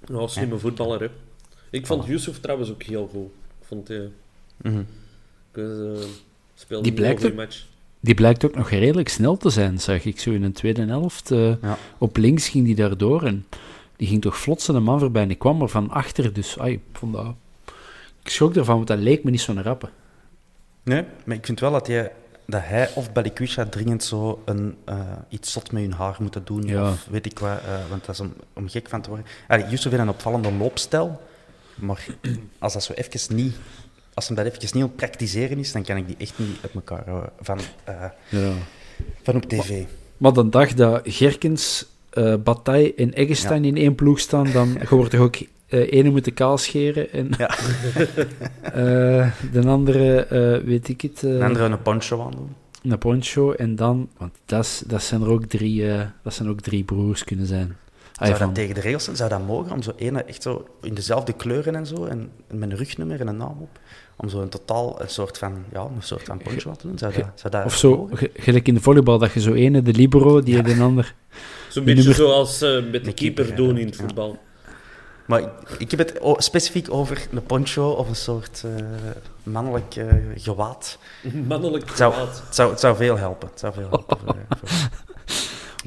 Ja, 0.06 0.26
slimme 0.26 0.58
voetballer, 0.58 1.00
hè. 1.00 1.08
Ik 1.70 1.86
vond 1.86 2.06
Yusuf 2.06 2.40
trouwens 2.40 2.70
ook 2.70 2.82
heel 2.82 3.08
goed. 3.08 3.30
Vond 3.68 3.88
hij... 3.88 4.10
Mhm. 4.56 4.82
Eh, 5.52 5.62
speelde 6.54 6.82
Die 6.84 6.92
blijkt 6.92 7.26
ook- 7.26 7.34
match. 7.34 7.64
Die 8.00 8.14
blijkt 8.14 8.44
ook 8.44 8.54
nog 8.54 8.70
redelijk 8.70 9.08
snel 9.08 9.36
te 9.36 9.50
zijn, 9.50 9.80
zag 9.80 10.04
ik 10.04 10.20
zo 10.20 10.30
in 10.30 10.42
een 10.42 10.52
tweede 10.52 10.86
helft. 10.86 11.30
eh, 11.30 11.62
Ja. 11.62 11.78
Op 11.98 12.16
links 12.16 12.48
ging 12.48 12.64
die 12.64 12.74
daardoor 12.74 13.22
en 13.22 13.46
die 13.96 14.08
ging 14.08 14.22
toch 14.22 14.36
vlotsen 14.38 14.74
de 14.74 14.80
man 14.80 14.98
voorbij 14.98 15.22
en 15.22 15.30
ik 15.30 15.38
kwam 15.38 15.62
er 15.62 15.68
van 15.68 15.90
achter. 15.90 16.32
Dus 16.32 16.58
ai, 16.58 16.72
ik 16.72 16.80
vond 16.92 17.12
dat... 17.12 17.34
Ik 18.22 18.28
schrok 18.30 18.56
ervan, 18.56 18.74
want 18.76 18.86
dat 18.86 18.98
leek 18.98 19.24
me 19.24 19.30
niet 19.30 19.40
zo'n 19.40 19.62
rappe. 19.62 19.88
Nee, 20.82 21.04
maar 21.24 21.36
ik 21.36 21.46
vind 21.46 21.60
wel 21.60 21.72
dat, 21.72 21.86
jij, 21.86 22.12
dat 22.46 22.60
hij 22.64 22.90
of 22.94 23.12
Balikwisha 23.12 23.64
dringend 23.64 24.04
zo 24.04 24.42
een, 24.44 24.76
eh, 24.84 25.00
iets 25.28 25.52
zot 25.52 25.72
met 25.72 25.82
hun 25.82 25.92
haar 25.92 26.16
moeten 26.20 26.44
doen. 26.44 26.62
Ja. 26.62 26.90
Of 26.90 27.06
weet 27.10 27.26
ik 27.26 27.38
wat, 27.38 27.58
eh, 27.58 27.88
want 27.88 28.04
dat 28.04 28.14
is 28.14 28.20
om, 28.20 28.32
om 28.52 28.68
gek 28.68 28.88
van 28.88 29.00
te 29.02 29.08
worden. 29.08 29.26
Allee, 29.48 29.66
Yusuf 29.68 29.90
heeft 29.90 30.02
een 30.02 30.08
opvallende 30.08 30.52
loopstijl, 30.52 31.20
maar 31.80 32.06
als 32.58 32.72
dat 32.72 32.82
zo 32.82 32.92
even 32.92 33.36
niet... 33.36 33.54
Als 34.14 34.26
hem 34.28 34.36
dat 34.36 34.46
even 34.46 34.58
niet 34.72 34.82
het 34.82 34.96
praktiseren 34.96 35.58
is, 35.58 35.72
dan 35.72 35.82
kan 35.84 35.96
ik 35.96 36.06
die 36.06 36.16
echt 36.18 36.38
niet 36.38 36.56
uit 36.62 36.72
elkaar 36.74 37.02
houden 37.06 37.30
van, 37.40 37.58
eh, 37.84 38.04
Ja. 38.28 38.52
van 39.22 39.36
op 39.36 39.42
tv. 39.44 39.82
Maar 40.16 40.32
de 40.32 40.48
dag 40.48 40.74
dat 40.74 41.00
Gerkens, 41.04 41.86
eh 42.10 42.34
Bataille 42.44 42.94
en 42.94 43.12
Eggestein 43.12 43.64
in 43.64 43.76
één 43.76 43.94
ploeg 43.94 44.18
staan, 44.20 44.52
dan 44.52 44.76
je 44.80 44.86
wordt 44.94 45.10
toch 45.10 45.20
ook 45.20 45.36
eh 45.66 45.92
ene 45.92 46.10
moeten 46.10 46.34
kaal 46.34 46.58
scheren 46.58 47.12
en 47.12 47.30
Ja. 47.38 47.50
de 49.52 49.62
andere, 49.66 50.26
weet 50.64 50.88
ik 50.88 51.00
het, 51.00 51.22
Een 51.22 51.42
andere 51.42 51.64
een 51.64 51.82
poncho 51.82 52.22
aan 52.22 52.30
doen. 52.30 52.54
een 52.92 52.98
poncho 52.98 53.52
en 53.52 53.76
dan, 53.76 54.08
want 54.16 54.32
dat, 54.44 54.84
dat, 54.86 55.02
zijn 55.02 55.22
er 55.22 55.28
ook 55.28 55.44
drie, 55.44 55.84
dat 56.22 56.34
zijn 56.34 56.48
ook 56.48 56.60
drie 56.60 56.84
broers 56.84 57.24
kunnen 57.24 57.46
zijn. 57.46 57.76
Zou 58.26 58.36
van- 58.38 58.46
dat 58.46 58.54
tegen 58.54 58.74
de 58.74 58.80
regels 58.80 59.04
zijn? 59.04 59.16
Zou 59.16 59.28
dat 59.30 59.46
mogen? 59.46 59.72
Om 59.72 59.82
zo 59.82 59.92
ene 59.96 60.22
echt 60.24 60.42
zo 60.42 60.66
in 60.82 60.94
dezelfde 60.94 61.32
kleuren 61.32 61.74
en 61.74 61.86
zo, 61.86 62.04
en, 62.04 62.30
en 62.48 62.58
met 62.58 62.70
een 62.70 62.76
rugnummer 62.76 63.20
en 63.20 63.26
een 63.26 63.36
naam 63.36 63.56
op, 63.60 63.78
om 64.16 64.28
zo 64.28 64.40
een 64.40 64.48
totaal 64.48 65.00
een 65.02 65.08
soort 65.08 65.38
van, 65.38 65.64
ja, 65.72 65.80
een 65.80 66.02
soort 66.02 66.22
van 66.22 66.38
poncho 66.38 66.70
aan 66.70 66.76
te 66.76 66.86
doen? 66.86 66.98
Zou 66.98 67.12
dat, 67.12 67.24
zou 67.34 67.52
dat 67.52 67.64
Of 67.64 67.76
zo, 67.76 68.08
gelijk 68.34 68.68
in 68.68 68.74
de 68.74 68.80
volleybal, 68.80 69.18
dat 69.18 69.32
je 69.32 69.40
zo 69.40 69.52
ene, 69.52 69.82
de 69.82 69.92
libero, 69.92 70.42
die 70.42 70.62
de 70.62 70.82
ander... 70.82 71.14
Zo'n 71.68 71.84
beetje 71.84 71.98
nummer- 71.98 72.16
zoals 72.24 72.62
eh, 72.62 72.70
met 72.74 72.92
de 72.92 73.00
De 73.00 73.12
keeper 73.12 73.14
keeper, 73.44 73.56
doen 73.56 73.74
ja. 73.74 73.80
in 73.80 73.86
het 73.86 73.96
Ja. 73.96 74.02
voetbal. 74.04 74.38
Maar 75.26 75.40
ik, 75.40 75.48
ik 75.78 75.90
heb 75.90 75.98
het 76.00 76.20
specifiek 76.44 76.86
over 76.94 77.26
een 77.32 77.42
poncho 77.42 77.90
of 77.90 78.08
een 78.08 78.16
soort 78.16 78.64
eh, 78.64 78.84
mannelijk 79.42 79.96
eh, 79.96 80.06
gewaad. 80.36 80.98
Mannelijk 81.48 81.88
Het 81.88 81.96
zou, 81.96 82.12
gewaad. 82.12 82.42
het, 82.46 82.54
zou, 82.54 82.70
het 82.70 82.80
zou 82.80 82.96
veel 82.96 83.16
helpen. 83.18 83.48
Het 83.48 83.58
zou 83.60 83.72
veel 83.72 83.88
helpen 83.90 84.18
voor, 84.18 84.34
voor- 84.58 84.88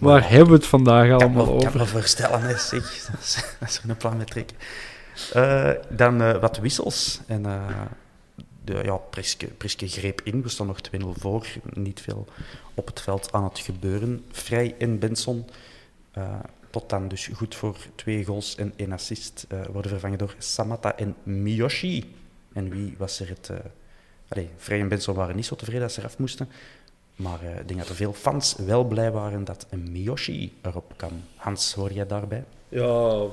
Waar 0.02 0.30
hebben 0.30 0.48
we 0.50 0.54
het 0.54 0.66
vandaag 0.66 1.08
kan 1.08 1.20
allemaal 1.20 1.46
me, 1.46 1.52
kan 1.52 1.68
over? 1.68 1.80
me 1.80 1.86
voorstellen, 1.86 2.42
hè, 2.42 2.58
zeg. 2.58 3.06
Dat 3.12 3.20
is, 3.20 3.44
dat 3.60 3.70
is 3.70 3.82
een 3.88 3.98
plan 3.98 4.18
met 4.18 4.28
trekken. 4.28 4.58
Eh, 5.34 5.72
dan 5.90 6.22
eh, 6.22 6.38
wat 6.38 6.58
wissels. 6.58 7.20
En 7.28 7.46
eh, 7.46 7.82
de, 8.64 8.82
ja, 8.84 8.96
Priske, 8.96 9.48
Priske 9.48 9.88
greep 9.88 10.22
in. 10.24 10.42
We 10.42 10.50
staan 10.50 10.68
nog 10.68 10.78
2-0 10.96 11.06
voor. 11.20 11.48
Niet 11.74 12.02
veel 12.02 12.28
op 12.74 12.88
het 12.88 13.02
veld 13.02 13.32
aan 13.32 13.44
het 13.44 13.60
gebeuren. 13.60 14.26
Vrij 14.32 14.76
en 14.78 15.00
Benson. 15.00 15.46
tot 16.70 16.90
dan 16.90 17.08
dus 17.08 17.30
goed 17.34 17.56
voor 17.56 17.78
twee 17.96 18.26
goals 18.26 18.56
en 18.56 18.74
één 18.76 18.92
assist. 18.92 19.48
worden 19.72 19.92
vervangen 19.92 20.18
door 20.18 20.36
Samata 20.38 20.98
en 20.98 21.16
Miyoshi. 21.24 22.16
En 22.54 22.70
wie 22.70 22.96
was 22.98 23.20
er 23.20 23.30
het... 23.30 23.52
allee, 24.28 24.50
Vrij 24.58 24.80
en 24.80 24.88
Benson 24.88 25.16
waren 25.16 25.36
niet 25.36 25.46
zo 25.46 25.56
tevreden 25.56 25.82
dat 25.82 25.92
ze 25.92 26.00
eraf 26.00 26.18
moesten. 26.18 26.50
Maar 27.22 27.42
eh, 27.42 27.60
ik 27.60 27.68
denk 27.68 27.80
dat 27.80 27.90
er 27.90 27.96
veel 27.96 28.14
fans 28.14 28.56
wel 28.56 28.84
blij 28.84 29.12
waren 29.12 29.44
dat 29.44 29.68
een 29.70 29.92
Miyoshi 29.92 30.54
erop 30.62 30.94
kwam. 30.96 31.12
Hans, 31.36 31.74
hoor 31.74 31.92
jij 31.92 32.06
daarbij? 32.06 32.44
Ja, 32.70 33.26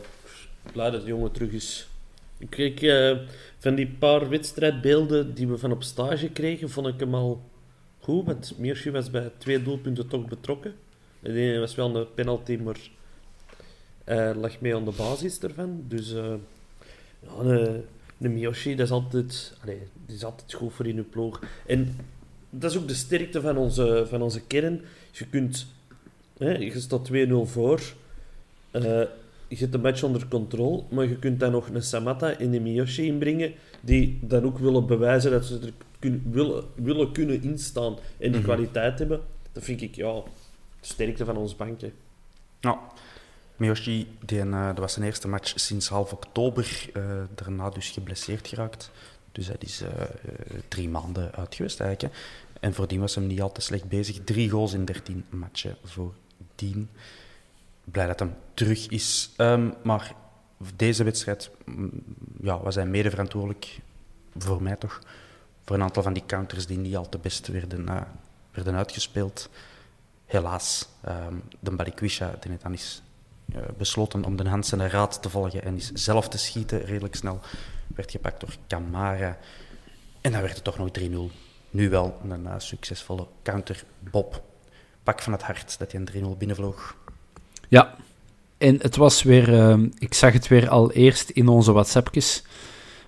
blij 0.72 0.90
dat 0.90 1.01
de 1.01 1.07
jongen 1.07 1.33
terug 1.33 1.51
is. 1.51 1.88
Ik 2.38 2.51
kreeg 2.51 2.83
eh, 2.83 3.18
van 3.59 3.74
die 3.74 3.88
paar 3.98 4.29
wedstrijdbeelden 4.29 5.35
die 5.35 5.48
we 5.48 5.59
van 5.59 5.72
op 5.72 5.83
stage 5.83 6.29
kregen, 6.29 6.70
vond 6.70 6.87
ik 6.87 7.01
hem 7.01 7.14
al 7.14 7.42
goed. 7.98 8.24
Want 8.24 8.59
Meersje 8.59 8.90
was 8.90 9.11
bij 9.11 9.31
twee 9.38 9.62
doelpunten 9.62 10.09
toch 10.09 10.29
betrokken. 10.29 10.74
De 11.20 11.33
ene 11.33 11.59
was 11.59 11.74
wel 11.74 11.96
een 11.96 12.14
penalty, 12.14 12.57
maar 12.57 12.79
hij 14.05 14.35
lag 14.35 14.61
mee 14.61 14.74
aan 14.74 14.85
de 14.85 14.92
basis 14.96 15.40
ervan. 15.40 15.85
Dus 15.88 16.12
eh 16.12 16.35
ja, 17.20 17.42
de, 17.42 17.83
de 18.16 18.29
Miyoshi, 18.29 18.74
dat 18.74 18.87
is 18.87 18.92
altijd, 18.92 19.57
allee, 19.62 19.83
die 20.07 20.16
is 20.16 20.24
altijd 20.24 20.53
goed 20.55 20.72
voor 20.72 20.87
in 20.87 20.96
uw 20.96 21.09
ploeg. 21.09 21.40
En 21.66 21.96
dat 22.50 22.70
is 22.70 22.76
ook 22.76 22.88
de 22.88 22.94
sterkte 22.94 23.40
van 23.40 23.56
onze, 23.56 24.06
van 24.08 24.22
onze 24.22 24.40
kern. 24.40 24.80
Je 25.12 25.26
kunt, 25.26 25.66
hè, 26.38 26.50
je 26.56 26.80
staat 26.80 27.04
2-0 27.04 27.46
voor. 27.46 27.80
Eh, 28.70 28.82
je 29.48 29.56
hebt 29.56 29.72
de 29.72 29.78
match 29.78 30.02
onder 30.02 30.28
controle, 30.28 30.82
maar 30.90 31.08
je 31.08 31.18
kunt 31.18 31.40
dan 31.40 31.52
nog 31.52 31.68
een 31.68 31.82
Samata 31.82 32.32
en 32.38 32.52
een 32.52 32.62
Miyoshi 32.62 33.06
inbrengen, 33.06 33.52
die 33.80 34.18
dan 34.22 34.44
ook 34.44 34.58
willen 34.58 34.87
bewijzen 34.87 35.30
dat 35.30 35.44
ze 35.44 35.58
er 35.58 35.72
willen, 36.30 36.64
willen 36.74 37.12
kunnen 37.12 37.42
instaan 37.42 37.96
en 38.18 38.33
die 38.33 38.42
kwaliteit 38.42 38.98
hebben. 38.98 39.20
Dat 39.52 39.64
vind 39.64 39.83
ik, 39.83 39.94
ja, 39.94 40.12
de 40.81 40.87
sterkte 40.87 41.25
van 41.25 41.37
ons 41.37 41.56
bankje. 41.56 41.90
Ja. 42.60 42.79
Miyoshi, 43.56 44.06
die, 44.25 44.40
eh, 44.40 44.66
dat 44.66 44.79
was 44.79 44.92
zijn 44.92 45.04
eerste 45.04 45.29
match 45.29 45.52
sinds 45.58 45.88
half 45.88 46.12
oktober. 46.12 46.88
eh, 46.92 47.02
daarna 47.35 47.70
dus 47.70 47.90
geblesseerd 47.90 48.48
geraakt. 48.48 48.90
Dus 49.33 49.46
hij 49.46 49.56
is 49.58 49.81
eh, 49.81 50.02
eh, 50.02 50.08
drie 50.68 50.88
maanden 50.88 51.33
uit 51.35 51.54
geweest 51.54 51.81
eigenlijk. 51.81 52.14
hè. 52.14 52.20
En 52.60 52.74
voordien 52.74 53.00
was 53.00 53.14
hem 53.14 53.26
niet 53.26 53.42
al 53.42 53.52
te 53.52 53.60
slecht 53.60 53.88
bezig. 53.88 54.24
Drie 54.24 54.50
goals 54.50 54.72
in 54.72 54.85
13 54.85 55.24
matchen 55.29 55.76
voor 55.85 56.14
Dien. 56.54 56.90
Blij 57.85 58.06
dat 58.06 58.18
hem 58.18 58.35
terug 58.54 58.88
is. 58.88 59.31
Ehm, 59.37 59.70
maar 59.83 60.14
deze 60.76 61.04
wedstrijd 61.04 61.50
mm, 61.64 61.90
ja, 62.42 62.60
was 62.60 62.74
hij 62.74 62.87
mede 62.87 63.10
verantwoordelijk, 63.10 63.81
voor 64.38 64.62
mij 64.62 64.76
toch, 64.76 65.00
voor 65.64 65.76
een 65.76 65.83
aantal 65.83 66.02
van 66.02 66.12
die 66.12 66.26
counters 66.26 66.66
die 66.66 66.79
niet 66.79 66.96
al 66.96 67.08
te 67.08 67.18
best 67.18 67.46
werden, 67.46 67.88
eh, 67.88 68.00
werden 68.50 68.74
uitgespeeld. 68.74 69.48
Helaas, 70.24 70.88
ehm 71.00 71.35
de 71.60 71.70
Balikwisha, 71.70 72.37
die 72.40 72.52
het 72.52 72.62
dan 72.62 72.72
is 72.72 73.02
besloten 73.76 74.24
om 74.24 74.37
de 74.37 74.48
Hans 74.48 74.72
en 74.72 74.79
de 74.79 74.88
Raad 74.88 75.22
te 75.22 75.31
volgen 75.31 75.62
en 75.62 75.76
is 75.76 75.92
zelf 75.92 76.29
te 76.29 76.38
schieten, 76.38 76.85
redelijk 76.85 77.14
snel, 77.14 77.40
werd 77.99 78.11
gepakt 78.11 78.40
door 78.40 78.55
Camara. 78.69 79.38
En 80.21 80.33
dan 80.33 80.40
werd 80.40 80.55
het 80.55 80.65
toch 80.65 80.79
nog 80.79 80.88
3-0. 80.99 81.03
nu 81.71 81.90
wel 81.90 82.19
een 82.29 82.42
uh, 82.42 82.55
succesvolle 82.59 83.27
counter 83.42 83.85
Bob. 84.11 84.42
Pak 85.03 85.23
van 85.23 85.33
het 85.33 85.42
hart 85.42 85.79
dat 85.79 85.92
hij 85.92 86.01
een 86.01 86.35
3-0 86.35 86.38
binnenvloog. 86.38 86.96
Ja, 87.69 87.94
en 88.59 88.79
het 88.81 88.96
was 88.96 89.23
weer, 89.23 89.49
uh, 89.49 89.87
ik 89.99 90.15
zag 90.15 90.33
het 90.33 90.49
weer 90.49 90.69
al 90.69 90.92
eerst 90.92 91.31
in 91.31 91.49
onze 91.49 91.73
WhatsAppjes. 91.73 92.42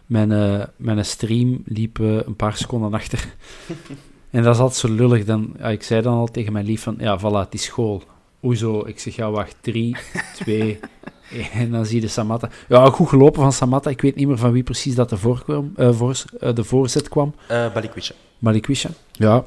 Mijn, 0.06 0.30
uh, 0.30 0.64
mijn 0.76 1.04
stream 1.04 1.62
liep 1.66 1.98
een 1.98 2.36
paar 2.36 2.56
seconden 2.56 2.94
achter. 2.94 3.34
en 4.30 4.42
dat 4.42 4.54
is 4.54 4.60
altijd 4.60 4.80
zo 4.80 4.88
lullig. 4.88 5.24
Dan, 5.24 5.54
ja, 5.58 5.68
ik 5.68 5.82
zei 5.82 6.02
dan 6.02 6.14
al 6.14 6.26
tegen 6.26 6.52
mijn 6.52 6.64
lief 6.64 6.82
van, 6.82 6.96
ja, 6.98 7.18
voilà, 7.18 7.44
het 7.44 7.54
is 7.54 7.62
school. 7.62 8.02
Hoezo? 8.40 8.86
Ik 8.86 8.98
zeg, 8.98 9.16
ja, 9.16 9.30
wacht, 9.30 9.56
3, 9.60 9.96
2, 10.34 10.80
en 11.52 11.70
dan 11.70 11.86
zie 11.86 12.00
je 12.00 12.08
Samatta. 12.08 12.48
Ja, 12.68 12.90
goed 12.90 13.08
gelopen 13.08 13.42
van 13.42 13.52
Samatta. 13.52 13.90
Ik 13.90 14.00
weet 14.00 14.16
niet 14.16 14.26
meer 14.26 14.38
van 14.38 14.52
wie 14.52 14.62
precies 14.62 14.94
dat 14.94 15.08
de, 15.08 15.16
voorkwam, 15.16 15.72
uh, 15.76 15.92
voor, 15.92 16.22
uh, 16.40 16.54
de 16.54 16.64
voorzet 16.64 17.08
kwam. 17.08 17.34
Uh, 17.50 17.72
Balikwisha. 17.72 18.14
Balikwisha, 18.38 18.88
ja. 19.12 19.44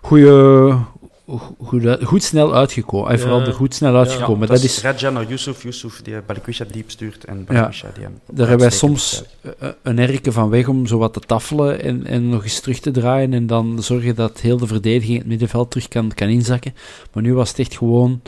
Goeie, 0.00 0.74
goed, 1.62 1.98
goed 2.02 2.22
snel 2.22 2.54
uitgekomen. 2.54 3.10
En 3.10 3.18
vooral 3.18 3.40
ja. 3.40 3.50
goed 3.50 3.74
snel 3.74 3.96
uitgekomen. 3.96 4.48
Ja, 4.48 4.54
dat 4.54 4.62
is 4.62 4.82
Raja 4.82 5.10
naar 5.10 5.26
Yusuf, 5.28 5.62
Yusuf 5.62 6.02
die 6.02 6.20
Balikwisha 6.26 6.64
diep 6.70 6.90
stuurt 6.90 7.24
en 7.24 7.44
Balikwisha 7.44 7.88
die 7.94 8.02
hem... 8.02 8.20
Daar 8.30 8.48
hebben 8.48 8.68
wij 8.68 8.76
soms 8.76 9.22
een 9.82 9.98
erke 9.98 10.32
van 10.32 10.48
weg 10.48 10.68
om 10.68 10.86
zo 10.86 10.98
wat 10.98 11.12
te 11.12 11.20
tafelen 11.20 11.82
en, 11.82 12.06
en 12.06 12.28
nog 12.28 12.42
eens 12.42 12.60
terug 12.60 12.80
te 12.80 12.90
draaien 12.90 13.32
en 13.32 13.46
dan 13.46 13.82
zorgen 13.82 14.14
dat 14.14 14.40
heel 14.40 14.56
de 14.56 14.66
verdediging 14.66 15.12
in 15.12 15.18
het 15.18 15.26
middenveld 15.26 15.70
terug 15.70 15.88
kan, 15.88 16.14
kan 16.14 16.28
inzakken. 16.28 16.74
Maar 17.12 17.22
nu 17.22 17.34
was 17.34 17.48
het 17.48 17.58
echt 17.58 17.76
gewoon 17.76 18.20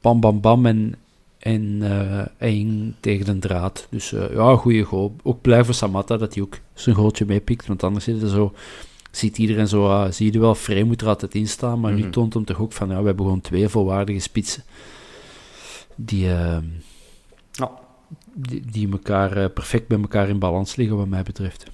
bam, 0.00 0.20
bam, 0.20 0.40
bam 0.40 0.66
en, 0.66 0.94
en 1.42 1.62
uh, 1.82 2.24
één 2.38 2.96
tegen 3.00 3.24
de 3.24 3.38
draad. 3.38 3.86
Dus 3.90 4.12
uh, 4.12 4.32
ja, 4.32 4.56
goede 4.56 4.82
goal. 4.82 5.16
Ook 5.22 5.40
blij 5.40 5.64
voor 5.64 5.74
Samatta 5.74 6.16
dat 6.16 6.34
hij 6.34 6.42
ook 6.42 6.58
zijn 6.74 6.96
goaltje 6.96 7.24
meepikt, 7.24 7.66
want 7.66 7.82
anders 7.82 8.04
zit 8.04 8.22
er 8.22 8.28
zo 8.28 8.54
ziet 9.10 9.38
iedereen 9.38 9.68
zo, 9.68 9.86
uh, 9.86 10.10
zie 10.10 10.32
je 10.32 10.38
wel, 10.38 10.54
Vrij 10.54 10.82
moet 10.82 11.00
er 11.00 11.08
altijd 11.08 11.34
in 11.34 11.48
staan, 11.48 11.80
maar 11.80 11.90
mm 11.90 11.96
-hmm. 11.96 12.06
nu 12.06 12.12
toont 12.12 12.34
hem 12.34 12.44
toch 12.44 12.60
ook 12.60 12.72
van, 12.72 12.88
ja, 12.88 13.00
we 13.00 13.06
hebben 13.06 13.24
gewoon 13.24 13.40
twee 13.40 13.68
volwaardige 13.68 14.18
spitsen 14.18 14.62
die, 15.94 16.26
uh, 16.26 16.58
ja. 17.52 17.70
die, 18.32 18.62
die 18.70 18.90
elkaar, 18.90 19.36
uh, 19.36 19.44
perfect 19.54 19.88
bij 19.88 20.00
elkaar 20.00 20.28
in 20.28 20.38
balans 20.38 20.76
liggen, 20.76 20.96
wat 20.96 21.06
mij 21.06 21.22
betreft. 21.22 21.64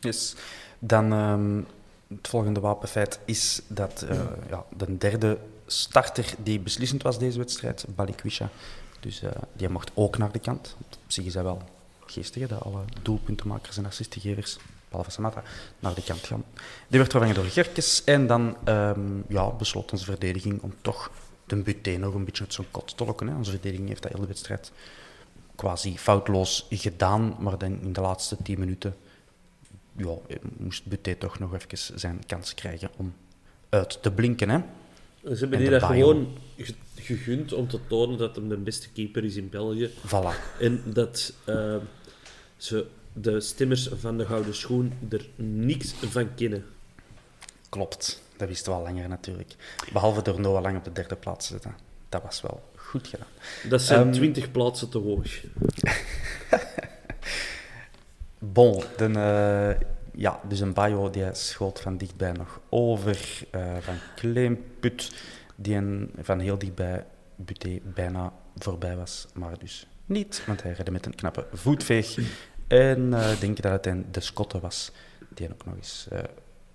Yes. 0.00 0.36
Dan 0.78 1.12
um, 1.12 1.66
het 2.08 2.28
volgende 2.28 2.60
wapenfeit 2.60 3.20
is 3.24 3.62
dat 3.68 4.06
ja, 4.50 4.64
de 4.76 4.96
derde 4.96 5.38
starter 5.66 6.34
die 6.42 6.60
beslissend 6.60 7.02
was 7.02 7.18
deze 7.18 7.38
wedstrijd, 7.38 7.86
Balikwisha, 7.94 8.50
dus 9.06 9.22
die 9.52 9.68
mocht 9.68 9.90
ook 9.94 10.18
naar 10.18 10.32
de 10.32 10.38
kant. 10.38 10.76
Op 10.78 10.96
zich 11.06 11.24
is 11.24 11.34
hij 11.34 11.42
wel 11.42 11.62
geestig, 12.06 12.48
dat 12.48 12.62
alle 12.62 12.84
doelpuntenmakers 13.02 13.76
en 13.76 13.86
assistgevers 13.86 14.58
behalve 14.88 15.10
Samata, 15.10 15.42
naar 15.78 15.94
de 15.94 16.02
kant 16.02 16.20
gaan. 16.20 16.44
Die 16.88 16.98
werd 16.98 17.10
vervangen 17.10 17.34
door 17.34 17.44
Gerkes 17.44 18.04
en 18.04 18.26
dan 18.26 18.56
um, 18.64 19.24
ja, 19.28 19.50
besloot 19.50 19.92
onze 19.92 20.04
verdediging 20.04 20.62
om 20.62 20.74
toch 20.80 21.10
de 21.46 21.56
Buté 21.56 21.96
nog 21.96 22.14
een 22.14 22.24
beetje 22.24 22.42
uit 22.42 22.52
zijn 22.52 22.66
kot 22.70 22.96
te 22.96 23.04
lokken. 23.04 23.26
Hè. 23.26 23.34
Onze 23.34 23.50
verdediging 23.50 23.88
heeft 23.88 24.02
dat 24.02 24.12
hele 24.12 24.26
wedstrijd 24.26 24.72
quasi 25.54 25.98
foutloos 25.98 26.66
gedaan, 26.70 27.36
maar 27.38 27.58
dan 27.58 27.80
in 27.80 27.92
de 27.92 28.00
laatste 28.00 28.36
tien 28.42 28.58
minuten 28.58 28.96
ja, 29.96 30.14
moest 30.58 30.86
Buté 30.86 31.14
toch 31.14 31.38
nog 31.38 31.54
even 31.54 31.98
zijn 31.98 32.26
kans 32.26 32.54
krijgen 32.54 32.90
om 32.96 33.14
uit 33.68 34.02
te 34.02 34.10
blinken. 34.10 34.48
Hè. 34.48 34.60
Ze 35.34 35.36
hebben 35.38 35.58
die 35.58 35.70
dat 35.70 35.82
gewoon 35.82 36.38
gegund 36.94 37.52
om 37.52 37.68
te 37.68 37.80
tonen 37.86 38.18
dat 38.18 38.36
hij 38.36 38.48
de 38.48 38.56
beste 38.56 38.88
keeper 38.88 39.24
is 39.24 39.36
in 39.36 39.48
België. 39.48 39.90
Voilà. 39.90 40.58
En 40.60 40.82
dat 40.84 41.32
uh, 41.48 41.76
ze 42.56 42.86
de 43.12 43.40
stemmers 43.40 43.88
van 43.94 44.18
de 44.18 44.26
Gouden 44.26 44.54
Schoen 44.54 44.92
er 45.08 45.28
niks 45.36 45.92
van 45.92 46.34
kennen. 46.34 46.64
Klopt, 47.68 48.22
dat 48.36 48.48
wisten 48.48 48.72
we 48.72 48.78
al 48.78 48.84
langer 48.84 49.08
natuurlijk. 49.08 49.54
Behalve 49.92 50.22
door 50.22 50.40
Noah 50.40 50.62
Lang 50.62 50.76
op 50.76 50.84
de 50.84 50.92
derde 50.92 51.16
plaats 51.16 51.46
te 51.46 51.52
zetten. 51.52 51.74
Dat 52.08 52.22
was 52.22 52.40
wel 52.42 52.70
goed 52.76 53.08
gedaan. 53.08 53.26
Dat 53.68 53.82
zijn 53.82 54.06
um, 54.06 54.12
20 54.12 54.50
plaatsen 54.50 54.88
te 54.88 54.98
hoog. 54.98 55.28
bon, 58.38 58.82
de, 58.96 59.08
uh, 59.08 59.88
ja, 60.16 60.40
dus 60.48 60.60
een 60.60 60.72
Bayo 60.72 61.10
die 61.10 61.24
schoot 61.32 61.80
van 61.80 61.96
dichtbij 61.96 62.32
nog 62.32 62.60
over. 62.68 63.46
Uh, 63.54 63.76
van 63.80 63.94
Kleemput, 64.14 65.12
die 65.56 65.76
een, 65.76 66.10
van 66.20 66.38
heel 66.38 66.58
dichtbij 66.58 67.04
Buté 67.36 67.80
bijna 67.94 68.32
voorbij 68.56 68.96
was, 68.96 69.26
maar 69.34 69.58
dus 69.58 69.86
niet, 70.06 70.42
want 70.46 70.62
hij 70.62 70.72
redde 70.72 70.90
met 70.90 71.06
een 71.06 71.14
knappe 71.14 71.46
voetveeg. 71.52 72.18
En 72.66 73.00
uh, 73.12 73.32
ik 73.32 73.40
denk 73.40 73.60
dat 73.60 73.72
het 73.72 73.86
een 73.86 74.06
de 74.10 74.20
Scotte 74.20 74.60
was 74.60 74.92
die 75.28 75.52
ook 75.52 75.64
nog 75.64 75.74
eens 75.76 76.08
uh, 76.12 76.18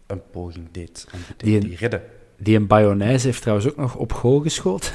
een 0.08 0.22
poging 0.32 0.68
deed 0.72 1.08
om 1.14 1.20
die, 1.38 1.60
die 1.60 1.76
redden. 1.76 2.04
Die 2.38 2.56
een 2.56 2.68
Bayonnaise 2.68 3.26
heeft 3.26 3.42
trouwens 3.42 3.70
ook 3.70 3.78
nog 3.78 3.96
op 3.96 4.14
goal 4.14 4.40
geschoten. 4.40 4.94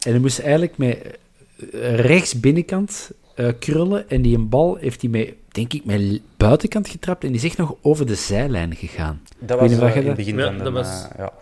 En 0.00 0.10
hij 0.10 0.18
moest 0.18 0.38
eigenlijk 0.38 0.76
met 0.76 1.18
rechts 1.80 2.40
binnenkant 2.40 3.10
uh, 3.36 3.48
krullen. 3.58 4.08
En 4.08 4.22
die 4.22 4.36
een 4.36 4.48
bal 4.48 4.76
heeft 4.76 5.00
hij 5.00 5.10
met, 5.10 5.34
denk 5.56 5.72
ik, 5.72 5.84
met 5.84 6.20
buitenkant 6.36 6.88
getrapt. 6.88 7.24
En 7.24 7.28
die 7.28 7.36
is 7.36 7.44
echt 7.44 7.56
nog 7.56 7.74
over 7.82 8.06
de 8.06 8.14
zijlijn 8.14 8.74
gegaan. 8.74 9.22
Dat 9.38 9.60
was 9.60 9.70
uh, 9.70 9.96
in 9.96 10.06
het 10.06 10.16
begin 10.16 10.40
van 10.40 10.58
de... 10.58 10.70
Ja. 11.16 11.32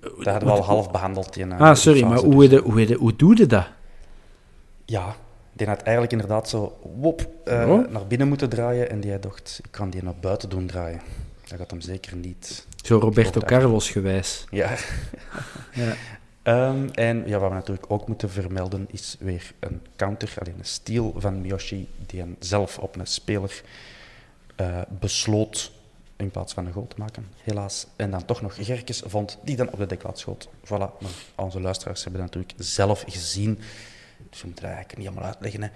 Dat 0.00 0.26
hadden 0.26 0.48
we 0.48 0.54
al 0.54 0.62
half 0.62 0.90
behandeld. 0.90 1.36
In, 1.36 1.52
ah, 1.52 1.74
sorry, 1.74 2.04
maar 2.04 2.18
hoe, 2.18 2.48
de, 2.48 2.56
hoe, 2.56 2.86
de, 2.86 2.94
hoe 2.94 3.16
doe 3.16 3.36
je 3.36 3.46
dat? 3.46 3.66
Ja, 4.84 5.16
die 5.52 5.66
had 5.66 5.82
eigenlijk 5.82 6.12
inderdaad 6.12 6.48
zo 6.48 6.78
wop, 6.96 7.26
uh, 7.44 7.70
oh. 7.70 7.90
naar 7.90 8.06
binnen 8.06 8.28
moeten 8.28 8.48
draaien. 8.48 8.90
En 8.90 9.00
die 9.00 9.18
dacht, 9.18 9.60
ik 9.64 9.70
kan 9.70 9.90
die 9.90 10.02
naar 10.02 10.14
buiten 10.20 10.48
doen 10.48 10.66
draaien. 10.66 11.00
Dat 11.48 11.58
gaat 11.58 11.70
hem 11.70 11.80
zeker 11.80 12.16
niet. 12.16 12.66
Zo 12.82 12.98
Roberto 12.98 13.40
Carlos 13.40 13.90
gewijs. 13.90 14.44
Ja. 14.50 14.70
ja. 15.72 15.92
Um, 16.46 16.90
en 16.90 17.26
ja, 17.26 17.38
wat 17.38 17.48
we 17.48 17.54
natuurlijk 17.54 17.90
ook 17.90 18.08
moeten 18.08 18.30
vermelden 18.30 18.86
is 18.90 19.16
weer 19.18 19.52
een 19.58 19.80
counter, 19.96 20.34
alleen 20.38 20.58
een 20.58 20.64
steal 20.64 21.14
van 21.16 21.40
Miyoshi, 21.40 21.88
die 22.06 22.20
hem 22.20 22.36
zelf 22.38 22.78
op 22.78 22.96
een 22.96 23.06
speler 23.06 23.62
uh, 24.60 24.82
besloot 25.00 25.72
in 26.16 26.30
plaats 26.30 26.52
van 26.52 26.66
een 26.66 26.72
goal 26.72 26.86
te 26.86 26.96
maken, 26.98 27.28
helaas. 27.42 27.86
En 27.96 28.10
dan 28.10 28.24
toch 28.24 28.42
nog 28.42 28.54
Gerkes 28.54 29.02
vond, 29.06 29.38
die 29.44 29.56
dan 29.56 29.70
op 29.70 29.78
de 29.78 29.86
deklaat 29.86 30.18
schoot. 30.18 30.48
Voilà, 30.64 30.68
maar 30.68 31.12
onze 31.34 31.60
luisteraars 31.60 32.04
hebben 32.04 32.20
dat 32.20 32.34
natuurlijk 32.34 32.62
zelf 32.64 33.04
gezien. 33.08 33.58
Dus 34.30 34.40
we 34.40 34.46
moeten 34.46 34.64
eigenlijk 34.64 34.98
niet 34.98 35.06
allemaal 35.06 35.26
uitleggen. 35.26 35.72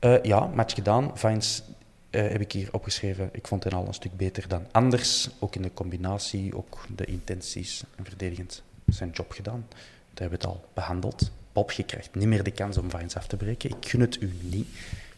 Uh, 0.00 0.22
ja, 0.22 0.46
match 0.46 0.74
gedaan. 0.74 1.18
Vines 1.18 1.62
uh, 2.10 2.20
heb 2.20 2.40
ik 2.40 2.52
hier 2.52 2.68
opgeschreven. 2.72 3.28
Ik 3.32 3.46
vond 3.46 3.64
hem 3.64 3.72
al 3.72 3.86
een 3.86 3.94
stuk 3.94 4.16
beter 4.16 4.48
dan 4.48 4.66
anders. 4.72 5.28
Ook 5.38 5.54
in 5.54 5.62
de 5.62 5.74
combinatie, 5.74 6.56
ook 6.56 6.78
de 6.96 7.04
intenties 7.04 7.82
en 7.96 8.04
verdedigend 8.04 8.62
zijn 8.86 9.10
job 9.10 9.32
gedaan. 9.32 9.66
Dat 10.12 10.18
hebben 10.20 10.38
we 10.38 10.46
het 10.46 10.54
al 10.54 10.64
behandeld. 10.74 11.30
Bob, 11.52 11.70
je 11.70 11.82
krijgt 11.82 12.14
niet 12.14 12.28
meer 12.28 12.42
de 12.42 12.50
kans 12.50 12.78
om 12.78 12.90
Vines 12.90 13.16
af 13.16 13.26
te 13.26 13.36
breken. 13.36 13.70
Ik 13.70 13.88
gun 13.88 14.00
het 14.00 14.20
u 14.20 14.32
niet. 14.40 14.68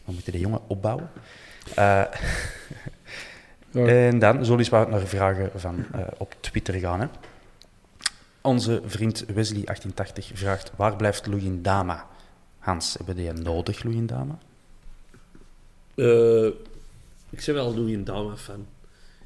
We 0.05 0.11
moeten 0.11 0.31
de 0.31 0.39
jongen 0.39 0.61
opbouwen. 0.67 1.09
Uh, 1.69 1.75
ja. 1.75 2.07
En 3.87 4.19
dan 4.19 4.45
zullen 4.45 4.65
we 4.65 4.85
naar 4.89 5.07
vragen 5.07 5.51
van 5.55 5.85
uh, 5.95 6.01
op 6.17 6.35
Twitter 6.39 6.73
gaan. 6.73 6.99
Hè. 6.99 7.07
Onze 8.41 8.81
vriend 8.85 9.25
Wesley1880 9.25 10.33
vraagt: 10.33 10.71
waar 10.75 10.95
blijft 10.95 11.25
Luyendama? 11.25 12.07
Hans, 12.59 12.93
hebben 12.93 13.15
die 13.15 13.31
nodig, 13.31 13.83
Luyendama? 13.83 14.37
Uh, 15.95 16.47
ik 17.29 17.43
ben 17.45 17.53
wel 17.53 17.73
Luyendama 17.73 18.35
fan. 18.35 18.67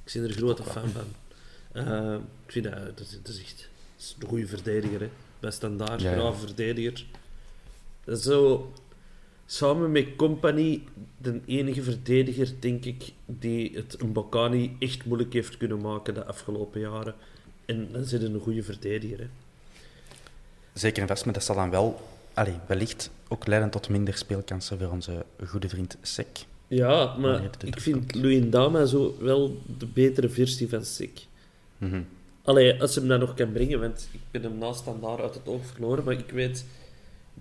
Ik 0.04 0.14
ben 0.14 0.24
er 0.24 0.30
een 0.30 0.36
grote 0.36 0.64
fan 0.64 0.90
van. 0.90 1.08
Uh, 1.74 2.14
ik 2.46 2.52
vind 2.52 2.66
dat, 2.66 2.98
dat, 2.98 3.00
is, 3.00 3.20
dat 3.24 3.28
is 3.34 3.42
echt 3.42 3.70
is 4.00 4.16
een 4.20 4.28
goede 4.28 4.48
verdediger. 4.48 5.00
Hè. 5.00 5.10
Bij 5.40 5.52
standaard, 5.52 6.02
ja, 6.02 6.16
ja. 6.16 6.34
verdediger. 6.34 7.06
Dat 8.04 8.18
is 8.18 8.24
zo, 8.24 8.72
samen 9.46 9.92
met 9.92 10.16
Company 10.16 10.84
de 11.18 11.40
enige 11.46 11.84
verdediger, 11.84 12.54
denk 12.60 12.86
ik, 12.86 13.12
die 13.26 13.72
het 13.76 14.02
een 14.02 14.14
Bocani 14.14 14.76
echt 14.80 15.06
moeilijk 15.06 15.34
heeft 15.34 15.58
kunnen 15.58 15.82
maken 15.82 16.14
de 16.14 16.26
afgelopen 16.26 16.80
jaren. 16.80 17.16
En 17.66 17.88
dan 17.92 18.04
zit 18.04 18.24
een 18.24 18.40
goede 18.40 18.64
verdediger. 18.64 19.20
Hè. 19.20 19.28
Zeker 20.74 21.02
en 21.02 21.08
vast, 21.08 21.26
maar 21.26 21.34
dat 21.34 21.44
zal 21.44 21.56
dan 21.56 21.70
wel 21.70 22.02
allee, 22.34 22.56
wellicht 22.68 23.12
ook 23.28 23.48
leiden 23.48 23.70
tot 23.70 23.90
minder 23.90 24.18
speelkansen 24.18 24.80
voor 24.80 24.90
onze 24.90 25.26
goede 25.46 25.70
vriend 25.70 25.98
Sek. 26.02 26.46
Ja, 26.68 27.16
maar 27.18 27.50
ik 27.64 27.80
vind 27.80 28.16
Louis 28.16 28.50
Dama 28.50 28.86
zo 28.86 29.16
wel 29.20 29.62
de 29.78 29.86
betere 29.86 30.30
versie 30.30 30.70
van 30.70 30.86
Sek. 30.86 31.20
Mm 31.78 31.90
-hmm. 31.90 32.06
Allee, 32.50 32.82
als 32.82 32.94
ze 32.94 33.00
hem 33.00 33.08
dat 33.08 33.20
nog 33.20 33.34
kan 33.34 33.52
brengen, 33.52 33.80
want 33.80 34.10
ik 34.12 34.20
ben 34.32 34.44
hem 34.44 34.58
naast 34.58 34.80
standaard 34.80 35.20
uit 35.20 35.34
het 35.34 35.48
oog 35.48 35.66
verloren, 35.66 36.04
maar 36.04 36.14
ik 36.14 36.30
weet, 36.32 36.66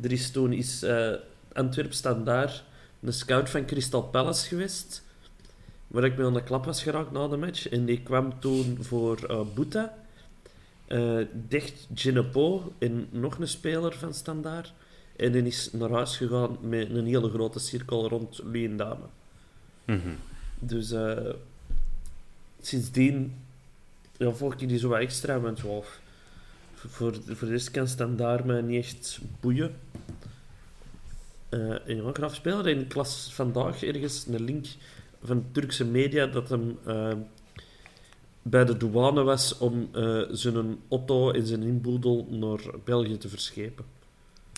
er 0.00 0.12
is 0.12 0.30
toen 0.30 0.52
is 0.52 0.82
uh, 0.82 1.14
Antwerp 1.52 1.92
standaard 1.92 2.64
een 3.00 3.12
scout 3.12 3.50
van 3.50 3.66
Crystal 3.66 4.02
Palace 4.02 4.46
geweest, 4.46 5.04
waar 5.86 6.04
ik 6.04 6.16
mee 6.16 6.26
aan 6.26 6.34
de 6.34 6.42
klap 6.42 6.64
was 6.64 6.82
geraakt 6.82 7.12
na 7.12 7.28
de 7.28 7.36
match, 7.36 7.68
en 7.68 7.84
die 7.84 8.00
kwam 8.00 8.40
toen 8.40 8.78
voor 8.80 9.30
uh, 9.30 9.40
Boeta, 9.54 9.94
uh, 10.88 11.26
Dicht 11.32 11.88
Ginepo 11.94 12.72
en 12.78 13.08
nog 13.10 13.38
een 13.38 13.48
speler 13.48 13.92
van 13.92 14.14
standaard. 14.14 14.72
En 15.16 15.32
die 15.32 15.42
is 15.42 15.72
naar 15.72 15.90
huis 15.90 16.16
gegaan 16.16 16.56
met 16.60 16.90
een 16.90 17.06
hele 17.06 17.30
grote 17.30 17.58
cirkel 17.58 18.08
rond 18.08 18.40
Louis 18.44 18.76
Dame. 18.76 19.04
Mm 19.84 20.00
-hmm. 20.00 20.16
Dus 20.58 20.92
uh, 20.92 21.30
sindsdien 22.60 23.34
ja, 24.18 24.30
volg 24.32 24.52
ik 24.52 24.68
die 24.68 24.78
zo 24.78 24.88
wat 24.88 25.00
extra, 25.00 25.40
want 25.40 25.58
ja, 25.58 25.80
voor, 26.74 27.14
voor 27.26 27.48
de 27.48 27.52
rest 27.52 27.70
kan 27.70 27.88
standaard 27.88 28.44
mij 28.44 28.60
niet 28.60 28.84
echt 28.84 29.20
boeien. 29.40 29.76
Eh 31.48 31.88
en 31.88 31.96
ja, 31.96 32.08
ik 32.08 32.18
afspelen 32.18 32.66
in 32.66 32.86
klas 32.86 33.30
vandaag 33.32 33.82
ergens 33.82 34.26
een 34.26 34.44
link 34.44 34.66
van 35.22 35.44
Turkse 35.52 35.84
media 35.84 36.26
dat 36.26 36.48
hem 36.48 36.78
eh, 36.84 37.12
bij 38.42 38.64
de 38.64 38.76
douane 38.76 39.22
was 39.22 39.58
om 39.58 39.88
eh, 39.92 40.22
zijn 40.30 40.78
auto 40.88 41.30
en 41.30 41.46
zijn 41.46 41.62
inboedel 41.62 42.26
naar 42.30 42.60
België 42.84 43.18
te 43.18 43.28
verschepen. 43.28 43.84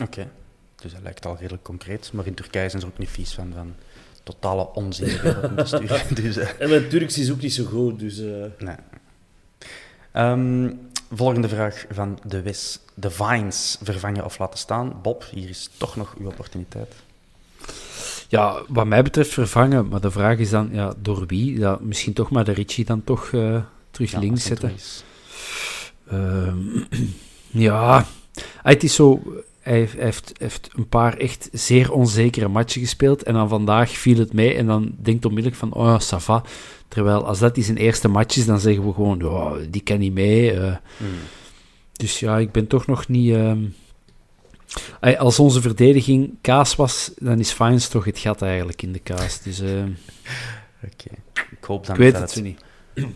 Oké. 0.02 0.30
Dus 0.76 0.92
dat 0.92 1.02
lijkt 1.02 1.26
al 1.26 1.36
redelijk 1.36 1.62
concreet. 1.62 2.12
Maar 2.12 2.26
in 2.26 2.34
Turkije 2.34 2.68
zijn 2.68 2.82
ze 2.82 2.88
ook 2.88 2.98
niet 2.98 3.08
vies 3.08 3.32
van, 3.32 3.52
van 3.54 3.74
totale 4.22 4.72
onzin 4.72 5.06
de 5.06 5.20
wereld 5.20 5.44
in 5.44 5.56
te 5.56 5.64
sturen. 5.64 6.14
Dus, 6.14 6.36
En 6.36 6.68
mijn 6.68 6.88
Turks 6.88 7.18
is 7.18 7.30
ook 7.30 7.40
niet 7.40 7.52
zo 7.54 7.64
goed, 7.64 7.98
dus... 7.98 8.18
nee. 8.58 8.76
Ehm, 10.12 10.70
volgende 11.12 11.48
vraag 11.48 11.84
van 11.90 12.18
de 12.24 12.42
Wis. 12.42 12.78
De 12.94 13.10
Vines 13.10 13.78
vervangen 13.82 14.24
of 14.24 14.38
laten 14.38 14.58
staan. 14.58 14.94
Bob, 15.02 15.24
hier 15.30 15.48
is 15.48 15.70
toch 15.76 15.96
nog 15.96 16.14
uw 16.18 16.26
opportuniteit. 16.26 16.94
Ja, 18.28 18.62
wat 18.68 18.86
mij 18.86 19.02
betreft 19.02 19.30
vervangen. 19.30 19.88
Maar 19.88 20.00
de 20.00 20.10
vraag 20.10 20.38
is 20.38 20.50
dan, 20.50 20.68
ja, 20.72 20.94
door 20.98 21.26
wie? 21.26 21.58
Ja, 21.58 21.78
misschien 21.80 22.12
toch 22.12 22.30
maar 22.30 22.44
de 22.44 22.52
Richie 22.52 22.84
dan 22.84 23.04
toch 23.04 23.32
eh, 23.32 23.62
terug 23.90 24.10
Ja, 24.10 24.18
links 24.18 24.44
zetten. 24.44 24.74
Ehm, 26.08 26.58
ja, 27.66 27.96
ah, 27.96 28.04
het 28.62 28.82
is 28.82 28.94
zo. 28.94 29.22
Hij 29.60 29.88
heeft, 29.96 30.32
een 30.76 30.88
paar 30.88 31.16
echt 31.16 31.48
zeer 31.52 31.92
onzekere 31.92 32.48
matchen 32.48 32.80
gespeeld. 32.80 33.22
En 33.22 33.34
dan 33.34 33.48
vandaag 33.48 33.90
viel 33.90 34.18
het 34.18 34.32
mee. 34.32 34.54
En 34.54 34.66
dan 34.66 34.94
denkt 34.98 35.24
onmiddellijk 35.24 35.60
van, 35.60 35.72
oh 35.72 35.86
ja, 35.86 36.00
ça 36.00 36.20
va. 36.22 36.42
Terwijl 36.88 37.26
als 37.26 37.38
dat 37.38 37.54
die 37.54 37.64
zijn 37.64 37.76
eerste 37.76 38.08
match 38.08 38.36
is, 38.36 38.46
dan 38.46 38.60
zeggen 38.60 38.86
we 38.86 38.92
gewoon, 38.92 39.22
die 39.70 39.82
kan 39.82 39.98
niet 39.98 40.12
mee. 40.12 40.52
eh. 40.52 40.76
Hmm. 40.96 41.08
Dus 41.92 42.20
ja, 42.20 42.38
ik 42.38 42.52
ben 42.52 42.66
toch 42.66 42.86
nog 42.86 43.08
niet. 43.08 43.34
ehm, 43.34 43.58
Als 45.18 45.38
onze 45.38 45.60
verdediging 45.60 46.34
kaas 46.40 46.76
was, 46.76 47.10
dan 47.18 47.38
is 47.38 47.50
Fines 47.52 47.88
toch 47.88 48.04
het 48.04 48.18
gat 48.18 48.42
eigenlijk 48.42 48.82
in 48.82 48.92
de 48.92 48.98
kaas. 48.98 49.42
Dus 49.42 49.60
eh, 49.60 49.82
Oké. 50.84 51.10
Ik 51.50 51.64
hoop 51.66 51.86
dan 51.86 51.94
ik 51.94 52.00
weet 52.00 52.12
dat 52.12 52.20
het 52.20 52.30
zo 52.30 52.40
niet. 52.42 52.60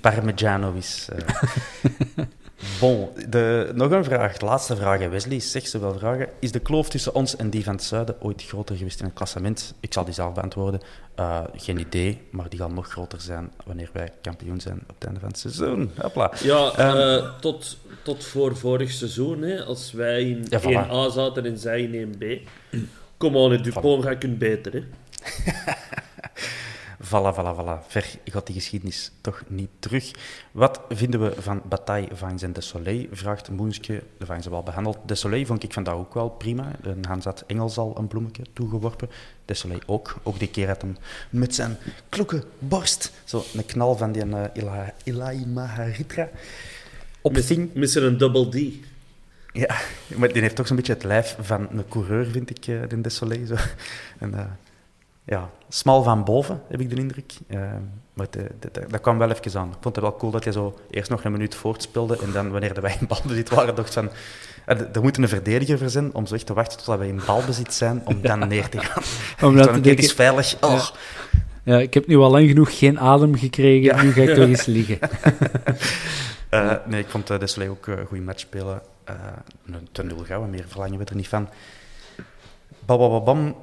Parmigiano 0.00 0.72
is. 0.72 1.08
bon, 2.80 3.08
de, 3.28 3.70
nog 3.74 3.90
een 3.90 4.04
vraag. 4.04 4.36
De 4.36 4.44
laatste 4.44 4.76
vraag. 4.76 5.08
Wesley, 5.08 5.40
zeg 5.40 5.66
zoveel 5.66 5.98
vragen. 5.98 6.28
Is 6.38 6.52
de 6.52 6.58
kloof 6.58 6.88
tussen 6.88 7.14
ons 7.14 7.36
en 7.36 7.50
die 7.50 7.64
van 7.64 7.74
het 7.74 7.82
zuiden 7.84 8.16
ooit 8.20 8.42
groter 8.42 8.76
geweest 8.76 8.98
in 8.98 9.04
het 9.04 9.14
klassement? 9.14 9.74
Ik 9.80 9.92
zal 9.92 10.04
die 10.04 10.14
zelf 10.14 10.34
beantwoorden. 10.34 10.80
Eh, 11.14 11.40
geen 11.56 11.78
idee, 11.78 12.20
maar 12.30 12.48
die 12.48 12.58
gaan 12.58 12.74
nog 12.74 12.88
groter 12.90 13.20
zijn 13.20 13.50
wanneer 13.64 13.88
wij 13.92 14.12
kampioen 14.22 14.60
zijn 14.60 14.80
op 14.88 14.94
het 14.94 15.04
einde 15.04 15.20
van 15.20 15.28
het 15.28 15.38
seizoen. 15.38 15.90
Hopla. 16.00 16.32
Ja, 16.42 16.72
Ehm, 16.76 16.96
eh, 16.96 17.30
tot, 17.40 17.76
tot 18.02 18.24
voor 18.24 18.56
vorig 18.56 18.90
seizoen, 18.90 19.42
hè, 19.42 19.62
als 19.64 19.92
wij 19.92 20.22
in 20.22 20.46
Ja, 20.48 20.60
voilà. 20.60 20.64
1A 20.90 21.10
zaten 21.10 21.44
en 21.44 21.58
zij 21.58 21.82
in 21.82 21.94
1B. 21.94 22.48
Kom 23.16 23.36
aan, 23.36 23.62
Dupont 23.62 24.04
gaat 24.04 24.18
kunnen 24.18 24.38
beter. 24.38 24.72
Hè. 24.72 24.82
Voilà, 27.04 27.34
voilà, 27.34 27.54
voilà. 27.54 27.84
Ver 27.86 28.18
gaat 28.24 28.46
die 28.46 28.54
geschiedenis 28.54 29.12
toch 29.20 29.42
niet 29.46 29.68
terug. 29.78 30.10
Wat 30.52 30.80
vinden 30.88 31.20
we 31.20 31.42
van 31.42 31.62
Bataille, 31.68 32.08
Vines 32.12 32.42
en 32.42 32.52
De 32.52 32.60
Soleil? 32.60 33.06
Vraagt 33.10 33.50
Moenske. 33.50 34.02
De 34.18 34.26
Vines 34.26 34.42
hebben 34.42 34.58
al 34.58 34.64
behandeld. 34.64 34.98
De 35.06 35.14
Soleil 35.14 35.46
vond 35.46 35.62
ik 35.62 35.72
vandaag 35.72 35.94
ook 35.94 36.14
wel 36.14 36.28
prima. 36.28 36.70
En 36.82 37.04
Hans 37.06 37.24
had 37.24 37.44
Engels 37.46 37.78
al 37.78 37.98
een 37.98 38.06
bloemetje 38.06 38.42
toegeworpen. 38.52 39.10
De 39.44 39.54
Soleil 39.54 39.80
ook. 39.86 40.16
Ook 40.22 40.38
die 40.38 40.50
keer 40.50 40.66
had 40.66 40.82
hem 40.82 40.96
met 41.30 41.54
zijn 41.54 41.76
kloeke 42.08 42.44
borst 42.58 43.12
zo 43.24 43.44
een 43.54 43.66
knal 43.66 43.96
van 43.96 44.12
die 44.12 44.26
uh, 44.26 44.44
Ila, 44.54 44.94
Ilai 45.04 45.46
Maharitra 45.46 46.28
opving. 47.20 47.74
Met 47.74 47.90
zijn 47.90 48.16
double 48.16 48.48
D. 48.48 48.74
Ja, 49.52 49.76
maar 50.16 50.32
die 50.32 50.42
heeft 50.42 50.56
toch 50.56 50.66
zo'n 50.66 50.76
beetje 50.76 50.92
het 50.92 51.04
lijf 51.04 51.36
van 51.40 51.68
een 51.70 51.88
coureur, 51.88 52.26
vind 52.26 52.50
ik, 52.50 52.66
eh, 52.66 52.88
de 52.88 53.00
De 53.00 53.08
Soleil. 53.08 53.46
Zo. 53.46 53.54
En, 54.18 54.34
eh, 54.34 54.44
ja, 55.24 55.50
smal 55.68 56.02
van 56.02 56.24
boven, 56.24 56.62
heb 56.68 56.80
ik 56.80 56.90
de 56.90 56.96
indruk. 56.96 57.32
Eh, 57.46 57.60
maar 58.14 58.26
de, 58.30 58.46
de- 58.60 58.68
de- 58.72 58.86
dat 58.88 59.00
kwam 59.00 59.18
wel 59.18 59.30
even 59.30 59.60
aan. 59.60 59.68
Ik 59.68 59.76
vond 59.80 59.94
het 59.96 60.04
wel 60.04 60.16
cool 60.16 60.32
dat 60.32 60.44
hij 60.44 60.52
zo 60.52 60.78
eerst 60.90 61.10
nog 61.10 61.24
een 61.24 61.32
minuut 61.32 61.54
voortspeelde 61.54 62.18
en 62.22 62.32
dan, 62.32 62.50
wanneer 62.50 62.80
wij 62.80 62.96
in 63.00 63.06
balbezit 63.06 63.48
waren, 63.50 63.74
dacht 63.74 63.94
van... 63.94 64.08
eh, 64.66 64.80
Er 64.92 65.02
moet 65.02 65.16
een 65.18 65.28
verdediger 65.28 65.78
voor 65.78 65.88
zijn 65.88 66.14
om 66.14 66.26
zo 66.26 66.34
echt 66.34 66.46
te 66.46 66.54
wachten 66.54 66.78
tot 66.84 66.98
wij 66.98 67.08
in 67.08 67.20
balbezit 67.26 67.74
zijn, 67.74 68.02
om 68.04 68.20
dan 68.22 68.38
neer 68.48 68.68
te 68.68 68.78
gaan. 68.78 69.02
Om 69.48 69.56
Echt 69.56 69.64
dat 69.64 69.64
van, 69.64 69.64
te 69.64 69.70
kijk, 69.72 69.82
denken- 69.82 70.04
is 70.04 70.12
veilig. 70.12 70.56
Oh. 70.60 70.86
Ja, 71.62 71.78
ik 71.78 71.94
heb 71.94 72.06
nu 72.06 72.16
al 72.16 72.30
lang 72.30 72.48
genoeg 72.48 72.78
geen 72.78 73.00
adem 73.00 73.34
gekregen. 73.36 73.96
Ja. 73.96 74.02
Nu 74.02 74.12
ga 74.12 74.20
ik 74.22 74.28
toch 74.38 74.48
eens 74.48 74.64
liggen. 74.66 74.98
Eh, 76.48 76.72
nee, 76.86 77.00
ik 77.00 77.08
vond 77.08 77.30
uh, 77.30 77.38
de 77.38 77.46
Soleil 77.46 77.70
ook 77.70 77.86
een 77.86 78.06
goede 78.06 78.22
match 78.22 78.40
spelen. 78.40 78.80
Een 79.66 79.88
ten 79.92 80.06
nul 80.06 80.24
gauw, 80.24 80.42
meer 80.46 80.64
verlangen 80.68 80.98
we 80.98 81.04
er 81.04 81.16
niet 81.16 81.28
van. 81.28 81.48
Babababam. 82.86 83.56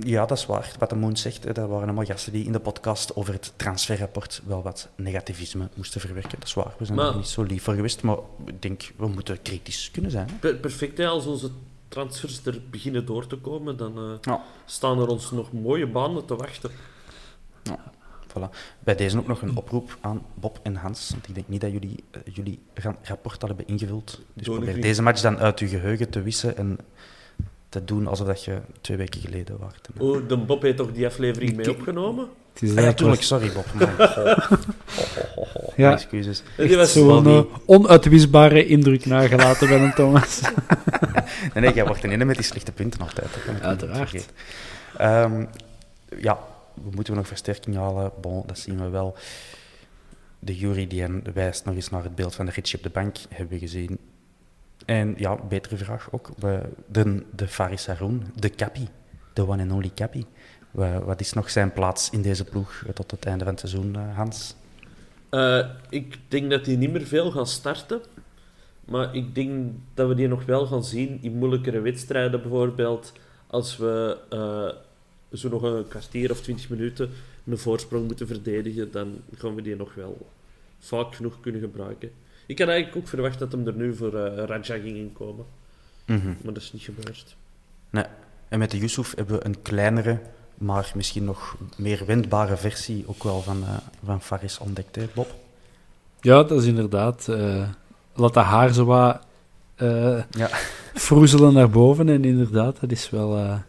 Ja, 0.00 0.26
dat 0.26 0.38
is 0.38 0.46
waar. 0.46 0.72
Wat 0.78 0.90
de 0.90 0.96
Moon 0.96 1.16
zegt, 1.16 1.46
eh, 1.46 1.54
dat 1.54 1.68
waren 1.68 1.82
allemaal 1.84 2.04
gasten 2.04 2.32
die 2.32 2.44
in 2.44 2.52
de 2.52 2.60
podcast 2.60 3.16
over 3.16 3.32
het 3.32 3.52
transferrapport 3.56 4.42
wel 4.46 4.62
wat 4.62 4.88
negativisme 4.96 5.68
moesten 5.74 6.00
verwerken. 6.00 6.38
Dat 6.38 6.48
is 6.48 6.54
waar. 6.54 6.72
We 6.78 6.84
zijn 6.84 6.98
Maar- 6.98 7.08
er 7.08 7.16
niet 7.16 7.26
zo 7.26 7.42
lief 7.42 7.62
voor 7.62 7.74
geweest, 7.74 8.02
maar 8.02 8.16
ik 8.44 8.62
denk, 8.62 8.92
we 8.96 9.06
moeten 9.06 9.42
kritisch 9.42 9.90
kunnen 9.90 10.10
zijn. 10.10 10.28
Hè? 10.40 10.54
Perfect, 10.56 10.98
hè, 10.98 11.06
als 11.06 11.26
onze 11.26 11.50
transfers 11.88 12.44
er 12.46 12.60
beginnen 12.70 13.06
door 13.06 13.26
te 13.26 13.36
komen, 13.36 13.76
dan 13.76 13.96
eh, 13.98 14.02
Ja. 14.20 14.42
staan 14.64 15.00
er 15.00 15.06
ons 15.08 15.30
nog 15.30 15.52
mooie 15.52 15.86
banen 15.86 16.24
te 16.24 16.36
wachten. 16.36 16.70
Voilà. 18.28 18.48
Bij 18.78 18.94
deze 18.94 19.18
ook 19.18 19.26
nog 19.26 19.42
een 19.42 19.56
oproep 19.56 19.96
aan 20.00 20.22
Bob 20.34 20.60
en 20.62 20.74
Hans. 20.76 21.10
Want 21.10 21.28
ik 21.28 21.34
denk 21.34 21.48
niet 21.48 21.60
dat 21.60 21.72
jullie 21.72 22.04
eh, 22.10 22.20
jullie 22.34 22.60
ra- 22.74 22.96
rapport 23.02 23.42
al 23.42 23.48
hebben 23.48 23.66
ingevuld. 23.66 24.20
Dus 24.34 24.46
probeer 24.46 24.80
deze 24.80 25.02
match 25.02 25.20
dan 25.20 25.38
uit 25.38 25.58
je 25.58 25.66
geheugen 25.68 26.10
te 26.10 26.22
wissen 26.22 26.56
en 26.56 26.78
te 27.72 27.84
doen 27.84 28.06
alsof 28.06 28.26
dat 28.26 28.44
je 28.44 28.58
twee 28.80 28.96
weken 28.96 29.20
geleden 29.20 29.58
was. 29.58 29.72
Oh, 29.98 30.28
de 30.28 30.36
Bob 30.36 30.62
heeft 30.62 30.76
toch 30.76 30.92
die 30.92 31.06
aflevering 31.06 31.56
mee 31.56 31.70
opgenomen? 31.70 32.28
Het 32.52 32.62
is 32.62 32.70
Ah, 32.70 32.76
ja, 32.76 32.82
eigenlijk 32.82 32.96
tuurlijk, 32.96 33.22
sorry 33.22 33.52
Bob. 33.52 33.66
Maar, 33.74 34.16
oh, 34.98 35.36
oh, 35.36 35.56
oh. 35.56 35.76
Ja. 35.76 35.92
Excuses. 35.92 36.42
Die 36.56 36.76
was 36.76 36.92
Zo'n 36.92 37.24
wel 37.24 37.38
eh, 37.38 37.58
onuitwisbare 37.66 38.66
indruk 38.66 39.06
nagelaten 39.06 39.68
bij 39.68 39.80
een 39.80 39.94
Thomas. 39.94 40.40
Nee, 41.54 41.64
nee, 41.64 41.74
jij 41.74 41.86
wordt 41.86 42.04
een 42.04 42.10
ene 42.10 42.24
met 42.24 42.36
die 42.36 42.44
slechte 42.44 42.72
punten 42.72 43.00
altijd. 43.00 43.28
Uiteraard. 43.62 44.28
Ehm, 44.96 45.44
ja, 46.20 46.38
we 46.74 46.90
moeten 46.94 47.14
nog 47.14 47.26
versterking 47.26 47.76
halen. 47.76 48.12
Bon, 48.20 48.42
dat 48.46 48.58
zien 48.58 48.80
we 48.80 48.88
wel. 48.88 49.16
De 50.38 50.56
jury 50.56 50.86
die 50.86 51.06
wijst 51.34 51.64
nog 51.64 51.74
eens 51.74 51.90
naar 51.90 52.02
het 52.02 52.14
beeld 52.14 52.34
van 52.34 52.46
de 52.46 52.52
Ritchie 52.52 52.78
op 52.78 52.84
de 52.84 52.90
bank, 52.90 53.16
hebben 53.28 53.52
we 53.52 53.58
gezien. 53.58 53.98
En 54.86 55.14
ja, 55.18 55.36
betere 55.48 55.76
vraag 55.76 56.08
ook. 56.10 56.30
De, 56.86 57.22
de 57.34 57.48
Faris 57.48 57.86
Haroun, 57.86 58.22
de 58.36 58.50
Cappy, 58.50 58.86
de 59.32 59.48
one 59.48 59.62
and 59.62 59.72
only 59.72 59.90
Cappy. 59.94 60.24
Wa- 60.70 61.02
Wat 61.04 61.20
is 61.20 61.32
nog 61.32 61.50
zijn 61.50 61.72
plaats 61.72 62.10
in 62.10 62.22
deze 62.22 62.44
ploeg 62.44 62.84
tot 62.94 63.10
het 63.10 63.24
einde 63.24 63.44
van 63.44 63.52
het 63.52 63.68
seizoen, 63.68 63.96
eh, 63.96 64.16
Hans? 64.16 64.54
Eh, 65.28 65.66
ik 65.88 66.18
denk 66.28 66.50
dat 66.50 66.64
die 66.64 66.76
niet 66.76 66.92
meer 66.92 67.06
veel 67.06 67.30
gaan 67.30 67.46
starten. 67.46 68.00
Maar 68.84 69.14
ik 69.14 69.34
denk 69.34 69.72
dat 69.94 70.08
we 70.08 70.14
die 70.14 70.28
nog 70.28 70.44
wel 70.44 70.66
gaan 70.66 70.84
zien 70.84 71.18
in 71.22 71.36
moeilijkere 71.38 71.80
wedstrijden. 71.80 72.40
Bijvoorbeeld 72.40 73.12
als 73.46 73.76
we 73.76 74.18
eh, 74.30 74.68
zo 75.38 75.48
nog 75.48 75.62
een 75.62 75.88
kwartier 75.88 76.30
of 76.30 76.40
twintig 76.40 76.68
minuten 76.68 77.10
een 77.46 77.58
voorsprong 77.58 78.06
moeten 78.06 78.26
verdedigen. 78.26 78.90
Dan 78.92 79.20
gaan 79.36 79.54
we 79.54 79.62
die 79.62 79.76
nog 79.76 79.94
wel 79.94 80.26
vaak 80.78 81.14
genoeg 81.14 81.40
kunnen 81.40 81.60
gebruiken. 81.60 82.10
Ik 82.46 82.58
had 82.58 82.68
eigenlijk 82.68 82.96
ook 82.98 83.08
verwacht 83.08 83.38
dat 83.38 83.52
hem 83.52 83.66
er 83.66 83.74
nu 83.74 83.94
voor 83.96 84.14
eh 84.18 84.44
Raja 84.44 84.62
ging 84.78 84.96
inkomen. 84.96 85.44
Mhm. 86.06 86.26
Maar 86.26 86.52
dat 86.52 86.62
is 86.62 86.72
niet 86.72 86.82
gebeurd. 86.82 87.36
Nee. 87.90 88.04
En 88.48 88.58
met 88.58 88.70
de 88.70 88.78
Yusuf 88.78 89.14
hebben 89.16 89.38
we 89.38 89.44
een 89.44 89.62
kleinere, 89.62 90.18
maar 90.54 90.92
misschien 90.94 91.24
nog 91.24 91.56
meer 91.76 92.06
wendbare 92.06 92.56
versie 92.56 93.04
ook 93.06 93.22
wel 93.22 93.40
van, 93.42 93.62
eh, 93.62 93.76
van 94.04 94.22
Faris 94.22 94.58
ontdekt, 94.58 94.96
hè, 94.96 95.06
Bob? 95.14 95.34
Ja, 96.20 96.42
dat 96.42 96.60
is 96.60 96.66
inderdaad. 96.66 97.28
eh, 97.28 97.68
laat 98.14 98.34
dat 98.34 98.44
haar 98.44 98.72
zo 98.72 98.84
wat 98.84 99.20
eh 99.74 100.22
Ja. 100.30 100.48
vroezelen 100.94 101.52
naar 101.52 101.70
boven. 101.70 102.08
En 102.08 102.24
inderdaad, 102.24 102.80
dat 102.80 102.90
is 102.90 103.10
wel. 103.10 103.60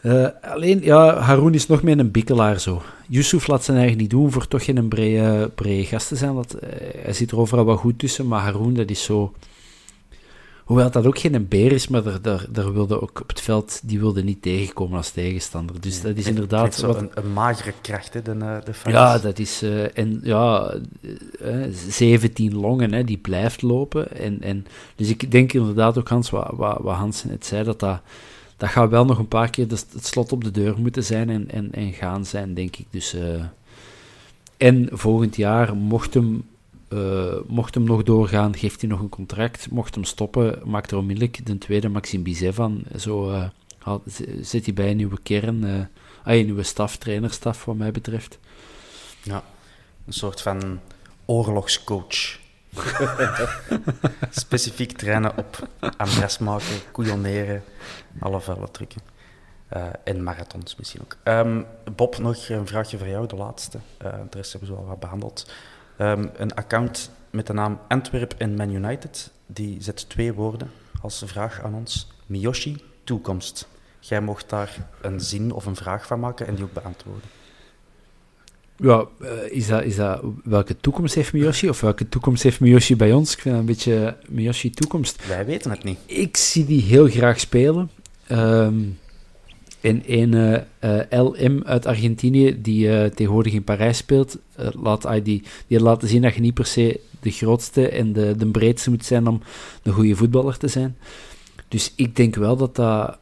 Eh, 0.00 0.24
eh, 0.24 0.30
alleen, 0.40 0.80
ja, 0.82 1.18
Haroon 1.18 1.54
is 1.54 1.66
nog 1.66 1.82
meer 1.82 1.98
een 1.98 2.10
bikkelaar 2.10 2.60
zo. 2.60 2.82
Yusuf 3.08 3.46
laat 3.46 3.64
zijn 3.64 3.78
eigen 3.78 3.98
niet 3.98 4.10
doen 4.10 4.32
voor 4.32 4.48
toch 4.48 4.64
geen 4.64 4.88
brede, 4.88 5.50
brede 5.54 5.84
gast 5.84 6.08
te 6.08 6.16
zijn. 6.16 6.34
Dat, 6.34 6.52
eh, 6.54 6.68
hij 7.02 7.12
zit 7.12 7.30
er 7.30 7.38
overal 7.38 7.64
wat 7.64 7.78
goed 7.78 7.98
tussen, 7.98 8.26
maar 8.28 8.40
Haroon, 8.40 8.74
dat 8.74 8.90
is 8.90 9.02
zo. 9.04 9.32
Hoewel 10.64 10.90
dat 10.90 11.06
ook 11.06 11.18
geen 11.18 11.48
beer 11.48 11.72
is, 11.72 11.88
maar 11.88 12.02
daar, 12.02 12.22
daar, 12.22 12.46
daar 12.50 12.72
wilde 12.72 13.00
ook 13.00 13.20
op 13.20 13.28
het 13.28 13.40
veld, 13.40 13.80
die 13.84 13.98
wilde 13.98 14.22
niet 14.22 14.42
tegenkomen 14.42 14.96
als 14.96 15.10
tegenstander. 15.10 15.80
Dus 15.80 16.00
dat 16.02 16.16
is 16.16 16.26
inderdaad 16.26 16.74
zo 16.74 16.86
wat, 16.86 16.96
een, 16.96 17.10
een 17.14 17.32
magere 17.32 17.72
kracht, 17.80 18.14
hè, 18.14 18.22
de, 18.22 18.30
eh, 18.30 18.56
de 18.64 18.90
ja, 18.90 19.18
dat 19.18 19.38
is... 19.38 19.62
eh, 19.62 19.98
en 19.98 20.20
ja, 20.22 20.74
eh, 21.40 21.64
eh, 21.64 21.72
17 21.88 22.56
longen, 22.56 22.92
hè, 22.92 23.04
die 23.04 23.16
blijft 23.16 23.62
lopen. 23.62 24.16
En, 24.16 24.42
en, 24.42 24.66
dus 24.96 25.08
ik 25.08 25.30
denk 25.30 25.52
inderdaad 25.52 25.98
ook, 25.98 26.08
Hans, 26.08 26.30
wat, 26.30 26.50
wat, 26.52 26.78
wat 26.80 26.96
Hans 26.96 27.24
net 27.24 27.46
zei, 27.46 27.64
dat 27.64 27.80
dat... 27.80 28.00
Dat 28.58 28.68
gaat 28.68 28.90
wel 28.90 29.04
nog 29.04 29.18
een 29.18 29.28
paar 29.28 29.50
keer 29.50 29.66
het 29.68 29.86
slot 30.06 30.32
op 30.32 30.44
de 30.44 30.50
deur 30.50 30.78
moeten 30.78 31.04
zijn 31.04 31.30
en, 31.30 31.50
en, 31.50 31.72
en 31.72 31.92
gaan 31.92 32.24
zijn, 32.26 32.54
denk 32.54 32.76
ik. 32.76 32.86
Dus 32.90 33.14
eh, 33.14 33.44
En 34.56 34.88
volgend 34.92 35.36
jaar, 35.36 35.76
mocht 35.76 36.14
hem, 36.14 36.44
eh, 36.88 37.34
mocht 37.46 37.74
hem 37.74 37.84
nog 37.84 38.02
doorgaan, 38.02 38.56
geeft 38.56 38.80
hij 38.80 38.90
nog 38.90 39.00
een 39.00 39.08
contract. 39.08 39.70
Mocht 39.70 39.94
hem 39.94 40.04
stoppen, 40.04 40.58
maakt 40.64 40.90
er 40.90 40.96
onmiddellijk 40.96 41.46
de 41.46 41.58
tweede 41.58 41.88
Maxime 41.88 42.22
Bizet 42.22 42.54
van. 42.54 42.82
Zo 42.98 43.30
haal- 43.78 44.02
z- 44.06 44.20
zit 44.40 44.64
hij 44.64 44.74
bij 44.74 44.90
een 44.90 44.96
nieuwe 44.96 45.18
kern, 45.22 45.64
eh 45.64 45.74
ah, 46.24 46.34
een 46.38 46.44
nieuwe 46.44 46.62
staf, 46.62 46.96
trainerstaf 46.96 47.64
wat 47.64 47.76
mij 47.76 47.90
betreft. 47.92 48.38
Ja, 49.22 49.44
een 50.06 50.12
soort 50.12 50.40
van 50.42 50.80
oorlogscoach. 51.24 52.38
Specifiek 54.30 54.92
trainen 54.92 55.36
op 55.36 55.68
ambres 55.96 56.38
maken, 56.38 56.92
couilloneren, 56.92 57.62
alle 58.20 58.40
vuile 58.40 58.70
trucken. 58.70 59.00
Eh, 59.68 59.86
en 60.04 60.22
marathons 60.22 60.76
misschien 60.76 61.00
ook. 61.00 61.16
Ehm, 61.22 61.62
Bob, 61.96 62.18
nog 62.18 62.48
een 62.48 62.66
vraagje 62.66 62.98
voor 62.98 63.08
jou, 63.08 63.26
de 63.26 63.36
laatste. 63.36 63.78
Eh, 63.98 64.12
de 64.30 64.36
rest 64.36 64.52
hebben 64.52 64.70
we 64.70 64.76
al 64.76 64.86
wat 64.86 65.00
behandeld. 65.00 65.50
Ehm, 65.96 66.26
een 66.36 66.54
account 66.54 67.10
met 67.30 67.46
de 67.46 67.52
naam 67.52 67.80
Antwerp 67.88 68.34
en 68.38 68.54
Man 68.54 68.70
United, 68.70 69.30
die 69.46 69.82
zet 69.82 70.08
twee 70.08 70.32
woorden 70.32 70.70
als 71.02 71.22
vraag 71.26 71.62
aan 71.62 71.74
ons. 71.74 72.08
Miyoshi, 72.26 72.84
toekomst. 73.04 73.68
Jij 74.00 74.20
mocht 74.20 74.48
daar 74.48 74.76
een 75.00 75.20
zin 75.20 75.52
of 75.52 75.66
een 75.66 75.76
vraag 75.76 76.06
van 76.06 76.20
maken 76.20 76.46
en 76.46 76.54
die 76.54 76.64
ook 76.64 76.72
beantwoorden. 76.72 77.37
Ja, 78.80 79.06
eh, 79.20 79.28
is, 79.50 79.66
dat, 79.66 79.84
is 79.84 79.96
dat 79.96 80.20
welke 80.44 80.76
toekomst 80.80 81.14
heeft 81.14 81.32
Miyoshi? 81.32 81.68
Of 81.68 81.80
welke 81.80 82.08
toekomst 82.08 82.42
heeft 82.42 82.60
Miyoshi 82.60 82.96
bij 82.96 83.12
ons? 83.12 83.32
Ik 83.32 83.40
vind 83.40 83.54
dat 83.54 83.60
een 83.62 83.70
beetje 83.70 84.16
Miyoshi 84.28 84.70
toekomst. 84.70 85.26
Wij 85.26 85.46
weten 85.46 85.70
het 85.70 85.84
niet. 85.84 85.98
Ik 86.06 86.36
zie 86.36 86.64
die 86.64 86.82
heel 86.82 87.08
graag 87.08 87.40
spelen. 87.40 87.90
Ehm 88.26 88.74
en 89.80 90.02
een 90.06 90.64
eh, 90.78 91.20
LM 91.22 91.62
uit 91.64 91.86
Argentinië, 91.86 92.62
die 92.62 92.90
eh, 92.90 93.10
tegenwoordig 93.10 93.52
in 93.52 93.64
Parijs 93.64 93.96
speelt, 93.96 94.38
laat, 94.82 95.04
ah, 95.04 95.24
die, 95.24 95.42
die 95.66 95.80
laten 95.80 96.08
zien 96.08 96.22
dat 96.22 96.34
je 96.34 96.40
niet 96.40 96.54
per 96.54 96.66
se 96.66 97.00
de 97.20 97.30
grootste 97.30 97.88
en 97.88 98.12
de, 98.12 98.34
de 98.36 98.46
breedste 98.46 98.90
moet 98.90 99.04
zijn 99.04 99.26
om 99.26 99.42
een 99.82 99.92
goede 99.92 100.16
voetballer 100.16 100.56
te 100.56 100.68
zijn. 100.68 100.96
Dus 101.68 101.92
ik 101.96 102.16
denk 102.16 102.34
wel 102.34 102.56
dat 102.56 102.76
dat... 102.76 103.18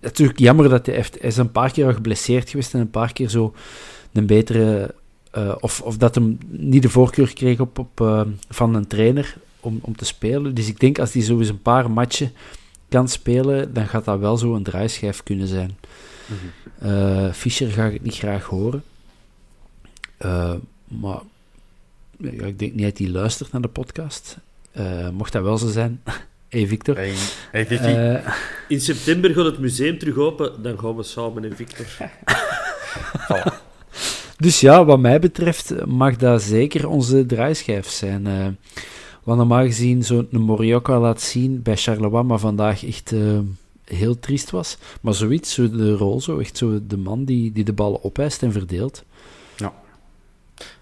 natuurlijk 0.00 0.38
jammer 0.38 0.68
dat 0.68 0.86
hij 0.86 0.94
heeft... 0.94 1.16
Hij 1.20 1.28
is 1.28 1.36
een 1.36 1.52
paar 1.52 1.72
keer 1.72 1.86
al 1.86 1.92
geblesseerd 1.92 2.50
geweest 2.50 2.74
en 2.74 2.80
een 2.80 2.90
paar 2.90 3.12
keer 3.12 3.28
zo 3.28 3.54
een 4.16 4.26
betere... 4.26 4.94
eh, 5.30 5.54
of, 5.60 5.80
of 5.80 5.96
dat 5.96 6.14
hem 6.14 6.38
niet 6.46 6.82
de 6.82 6.88
voorkeur 6.88 7.34
kreeg 7.34 7.60
op, 7.60 7.78
op, 7.78 8.00
eh, 8.00 8.20
van 8.48 8.74
een 8.74 8.86
trainer 8.86 9.36
om, 9.60 9.78
om 9.82 9.96
te 9.96 10.04
spelen. 10.04 10.54
Dus 10.54 10.68
ik 10.68 10.80
denk 10.80 10.98
als 10.98 11.12
hij 11.12 11.22
zo 11.22 11.38
eens 11.38 11.48
een 11.48 11.62
paar 11.62 11.90
matchen 11.90 12.32
kan 12.88 13.08
spelen, 13.08 13.74
dan 13.74 13.86
gaat 13.88 14.04
dat 14.04 14.18
wel 14.18 14.36
zo 14.36 14.54
een 14.54 14.62
draaischijf 14.62 15.22
kunnen 15.22 15.46
zijn. 15.48 15.76
Eh, 16.78 17.32
Fischer 17.32 17.70
ga 17.70 17.84
ik 17.84 18.02
niet 18.02 18.14
graag 18.14 18.44
horen. 18.44 18.82
Eh, 20.16 20.54
maar 20.84 21.20
ja, 22.18 22.44
ik 22.46 22.58
denk 22.58 22.74
niet 22.74 22.84
dat 22.84 22.98
hij 22.98 23.08
luistert 23.08 23.52
naar 23.52 23.60
de 23.60 23.68
podcast. 23.68 24.36
Eh, 24.72 25.08
mocht 25.08 25.32
dat 25.32 25.42
wel 25.42 25.58
zo 25.58 25.68
zijn. 25.68 26.02
hey 26.48 26.66
Victor. 26.66 26.96
Hey, 26.96 27.14
hey 27.50 27.66
Vicky. 27.66 28.20
In 28.68 28.80
september 28.80 29.30
gaat 29.34 29.44
het 29.44 29.58
museum 29.58 29.98
terug 29.98 30.16
open, 30.16 30.62
dan 30.62 30.78
gaan 30.78 30.96
we 30.96 31.02
samen 31.02 31.44
en 31.44 31.56
Victor. 31.56 31.86
Dus 34.44 34.60
ja, 34.60 34.84
wat 34.84 34.98
mij 34.98 35.18
betreft 35.20 35.86
mag 35.86 36.16
dat 36.16 36.42
zeker 36.42 36.88
onze 36.88 37.26
draaischijf 37.26 37.88
zijn. 37.88 38.26
eh 38.26 38.46
wat 39.22 39.36
normaal 39.36 39.64
gezien 39.64 40.02
zo'n 40.04 40.28
Morioka 40.30 41.00
laat 41.00 41.20
zien 41.22 41.62
bij 41.62 41.76
Charleroi, 41.76 42.22
maar 42.22 42.38
vandaag 42.38 42.86
echt 42.86 43.12
eh, 43.12 43.38
heel 43.84 44.18
triest 44.18 44.50
was. 44.50 44.78
Maar 45.00 45.14
zoiets, 45.14 45.54
zo 45.54 45.70
de 45.70 45.92
rol, 45.92 46.20
zo 46.20 46.38
echt 46.38 46.56
zo 46.56 46.86
de 46.86 46.96
man 46.96 47.24
die, 47.24 47.52
die 47.52 47.64
de 47.64 47.72
ballen 47.72 48.04
opeist 48.04 48.42
en 48.42 48.52
verdeelt. 48.52 49.04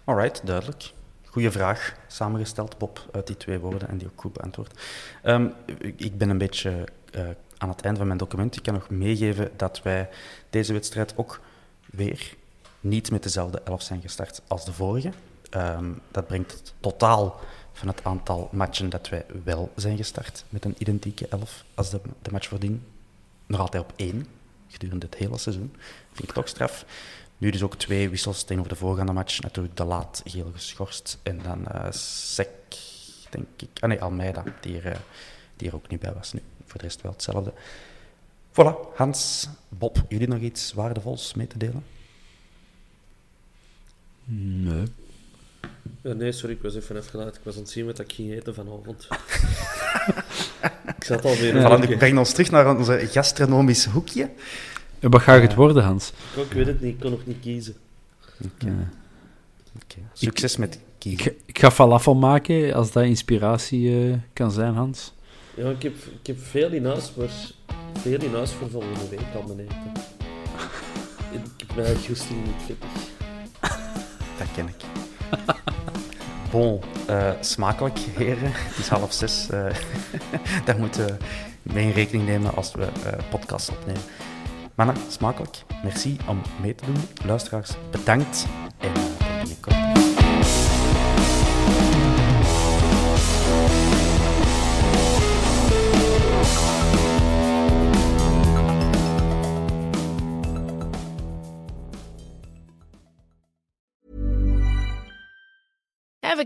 Alright, 0.05 0.47
duidelijk. 0.47 0.93
Goeie 1.25 1.51
vraag, 1.51 1.95
samengesteld, 2.09 2.79
Bob, 2.79 3.09
uit 3.13 3.27
die 3.27 3.37
twee 3.37 3.59
woorden 3.59 3.89
en 3.89 3.99
die 3.99 4.07
ook 4.07 4.21
goed 4.21 4.33
beantwoord. 4.33 4.81
Ehm, 5.23 5.47
ik- 5.79 6.01
ik 6.01 6.19
ben 6.19 6.31
een 6.31 6.39
beetje 6.39 6.85
eh, 7.13 7.23
aan 7.59 7.69
het 7.69 7.81
einde 7.81 7.99
van 7.99 8.07
mijn 8.07 8.19
document. 8.19 8.57
Ik 8.57 8.63
kan 8.63 8.75
nog 8.75 8.91
meegeven 8.91 9.51
dat 9.57 9.81
wij 9.83 10.09
deze 10.51 10.73
wedstrijd 10.73 11.13
ook 11.17 11.41
weer 11.91 12.35
niet 12.83 13.11
met 13.11 13.22
dezelfde 13.22 13.61
elf 13.64 13.83
zijn 13.83 14.01
gestart 14.01 14.43
als 14.47 14.64
de 14.64 14.72
vorige. 14.72 15.12
Ehm, 15.51 15.93
dat 16.11 16.26
brengt 16.26 16.53
het 16.53 16.72
totaal 16.80 17.41
van 17.72 17.89
het 17.89 18.05
aantal 18.05 18.49
matchen 18.53 18.91
dat 18.91 19.09
wij 19.09 19.24
wel 19.45 19.72
zijn 19.76 19.97
gestart 19.97 20.45
met 20.49 20.64
een 20.64 20.74
identieke 20.78 21.26
elf 21.28 21.64
als 21.74 21.91
de, 21.91 22.01
de 22.22 22.30
match 22.30 22.49
voordien. 22.49 22.87
Nog 23.47 23.61
altijd 23.61 23.83
op 23.83 23.93
één, 23.97 24.26
gedurende 24.68 25.07
het 25.07 25.14
hele 25.14 25.39
seizoen. 25.39 25.74
Vind 26.12 26.28
ik 26.28 26.35
toch 26.35 26.49
straf. 26.49 26.85
Nu 27.39 27.51
dus 27.51 27.62
ook 27.62 27.76
twee 27.76 28.09
wissels 28.09 28.43
tegenover 28.43 28.72
de 28.72 28.78
voorgaande 28.78 29.12
match. 29.12 29.41
Natuurlijk 29.41 29.76
de 29.76 29.85
laat 29.85 30.22
geel 30.24 30.51
geschorst. 30.55 31.18
En 31.22 31.41
dan 31.43 31.66
eh 31.66 31.93
Sek, 31.93 32.76
denk 33.30 33.47
ik. 33.57 33.68
Ah 33.80 33.89
nee, 33.89 34.03
Almeida, 34.03 34.45
die 34.61 34.80
er, 34.80 34.93
eh, 34.93 34.99
die 35.57 35.68
er 35.68 35.74
ook 35.74 35.89
niet 35.89 36.01
bij 36.01 36.12
was 36.12 36.33
nu. 36.33 36.43
Voor 36.66 36.78
de 36.78 36.87
rest 36.87 37.03
wel 37.03 37.12
hetzelfde. 37.12 37.53
Voilà, 38.51 38.95
Hans, 38.95 39.49
Bob, 39.68 40.05
jullie 40.09 40.28
nog 40.28 40.39
iets 40.39 40.72
waardevols 40.72 41.35
mee 41.35 41.47
te 41.47 41.59
delen? 41.59 41.85
Nee. 44.25 44.83
Ja, 46.03 46.12
nee, 46.12 46.33
sorry, 46.33 46.55
ik 46.55 46.62
was 46.62 46.75
even 46.75 46.97
afgeleid. 46.97 47.35
Ik 47.35 47.41
was 47.43 47.55
aan 47.55 47.61
het 47.61 47.70
zien 47.70 47.87
wat 47.87 47.99
ik 47.99 48.12
ging 48.12 48.33
eten 48.33 48.55
vanavond. 48.55 49.09
ik 50.99 51.05
zat 51.05 51.25
alweer... 51.25 51.53
Voilà, 51.55 51.83
in 51.83 51.89
nu 51.89 51.97
brengen 51.97 52.18
ons 52.18 52.33
terug 52.33 52.51
naar 52.51 52.77
onze 52.77 53.07
gastronomisch 53.11 53.85
hoekje. 53.85 54.31
En 55.01 55.11
wat 55.11 55.20
gaat 55.23 55.43
het 55.43 55.55
worden, 55.55 55.83
Hans? 55.85 56.12
Ik 56.37 56.53
weet 56.53 56.66
het 56.66 56.81
niet, 56.81 56.95
ik 56.95 57.01
kon 57.01 57.11
nog 57.11 57.27
niet 57.27 57.41
kiezen. 57.41 57.75
Oké, 59.83 59.99
Succes 60.12 60.57
met 60.57 60.75
Ik, 60.75 60.81
kiezen. 60.99 61.20
ga- 61.25 61.31
ik 61.47 61.59
ga 61.59 61.70
falafel 61.70 62.14
maken, 62.14 62.75
als 62.75 62.93
dat 62.93 63.05
inspiratie 63.05 64.09
eh, 64.11 64.14
kan 64.33 64.51
zijn, 64.53 64.75
Hans. 64.75 65.12
Ja, 65.55 65.70
ik 65.70 65.83
heb, 65.83 65.95
ik 66.20 66.27
heb 66.27 66.37
veel 66.45 66.70
in 66.73 66.87
huis, 66.87 67.12
maar 67.16 67.29
veel 68.01 68.20
in 68.23 68.33
huis 68.35 68.51
voor 68.51 68.70
volgende 68.70 69.09
week 69.11 69.20
al 69.35 69.43
mijn 69.55 69.59
eten. 69.68 69.93
Ik 71.33 71.41
heb 71.66 71.77
mij 71.77 71.95
goesting 72.07 72.45
niet 72.45 72.55
vettig. 72.66 73.11
Dat 74.43 74.55
ken 74.55 74.68
ik. 74.68 74.84
Bon, 76.51 76.80
eh, 77.07 77.30
smakelijk, 77.40 77.99
heren. 77.99 78.53
Het 78.53 78.78
is 78.78 78.88
half 78.88 79.12
zes. 79.12 79.51
eh 79.51 79.66
dat 80.64 80.78
moeten 80.78 81.07
we 81.07 81.16
mee 81.62 81.84
in 81.84 81.93
rekening 81.93 82.26
nemen 82.26 82.55
als 82.55 82.72
we 82.72 82.82
eh 82.84 83.12
podcasts 83.30 83.70
opnemen. 83.70 84.03
Mannen, 84.74 84.97
smakelijk. 85.09 85.64
Merci 85.82 86.16
om 86.26 86.43
mee 86.61 86.74
te 86.74 86.84
doen. 86.84 86.97
Luisteraars, 87.24 87.70
bedankt. 87.90 88.47